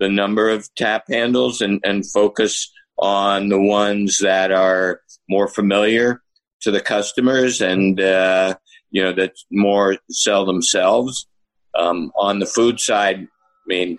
the 0.00 0.08
number 0.08 0.50
of 0.50 0.72
tap 0.74 1.04
handles 1.08 1.60
and, 1.60 1.80
and 1.84 2.08
focus 2.10 2.70
on 2.98 3.48
the 3.48 3.60
ones 3.60 4.18
that 4.18 4.52
are 4.52 5.00
more 5.28 5.48
familiar 5.48 6.20
to 6.60 6.70
the 6.70 6.80
customers 6.80 7.60
and 7.60 8.00
uh, 8.00 8.54
you 8.94 9.02
know 9.02 9.12
that 9.12 9.32
more 9.50 9.98
sell 10.08 10.46
themselves. 10.46 11.26
Um, 11.76 12.12
on 12.16 12.38
the 12.38 12.46
food 12.46 12.78
side, 12.78 13.16
I 13.22 13.66
mean, 13.66 13.98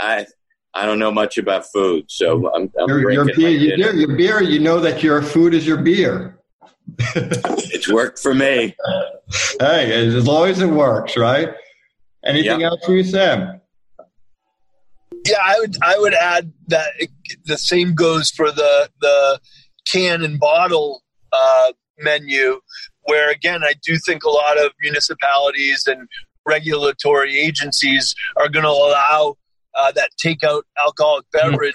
I 0.00 0.26
I 0.74 0.84
don't 0.84 0.98
know 0.98 1.12
much 1.12 1.38
about 1.38 1.64
food, 1.72 2.06
so 2.08 2.52
I'm, 2.52 2.68
I'm 2.80 2.88
your, 2.88 3.10
your 3.12 3.24
beer, 3.24 3.48
you 3.48 3.76
do, 3.76 3.96
your 3.96 4.16
beer. 4.16 4.42
You 4.42 4.58
know 4.58 4.80
that 4.80 5.00
your 5.02 5.22
food 5.22 5.54
is 5.54 5.64
your 5.64 5.76
beer. 5.76 6.40
it's 6.98 7.88
worked 7.90 8.18
for 8.18 8.34
me. 8.34 8.74
Hey, 9.60 10.06
as 10.06 10.26
long 10.26 10.48
as 10.48 10.60
it 10.60 10.66
works, 10.66 11.16
right? 11.16 11.50
Anything 12.24 12.60
yep. 12.60 12.72
else 12.72 12.84
for 12.84 12.96
you, 12.96 13.04
Sam? 13.04 13.60
Yeah, 15.24 15.36
I 15.40 15.60
would 15.60 15.76
I 15.82 15.98
would 15.98 16.14
add 16.14 16.52
that 16.66 16.88
it, 16.98 17.10
the 17.44 17.58
same 17.58 17.94
goes 17.94 18.30
for 18.30 18.50
the 18.50 18.90
the 19.00 19.38
can 19.86 20.24
and 20.24 20.40
bottle 20.40 21.02
uh, 21.32 21.72
menu, 22.00 22.60
where 23.04 23.30
again 23.30 23.62
I 23.64 23.74
do 23.84 23.96
think 24.06 24.24
a 24.24 24.30
lot 24.30 24.58
of 24.58 24.72
municipalities 24.80 25.86
and 25.86 26.08
regulatory 26.46 27.38
agencies 27.38 28.14
are 28.36 28.48
going 28.48 28.64
to 28.64 28.70
allow 28.70 29.36
uh, 29.74 29.92
that 29.92 30.10
takeout 30.22 30.62
alcoholic 30.84 31.24
beverage 31.32 31.74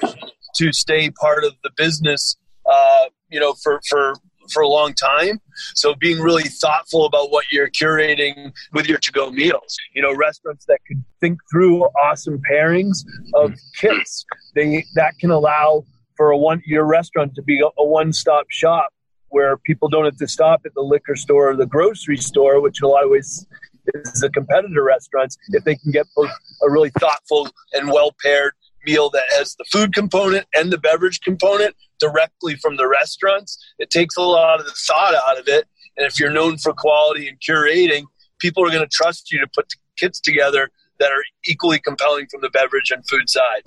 to 0.55 0.73
stay 0.73 1.09
part 1.11 1.43
of 1.43 1.53
the 1.63 1.71
business. 1.78 2.38
Uh, 2.65 3.05
you 3.30 3.39
know, 3.39 3.53
for 3.53 3.80
for 3.89 4.13
for 4.51 4.61
a 4.61 4.67
long 4.67 4.93
time. 4.93 5.39
So 5.75 5.93
being 5.95 6.19
really 6.19 6.43
thoughtful 6.43 7.05
about 7.05 7.32
what 7.32 7.45
you're 7.51 7.69
curating 7.69 8.51
with 8.73 8.88
your 8.88 8.97
to-go 8.97 9.32
meals. 9.32 9.78
You 9.93 10.01
know, 10.01 10.13
restaurants 10.13 10.65
that 10.65 10.80
could 10.88 11.03
think 11.19 11.39
through 11.51 11.84
awesome 12.01 12.41
pairings 12.49 13.05
of 13.34 13.53
kits. 13.75 14.25
They 14.55 14.86
that 14.95 15.17
can 15.19 15.32
allow 15.32 15.84
for 16.15 16.32
a 16.32 16.38
one 16.38 16.61
your 16.65 16.86
restaurant 16.86 17.36
to 17.36 17.41
be 17.41 17.61
a, 17.61 17.67
a 17.78 17.86
one-stop 17.86 18.45
shop 18.49 18.91
where 19.30 19.57
people 19.57 19.89
don't 19.89 20.05
have 20.05 20.17
to 20.17 20.28
stop 20.28 20.61
at 20.65 20.73
the 20.73 20.82
liquor 20.82 21.15
store 21.15 21.51
or 21.51 21.55
the 21.55 21.65
grocery 21.65 22.17
store, 22.17 22.61
which 22.61 22.82
in 22.82 22.86
a 22.86 22.89
lot 22.89 23.03
of 23.03 23.09
ways 23.09 23.45
is 23.93 24.23
a 24.23 24.30
competitor 24.30 24.84
restaurants, 24.84 25.38
if 25.49 25.63
they 25.63 25.75
can 25.75 25.91
get 25.91 26.05
both 26.15 26.30
a 26.63 26.69
really 26.69 26.91
thoughtful 26.99 27.47
and 27.73 27.89
well 27.89 28.13
paired 28.21 28.53
meal 28.86 29.09
that 29.09 29.23
has 29.38 29.55
the 29.55 29.65
food 29.65 29.93
component 29.93 30.45
and 30.53 30.71
the 30.71 30.78
beverage 30.78 31.19
component 31.21 31.75
directly 31.99 32.55
from 32.55 32.78
the 32.78 32.88
restaurants. 32.88 33.57
It 33.80 33.89
takes 33.89 34.15
a 34.15 34.21
lot 34.21 34.59
of 34.59 34.65
the 34.65 34.71
thought 34.71 35.13
out 35.28 35.39
of 35.39 35.47
it. 35.47 35.67
And 35.97 36.05
if 36.05 36.19
you're 36.19 36.32
known 36.32 36.57
for 36.57 36.73
quality 36.73 37.28
and 37.28 37.38
curating, 37.39 38.03
people 38.39 38.63
are 38.63 38.69
going 38.69 38.84
to 38.84 38.89
trust 38.89 39.32
you 39.32 39.39
to 39.39 39.47
put 39.53 39.73
kits 39.97 40.19
together 40.19 40.69
that 40.99 41.11
are 41.11 41.23
equally 41.45 41.80
compelling 41.80 42.28
from 42.32 42.41
the 42.41 42.49
beverage 42.49 42.91
and 42.91 43.03
food 43.07 43.30
side. 43.30 43.61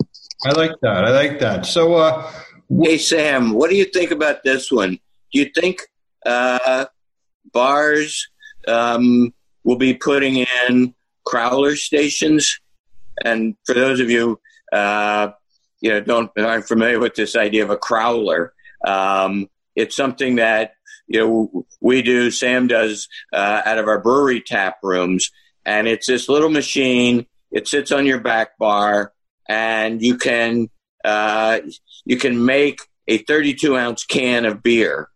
I 0.45 0.51
like 0.51 0.71
that. 0.81 1.05
I 1.05 1.11
like 1.11 1.39
that. 1.39 1.65
So, 1.65 1.95
uh, 1.95 2.31
hey, 2.81 2.97
Sam, 2.97 3.53
what 3.53 3.69
do 3.69 3.75
you 3.75 3.85
think 3.85 4.11
about 4.11 4.43
this 4.43 4.71
one? 4.71 4.99
Do 5.31 5.39
you 5.39 5.49
think 5.53 5.81
uh, 6.25 6.85
bars 7.53 8.27
um, 8.67 9.33
will 9.63 9.77
be 9.77 9.93
putting 9.93 10.45
in 10.67 10.93
crowler 11.27 11.75
stations? 11.75 12.59
And 13.23 13.55
for 13.65 13.73
those 13.73 13.99
of 13.99 14.09
you 14.09 14.39
uh, 14.71 15.31
you 15.81 15.89
know, 15.89 15.99
don't 15.99 16.31
aren't 16.37 16.67
familiar 16.67 16.99
with 16.99 17.15
this 17.15 17.35
idea 17.35 17.63
of 17.63 17.69
a 17.69 17.77
crowler. 17.77 18.49
Um, 18.85 19.49
it's 19.75 19.95
something 19.95 20.35
that 20.35 20.73
you 21.07 21.19
know 21.19 21.65
we 21.81 22.01
do. 22.01 22.31
Sam 22.31 22.67
does 22.67 23.07
uh, 23.33 23.63
out 23.65 23.79
of 23.79 23.87
our 23.87 23.99
brewery 23.99 24.41
tap 24.41 24.77
rooms, 24.83 25.31
and 25.65 25.87
it's 25.87 26.07
this 26.07 26.29
little 26.29 26.49
machine. 26.49 27.25
It 27.51 27.67
sits 27.67 27.91
on 27.91 28.05
your 28.05 28.21
back 28.21 28.57
bar, 28.57 29.11
and 29.49 30.01
you 30.01 30.17
can 30.17 30.69
uh, 31.03 31.59
you 32.05 32.17
can 32.17 32.45
make 32.45 32.79
a 33.07 33.17
32 33.17 33.75
ounce 33.75 34.05
can 34.05 34.45
of 34.45 34.63
beer 34.63 35.09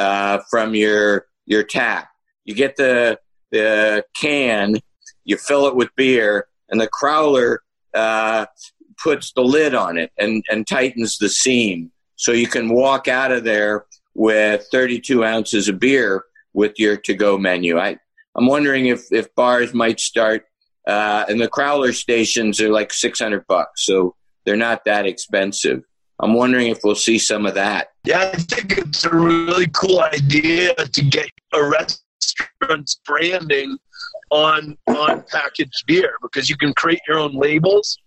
uh, 0.00 0.40
from 0.50 0.74
your 0.74 1.26
your 1.44 1.62
tap. 1.62 2.08
You 2.44 2.54
get 2.54 2.76
the 2.76 3.18
the 3.50 4.04
can, 4.16 4.76
you 5.24 5.36
fill 5.36 5.66
it 5.66 5.76
with 5.76 5.94
beer, 5.96 6.46
and 6.70 6.80
the 6.80 6.88
crowler 6.88 7.58
uh, 7.94 8.46
puts 9.02 9.32
the 9.32 9.42
lid 9.42 9.74
on 9.74 9.98
it 9.98 10.10
and, 10.18 10.44
and 10.50 10.66
tightens 10.66 11.18
the 11.18 11.28
seam. 11.28 11.90
So 12.16 12.32
you 12.32 12.46
can 12.46 12.68
walk 12.68 13.08
out 13.08 13.32
of 13.32 13.44
there 13.44 13.86
with 14.14 14.66
32 14.70 15.24
ounces 15.24 15.68
of 15.68 15.80
beer 15.80 16.24
with 16.52 16.78
your 16.78 16.96
to 16.98 17.14
go 17.14 17.38
menu. 17.38 17.78
I, 17.78 17.98
I'm 18.36 18.46
wondering 18.46 18.86
if, 18.86 19.06
if 19.10 19.34
bars 19.34 19.74
might 19.74 19.98
start, 20.00 20.44
uh, 20.86 21.24
and 21.28 21.40
the 21.40 21.48
crowler 21.48 21.94
stations 21.94 22.60
are 22.60 22.70
like 22.70 22.92
600 22.92 23.46
bucks. 23.46 23.86
So 23.86 24.14
they're 24.44 24.56
not 24.56 24.84
that 24.84 25.06
expensive. 25.06 25.82
I'm 26.22 26.34
wondering 26.34 26.68
if 26.68 26.80
we'll 26.84 26.94
see 26.94 27.18
some 27.18 27.46
of 27.46 27.54
that. 27.54 27.88
Yeah, 28.04 28.30
I 28.32 28.36
think 28.36 28.78
it's 28.78 29.04
a 29.04 29.14
really 29.14 29.66
cool 29.68 30.00
idea 30.00 30.74
to 30.74 31.04
get 31.04 31.30
a 31.52 31.62
restaurant's 31.62 33.00
branding 33.06 33.76
on 34.30 34.76
on 34.86 35.24
packaged 35.30 35.84
beer 35.86 36.12
because 36.22 36.48
you 36.48 36.56
can 36.56 36.72
create 36.74 37.00
your 37.08 37.18
own 37.18 37.32
labels 37.34 37.98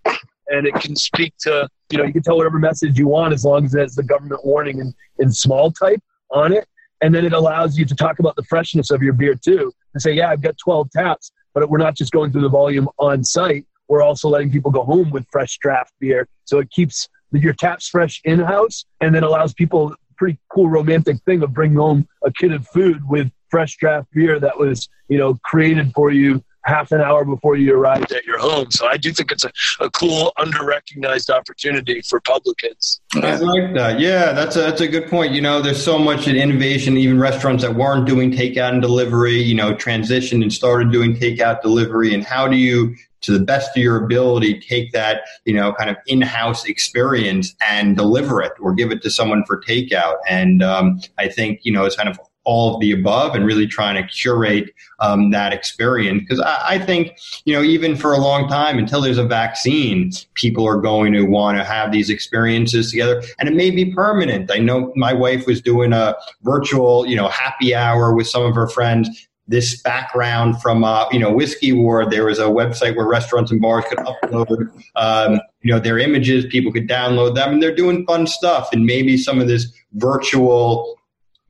and 0.48 0.66
it 0.66 0.74
can 0.76 0.96
speak 0.96 1.34
to 1.42 1.68
you 1.90 1.98
know 1.98 2.06
you 2.06 2.14
can 2.14 2.24
tell 2.24 2.38
whatever 2.38 2.60
message 2.60 2.98
you 2.98 3.08
want 3.08 3.34
as 3.34 3.44
long 3.44 3.66
as 3.66 3.74
has 3.74 3.96
the 3.96 4.04
government 4.04 4.46
warning 4.46 4.80
in, 4.80 4.94
in 5.20 5.32
small 5.32 5.72
type 5.72 6.00
on 6.32 6.54
it. 6.54 6.68
And 7.02 7.14
then 7.14 7.26
it 7.26 7.34
allows 7.34 7.78
you 7.78 7.84
to 7.86 7.96
talk 7.96 8.20
about 8.20 8.38
the 8.38 8.44
freshness 8.44 8.90
of 8.90 9.04
your 9.04 9.14
beer 9.14 9.36
too 9.36 9.74
and 9.94 10.02
say 10.02 10.14
yeah 10.14 10.30
i've 10.30 10.42
got 10.42 10.58
12 10.58 10.90
taps 10.92 11.32
but 11.54 11.70
we're 11.70 11.78
not 11.78 11.96
just 11.96 12.12
going 12.12 12.32
through 12.32 12.42
the 12.42 12.50
volume 12.50 12.90
on 12.98 13.24
site. 13.24 13.66
We're 13.88 14.02
also 14.02 14.30
letting 14.30 14.52
people 14.52 14.72
go 14.72 14.84
home 14.84 15.12
with 15.12 15.26
fresh 15.32 15.58
draft 15.60 15.94
beer. 16.00 16.28
So 16.46 16.60
it 16.60 16.70
keeps 16.72 17.08
your 17.42 17.54
taps 17.54 17.88
fresh 17.88 18.22
in 18.24 18.40
house 18.40 18.86
and 19.02 19.16
then 19.16 19.24
allows 19.24 19.54
people 19.54 19.96
pretty 20.18 20.38
cool 20.50 20.70
romantic 20.70 21.18
thing 21.26 21.42
of 21.42 21.54
bringing 21.54 21.78
home 21.78 22.08
a 22.24 22.32
kit 22.32 22.52
of 22.52 22.68
food 22.68 23.02
with 23.10 23.32
fresh 23.50 23.76
draft 23.78 24.08
beer 24.14 24.40
that 24.40 24.58
was 24.58 24.88
you 25.10 25.18
know 25.18 25.40
created 25.44 25.92
for 25.94 26.12
you 26.12 26.44
half 26.66 26.92
an 26.92 27.02
hour 27.02 27.26
before 27.26 27.56
you 27.56 27.76
arrived 27.76 28.12
at 28.12 28.26
your 28.26 28.40
home. 28.40 28.72
So 28.72 28.88
I 28.88 28.98
do 28.98 29.12
think 29.12 29.32
it's 29.32 29.44
a, 29.44 29.52
a 29.80 29.90
cool, 29.90 30.32
under 30.38 30.64
recognized 30.66 31.30
opportunity 31.30 32.02
for 32.02 32.22
publicans. 32.22 33.02
I 33.16 33.36
like 33.36 33.74
that. 33.74 34.00
Yeah, 34.00 34.32
that's 34.32 34.56
a, 34.56 34.62
that's 34.62 34.82
a 34.82 34.88
good 34.88 35.10
point. 35.10 35.34
You 35.34 35.42
know, 35.42 35.62
there's 35.62 35.84
so 35.84 36.00
much 36.00 36.28
in 36.28 36.36
innovation, 36.36 36.98
even 36.98 37.20
restaurants 37.20 37.64
that 37.64 37.76
weren't 37.76 38.06
doing 38.08 38.32
takeout 38.32 38.72
and 38.72 38.82
delivery, 38.82 39.42
you 39.42 39.56
know, 39.56 39.76
transitioned 39.76 40.42
and 40.42 40.54
started 40.54 40.92
doing 40.92 41.16
takeout 41.16 41.62
delivery. 41.62 42.14
And 42.14 42.24
how 42.24 42.48
do 42.48 42.56
you, 42.56 42.96
to 43.24 43.32
the 43.32 43.44
best 43.44 43.76
of 43.76 43.82
your 43.82 44.04
ability, 44.04 44.60
take 44.60 44.92
that, 44.92 45.22
you 45.46 45.54
know, 45.54 45.74
kind 45.74 45.90
of 45.90 45.98
in-house 46.08 46.66
experience 46.66 47.56
and 47.68 47.98
deliver 47.98 48.42
it 48.42 48.54
or 48.60 48.74
give 48.74 48.92
it 48.92 49.02
to 49.02 49.10
someone 49.10 49.44
for 49.46 49.62
takeout? 49.62 50.16
And 50.30 50.62
um, 50.62 51.02
I 51.18 51.28
think, 51.28 51.62
you 51.64 51.72
know, 51.72 51.86
it's 51.86 51.96
kind 51.96 52.10
of 52.10 52.20
all 52.46 52.76
of 52.76 52.82
the 52.82 52.92
above 52.92 53.36
and 53.36 53.46
really 53.46 53.66
trying 53.66 53.96
to 53.96 54.08
curate 54.10 54.70
um, 55.00 55.32
that 55.32 55.54
experience. 55.54 56.22
Because 56.22 56.40
I, 56.42 56.76
I, 56.76 56.80
think, 56.80 57.18
you 57.46 57.54
know, 57.54 57.64
even 57.64 57.96
for 57.96 58.14
a 58.14 58.18
long 58.18 58.50
time, 58.50 58.78
until 58.78 59.02
there's 59.02 59.18
a 59.18 59.26
vaccine, 59.26 60.12
people 60.34 60.68
are 60.68 60.80
going 60.80 61.14
to 61.14 61.24
want 61.24 61.58
to 61.58 61.64
have 61.64 61.92
these 61.92 62.10
experiences 62.10 62.92
together. 62.92 63.24
And 63.40 63.48
it 63.48 63.56
may 63.56 63.72
be 63.72 63.94
permanent. 63.94 64.52
I 64.52 64.58
know 64.58 64.92
my 64.96 65.14
wife 65.14 65.48
was 65.48 65.62
doing 65.62 65.94
a 65.94 66.16
virtual, 66.42 67.06
you 67.06 67.16
know, 67.16 67.30
happy 67.30 67.74
hour 67.74 68.14
with 68.14 68.28
some 68.28 68.44
of 68.44 68.56
her 68.56 68.68
friends. 68.68 69.28
This 69.48 69.82
background 69.82 70.62
from, 70.62 70.84
uh, 70.84 71.06
you 71.12 71.20
know, 71.20 71.32
Whiskey 71.32 71.74
War, 71.74 72.10
there 72.10 72.26
was 72.26 72.40
a 72.40 72.44
website 72.44 72.96
where 72.96 73.06
restaurants 73.06 73.52
and 73.52 73.60
bars 73.60 73.84
could 73.90 73.98
upload, 74.00 74.72
um, 74.96 75.42
you 75.62 75.72
know, 75.72 75.80
their 75.80 76.00
images. 76.00 76.46
People 76.46 76.72
could 76.72 76.88
download 76.88 77.36
them, 77.36 77.54
and 77.54 77.64
they're 77.64 77.76
doing 77.76 78.06
fun 78.06 78.26
stuff. 78.26 78.70
And 78.72 78.86
maybe 78.86 79.18
some 79.18 79.42
of 79.42 79.48
this 79.48 79.68
virtual 79.94 80.98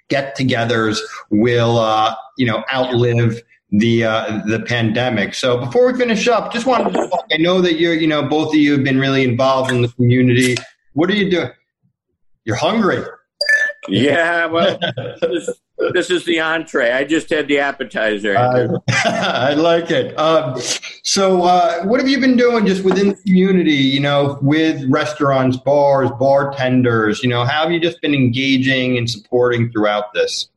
get-togethers 0.10 1.00
will, 1.30 1.78
uh, 1.78 2.16
you 2.38 2.48
know, 2.48 2.64
outlive 2.74 3.42
the 3.74 4.04
uh, 4.06 4.42
the 4.46 4.60
pandemic. 4.60 5.34
So 5.34 5.58
before 5.58 5.92
we 5.92 5.98
finish 5.98 6.28
up, 6.28 6.54
just 6.54 6.66
wanted 6.66 6.94
to 6.94 7.08
talk. 7.08 7.26
I 7.32 7.38
know 7.38 7.60
that 7.62 7.80
you're, 7.80 7.96
you 7.96 8.08
know, 8.08 8.22
both 8.22 8.50
of 8.50 8.56
you 8.56 8.74
have 8.74 8.84
been 8.84 9.00
really 9.00 9.24
involved 9.24 9.72
in 9.72 9.82
the 9.82 9.88
community. 9.90 10.56
What 10.94 11.10
are 11.10 11.16
you 11.16 11.30
doing? 11.30 11.50
You're 12.46 12.56
hungry. 12.56 13.04
Yeah, 13.88 14.46
well, 14.46 14.78
this, 15.22 15.50
this, 15.92 16.10
is 16.10 16.26
the 16.26 16.40
entree. 16.40 16.92
I 16.92 17.04
just 17.04 17.30
had 17.30 17.48
the 17.48 17.60
appetizer. 17.60 18.36
Uh, 18.38 18.80
I 18.90 19.54
like 19.54 19.92
it. 19.92 20.18
Um, 20.18 20.60
so, 21.04 21.44
uh, 21.44 21.84
what 21.84 22.00
have 22.00 22.10
you 22.10 22.20
been 22.20 22.38
doing 22.38 22.66
just 22.66 22.84
within 22.84 23.10
the 23.10 23.16
community? 23.16 23.76
You 23.76 24.00
know, 24.00 24.38
with 24.42 24.84
restaurants, 24.90 25.58
bars, 25.58 26.10
bartenders. 26.20 27.24
You 27.24 27.30
know, 27.30 27.46
how 27.46 27.64
have 27.64 27.72
you 27.72 27.80
just 27.80 28.02
been 28.02 28.14
engaging 28.14 28.98
and 28.98 29.10
supporting 29.10 29.72
throughout 29.72 30.14
this? 30.14 30.50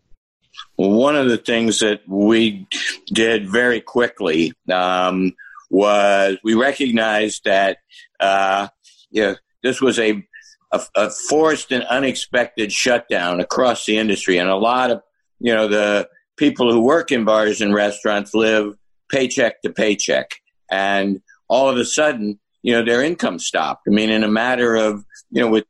One 0.76 1.16
of 1.16 1.28
the 1.28 1.38
things 1.38 1.80
that 1.80 2.06
we 2.06 2.66
did 3.06 3.48
very 3.50 3.80
quickly 3.80 4.52
um, 4.70 5.34
was 5.70 6.36
we 6.44 6.54
recognized 6.54 7.44
that 7.44 7.78
uh, 8.20 8.68
you 9.10 9.22
know, 9.22 9.36
this 9.62 9.80
was 9.80 9.98
a, 9.98 10.26
a, 10.72 10.80
a 10.94 11.10
forced 11.10 11.72
and 11.72 11.84
unexpected 11.84 12.72
shutdown 12.72 13.40
across 13.40 13.86
the 13.86 13.98
industry, 13.98 14.38
and 14.38 14.48
a 14.48 14.56
lot 14.56 14.90
of 14.90 15.02
you 15.40 15.54
know 15.54 15.68
the 15.68 16.08
people 16.36 16.70
who 16.72 16.80
work 16.80 17.10
in 17.10 17.24
bars 17.24 17.60
and 17.60 17.74
restaurants 17.74 18.34
live 18.34 18.76
paycheck 19.10 19.62
to 19.62 19.70
paycheck, 19.70 20.30
and 20.70 21.20
all 21.48 21.68
of 21.68 21.76
a 21.76 21.84
sudden, 21.84 22.38
you 22.62 22.72
know, 22.72 22.84
their 22.84 23.02
income 23.02 23.38
stopped. 23.38 23.82
I 23.88 23.90
mean, 23.90 24.10
in 24.10 24.24
a 24.24 24.28
matter 24.28 24.74
of 24.74 25.04
you 25.30 25.40
know, 25.40 25.48
with 25.48 25.64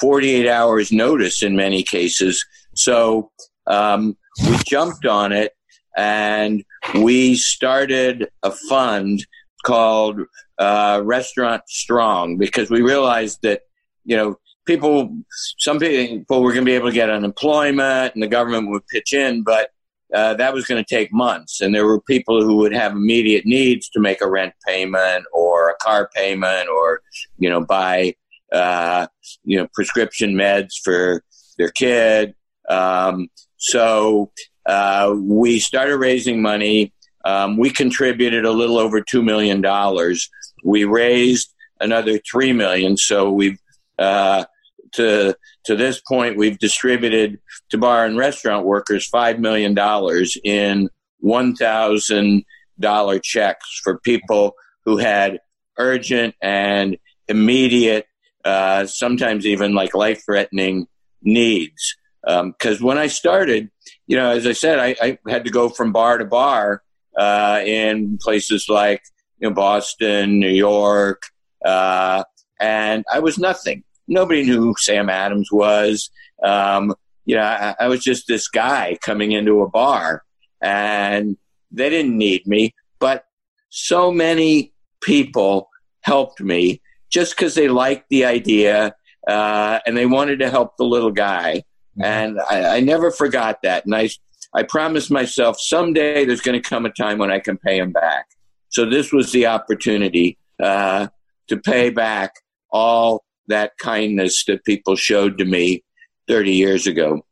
48 0.00 0.48
hours 0.48 0.92
notice 0.92 1.42
in 1.42 1.56
many 1.56 1.82
cases. 1.82 2.44
So 2.74 3.30
um, 3.66 4.16
we 4.48 4.56
jumped 4.66 5.06
on 5.06 5.32
it 5.32 5.52
and 5.96 6.64
we 6.94 7.36
started 7.36 8.28
a 8.42 8.50
fund 8.50 9.26
called 9.64 10.20
uh, 10.58 11.02
Restaurant 11.04 11.62
Strong 11.68 12.38
because 12.38 12.70
we 12.70 12.82
realized 12.82 13.40
that 13.42 13.62
you 14.04 14.16
know 14.16 14.36
people, 14.66 15.16
some 15.58 15.78
people 15.78 16.42
were 16.42 16.52
going 16.52 16.64
to 16.64 16.70
be 16.70 16.74
able 16.74 16.88
to 16.88 16.94
get 16.94 17.10
unemployment 17.10 18.14
and 18.14 18.22
the 18.22 18.28
government 18.28 18.70
would 18.70 18.86
pitch 18.88 19.12
in, 19.12 19.42
but 19.42 19.70
uh, 20.12 20.34
that 20.34 20.52
was 20.52 20.66
going 20.66 20.82
to 20.82 20.94
take 20.94 21.12
months, 21.12 21.60
and 21.60 21.74
there 21.74 21.86
were 21.86 22.00
people 22.00 22.42
who 22.42 22.56
would 22.56 22.74
have 22.74 22.92
immediate 22.92 23.46
needs 23.46 23.88
to 23.88 24.00
make 24.00 24.20
a 24.20 24.28
rent 24.28 24.52
payment 24.66 25.24
or 25.32 25.70
a 25.70 25.76
car 25.76 26.10
payment 26.14 26.68
or 26.68 27.00
you 27.38 27.48
know 27.48 27.64
buy 27.64 28.14
uh, 28.52 29.06
you 29.44 29.56
know 29.56 29.66
prescription 29.72 30.34
meds 30.34 30.74
for 30.84 31.24
their 31.56 31.70
kid. 31.70 32.34
Um, 32.68 33.28
so 33.56 34.30
uh, 34.66 35.14
we 35.16 35.58
started 35.58 35.96
raising 35.96 36.42
money. 36.42 36.92
Um, 37.24 37.56
we 37.56 37.70
contributed 37.70 38.44
a 38.44 38.50
little 38.50 38.78
over 38.78 39.00
two 39.00 39.22
million 39.22 39.62
dollars. 39.62 40.28
We 40.62 40.84
raised 40.84 41.54
another 41.80 42.20
three 42.30 42.52
million. 42.52 42.98
So 42.98 43.30
we've 43.30 43.58
uh, 43.98 44.44
to 44.92 45.36
to 45.64 45.76
this 45.76 46.00
point 46.00 46.36
we've 46.36 46.58
distributed 46.58 47.38
to 47.70 47.78
bar 47.78 48.04
and 48.04 48.16
restaurant 48.16 48.66
workers 48.66 49.06
five 49.06 49.38
million 49.38 49.74
dollars 49.74 50.36
in 50.44 50.88
one 51.20 51.54
thousand 51.54 52.44
dollar 52.78 53.18
checks 53.18 53.80
for 53.82 53.98
people 53.98 54.54
who 54.84 54.96
had 54.96 55.40
urgent 55.78 56.34
and 56.42 56.98
immediate, 57.28 58.06
uh, 58.44 58.86
sometimes 58.86 59.46
even 59.46 59.74
like 59.74 59.94
life 59.94 60.24
threatening 60.24 60.86
needs. 61.22 61.96
Because 62.22 62.80
um, 62.80 62.86
when 62.86 62.98
I 62.98 63.08
started, 63.08 63.70
you 64.06 64.16
know, 64.16 64.30
as 64.30 64.46
I 64.46 64.52
said, 64.52 64.78
I, 64.78 64.96
I 65.00 65.18
had 65.28 65.44
to 65.44 65.50
go 65.50 65.68
from 65.68 65.92
bar 65.92 66.18
to 66.18 66.24
bar 66.24 66.82
uh, 67.16 67.62
in 67.64 68.18
places 68.18 68.68
like 68.68 69.02
you 69.38 69.48
know, 69.48 69.54
Boston, 69.54 70.38
New 70.38 70.50
York, 70.50 71.22
uh, 71.64 72.22
and 72.60 73.04
I 73.12 73.18
was 73.18 73.38
nothing. 73.38 73.82
Nobody 74.12 74.44
knew 74.44 74.60
who 74.60 74.74
Sam 74.78 75.08
Adams 75.08 75.50
was. 75.50 76.10
Um, 76.42 76.94
you 77.24 77.36
know, 77.36 77.42
I, 77.42 77.74
I 77.80 77.88
was 77.88 78.02
just 78.02 78.26
this 78.28 78.48
guy 78.48 78.98
coming 79.00 79.32
into 79.32 79.62
a 79.62 79.68
bar, 79.68 80.24
and 80.60 81.36
they 81.70 81.90
didn't 81.90 82.16
need 82.16 82.46
me. 82.46 82.74
But 82.98 83.24
so 83.70 84.12
many 84.12 84.72
people 85.00 85.70
helped 86.02 86.40
me 86.40 86.80
just 87.10 87.36
because 87.36 87.54
they 87.54 87.68
liked 87.68 88.08
the 88.10 88.24
idea 88.24 88.94
uh, 89.28 89.78
and 89.86 89.96
they 89.96 90.06
wanted 90.06 90.40
to 90.40 90.50
help 90.50 90.76
the 90.76 90.84
little 90.84 91.10
guy. 91.10 91.62
Mm-hmm. 91.98 92.04
And 92.04 92.40
I, 92.40 92.76
I, 92.76 92.80
never 92.80 93.10
forgot 93.10 93.62
that. 93.62 93.84
And 93.84 93.94
I, 93.94 94.08
I 94.54 94.62
promised 94.62 95.10
myself 95.10 95.58
someday 95.60 96.24
there's 96.24 96.40
going 96.40 96.60
to 96.60 96.68
come 96.68 96.86
a 96.86 96.90
time 96.90 97.18
when 97.18 97.30
I 97.30 97.38
can 97.38 97.58
pay 97.58 97.78
him 97.78 97.92
back. 97.92 98.26
So 98.70 98.88
this 98.88 99.12
was 99.12 99.30
the 99.32 99.46
opportunity 99.46 100.38
uh, 100.62 101.08
to 101.48 101.56
pay 101.58 101.90
back 101.90 102.32
all 102.70 103.22
that 103.48 103.76
kindness 103.78 104.44
that 104.46 104.64
people 104.64 104.96
showed 104.96 105.38
to 105.38 105.44
me 105.44 105.82
30 106.28 106.52
years 106.52 106.86
ago. 106.86 107.24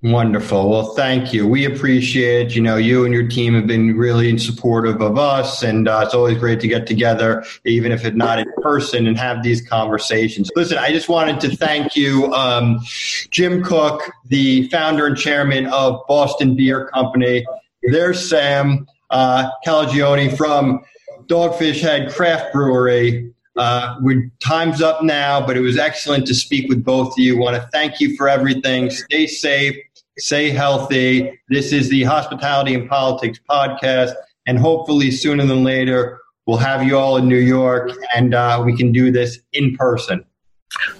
Wonderful. 0.00 0.70
Well, 0.70 0.94
thank 0.94 1.32
you. 1.32 1.48
We 1.48 1.64
appreciate, 1.64 2.54
you 2.54 2.62
know, 2.62 2.76
you 2.76 3.04
and 3.04 3.12
your 3.12 3.26
team 3.26 3.54
have 3.54 3.66
been 3.66 3.96
really 3.96 4.38
supportive 4.38 5.02
of 5.02 5.18
us, 5.18 5.64
and 5.64 5.88
uh, 5.88 6.02
it's 6.04 6.14
always 6.14 6.38
great 6.38 6.60
to 6.60 6.68
get 6.68 6.86
together, 6.86 7.44
even 7.64 7.90
if 7.90 8.04
it's 8.04 8.16
not 8.16 8.38
in 8.38 8.46
person, 8.62 9.08
and 9.08 9.18
have 9.18 9.42
these 9.42 9.60
conversations. 9.60 10.52
Listen, 10.54 10.78
I 10.78 10.92
just 10.92 11.08
wanted 11.08 11.40
to 11.40 11.56
thank 11.56 11.96
you, 11.96 12.32
um, 12.32 12.78
Jim 13.32 13.60
Koch, 13.64 14.00
the 14.26 14.68
founder 14.68 15.06
and 15.06 15.16
chairman 15.16 15.66
of 15.66 16.00
Boston 16.06 16.54
Beer 16.54 16.86
Company. 16.94 17.44
There's 17.82 18.30
Sam 18.30 18.86
uh, 19.10 19.50
Calagione 19.66 20.36
from 20.36 20.84
Dogfish 21.26 21.80
Head 21.80 22.12
Craft 22.12 22.52
Brewery. 22.52 23.34
Uh, 23.58 23.96
we're, 24.00 24.30
time's 24.40 24.80
up 24.80 25.02
now, 25.02 25.44
but 25.44 25.56
it 25.56 25.60
was 25.60 25.76
excellent 25.76 26.26
to 26.28 26.34
speak 26.34 26.68
with 26.68 26.84
both 26.84 27.08
of 27.08 27.18
you. 27.18 27.36
Want 27.36 27.56
to 27.56 27.68
thank 27.72 28.00
you 28.00 28.16
for 28.16 28.28
everything. 28.28 28.88
Stay 28.90 29.26
safe 29.26 29.76
Stay 30.18 30.50
healthy. 30.50 31.38
This 31.48 31.72
is 31.72 31.88
the 31.90 32.02
Hospitality 32.02 32.74
and 32.74 32.88
Politics 32.88 33.38
podcast. 33.48 34.14
And 34.46 34.58
hopefully, 34.58 35.12
sooner 35.12 35.46
than 35.46 35.62
later, 35.62 36.20
we'll 36.46 36.56
have 36.56 36.82
you 36.82 36.98
all 36.98 37.16
in 37.16 37.28
New 37.28 37.38
York 37.38 37.92
and 38.16 38.34
uh, 38.34 38.60
we 38.64 38.76
can 38.76 38.90
do 38.90 39.12
this 39.12 39.38
in 39.52 39.76
person. 39.76 40.24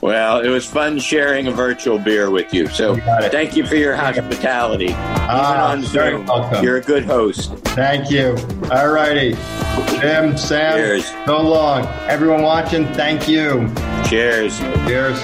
Well, 0.00 0.40
it 0.40 0.48
was 0.48 0.64
fun 0.64 0.98
sharing 0.98 1.46
a 1.48 1.50
virtual 1.50 1.98
beer 1.98 2.30
with 2.30 2.54
you. 2.54 2.68
So 2.68 2.94
you 2.94 3.02
thank 3.30 3.56
you 3.56 3.66
for 3.66 3.74
your 3.76 3.96
hospitality. 3.96 4.88
Ah, 4.92 5.70
on 5.72 5.82
Zoom, 5.84 6.26
welcome. 6.26 6.64
You're 6.64 6.76
a 6.78 6.80
good 6.80 7.04
host. 7.04 7.52
Thank 7.74 8.10
you. 8.10 8.36
All 8.70 8.88
righty. 8.88 9.32
Jim, 10.00 10.36
Sam, 10.36 10.76
Cheers. 10.76 11.06
so 11.26 11.40
long. 11.42 11.86
Everyone 12.08 12.42
watching, 12.42 12.86
thank 12.94 13.28
you. 13.28 13.72
Cheers. 14.08 14.58
Cheers. 14.86 15.18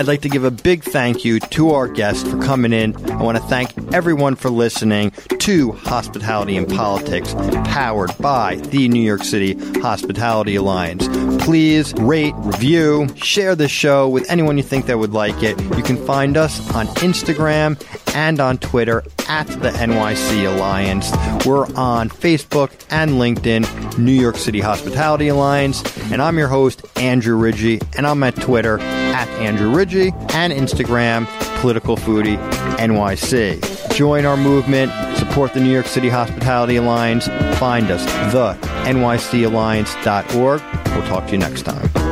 I'd 0.00 0.06
like 0.06 0.22
to 0.22 0.30
give 0.30 0.44
a 0.44 0.50
big 0.50 0.82
thank 0.82 1.26
you 1.26 1.40
to 1.40 1.72
our 1.72 1.86
guest 1.86 2.26
for 2.26 2.38
coming 2.38 2.72
in. 2.72 2.96
I 3.10 3.22
want 3.22 3.36
to 3.36 3.44
thank 3.44 3.70
everyone 3.92 4.34
for 4.34 4.48
listening 4.48 5.10
to 5.10 5.72
Hospitality 5.72 6.56
and 6.56 6.66
Politics, 6.66 7.34
powered 7.68 8.16
by 8.16 8.54
the 8.54 8.88
New 8.88 9.02
York 9.02 9.22
City 9.22 9.58
Hospitality 9.82 10.56
Alliance. 10.56 11.06
Please 11.50 11.92
rate, 11.94 12.32
review, 12.36 13.08
share 13.16 13.56
this 13.56 13.72
show 13.72 14.08
with 14.08 14.30
anyone 14.30 14.56
you 14.56 14.62
think 14.62 14.86
that 14.86 14.96
would 14.96 15.12
like 15.12 15.42
it. 15.42 15.60
You 15.76 15.82
can 15.82 15.96
find 16.06 16.36
us 16.36 16.60
on 16.76 16.86
Instagram 16.98 17.76
and 18.14 18.38
on 18.38 18.56
Twitter 18.58 19.02
at 19.28 19.48
the 19.48 19.70
NYC 19.70 20.46
Alliance. 20.46 21.10
We're 21.44 21.66
on 21.74 22.08
Facebook 22.08 22.70
and 22.90 23.14
LinkedIn, 23.14 23.98
New 23.98 24.12
York 24.12 24.36
City 24.36 24.60
Hospitality 24.60 25.26
Alliance. 25.26 25.82
And 26.12 26.22
I'm 26.22 26.38
your 26.38 26.46
host, 26.46 26.86
Andrew 26.94 27.36
Rigie, 27.36 27.82
and 27.96 28.06
I'm 28.06 28.22
at 28.22 28.36
Twitter 28.36 28.78
at 28.78 29.26
Andrew 29.40 29.72
Rigie 29.72 30.12
and 30.32 30.52
Instagram, 30.52 31.26
Political 31.60 31.96
Foodie 31.96 32.38
NYC. 32.76 33.79
Join 33.92 34.24
our 34.24 34.36
movement, 34.36 34.92
support 35.16 35.52
the 35.52 35.60
New 35.60 35.72
York 35.72 35.86
City 35.86 36.08
Hospitality 36.08 36.76
Alliance, 36.76 37.26
find 37.58 37.90
us, 37.90 38.04
the 38.32 38.54
NYCAlliance.org. 38.86 40.62
We'll 40.94 41.06
talk 41.06 41.26
to 41.26 41.32
you 41.32 41.38
next 41.38 41.62
time. 41.62 42.09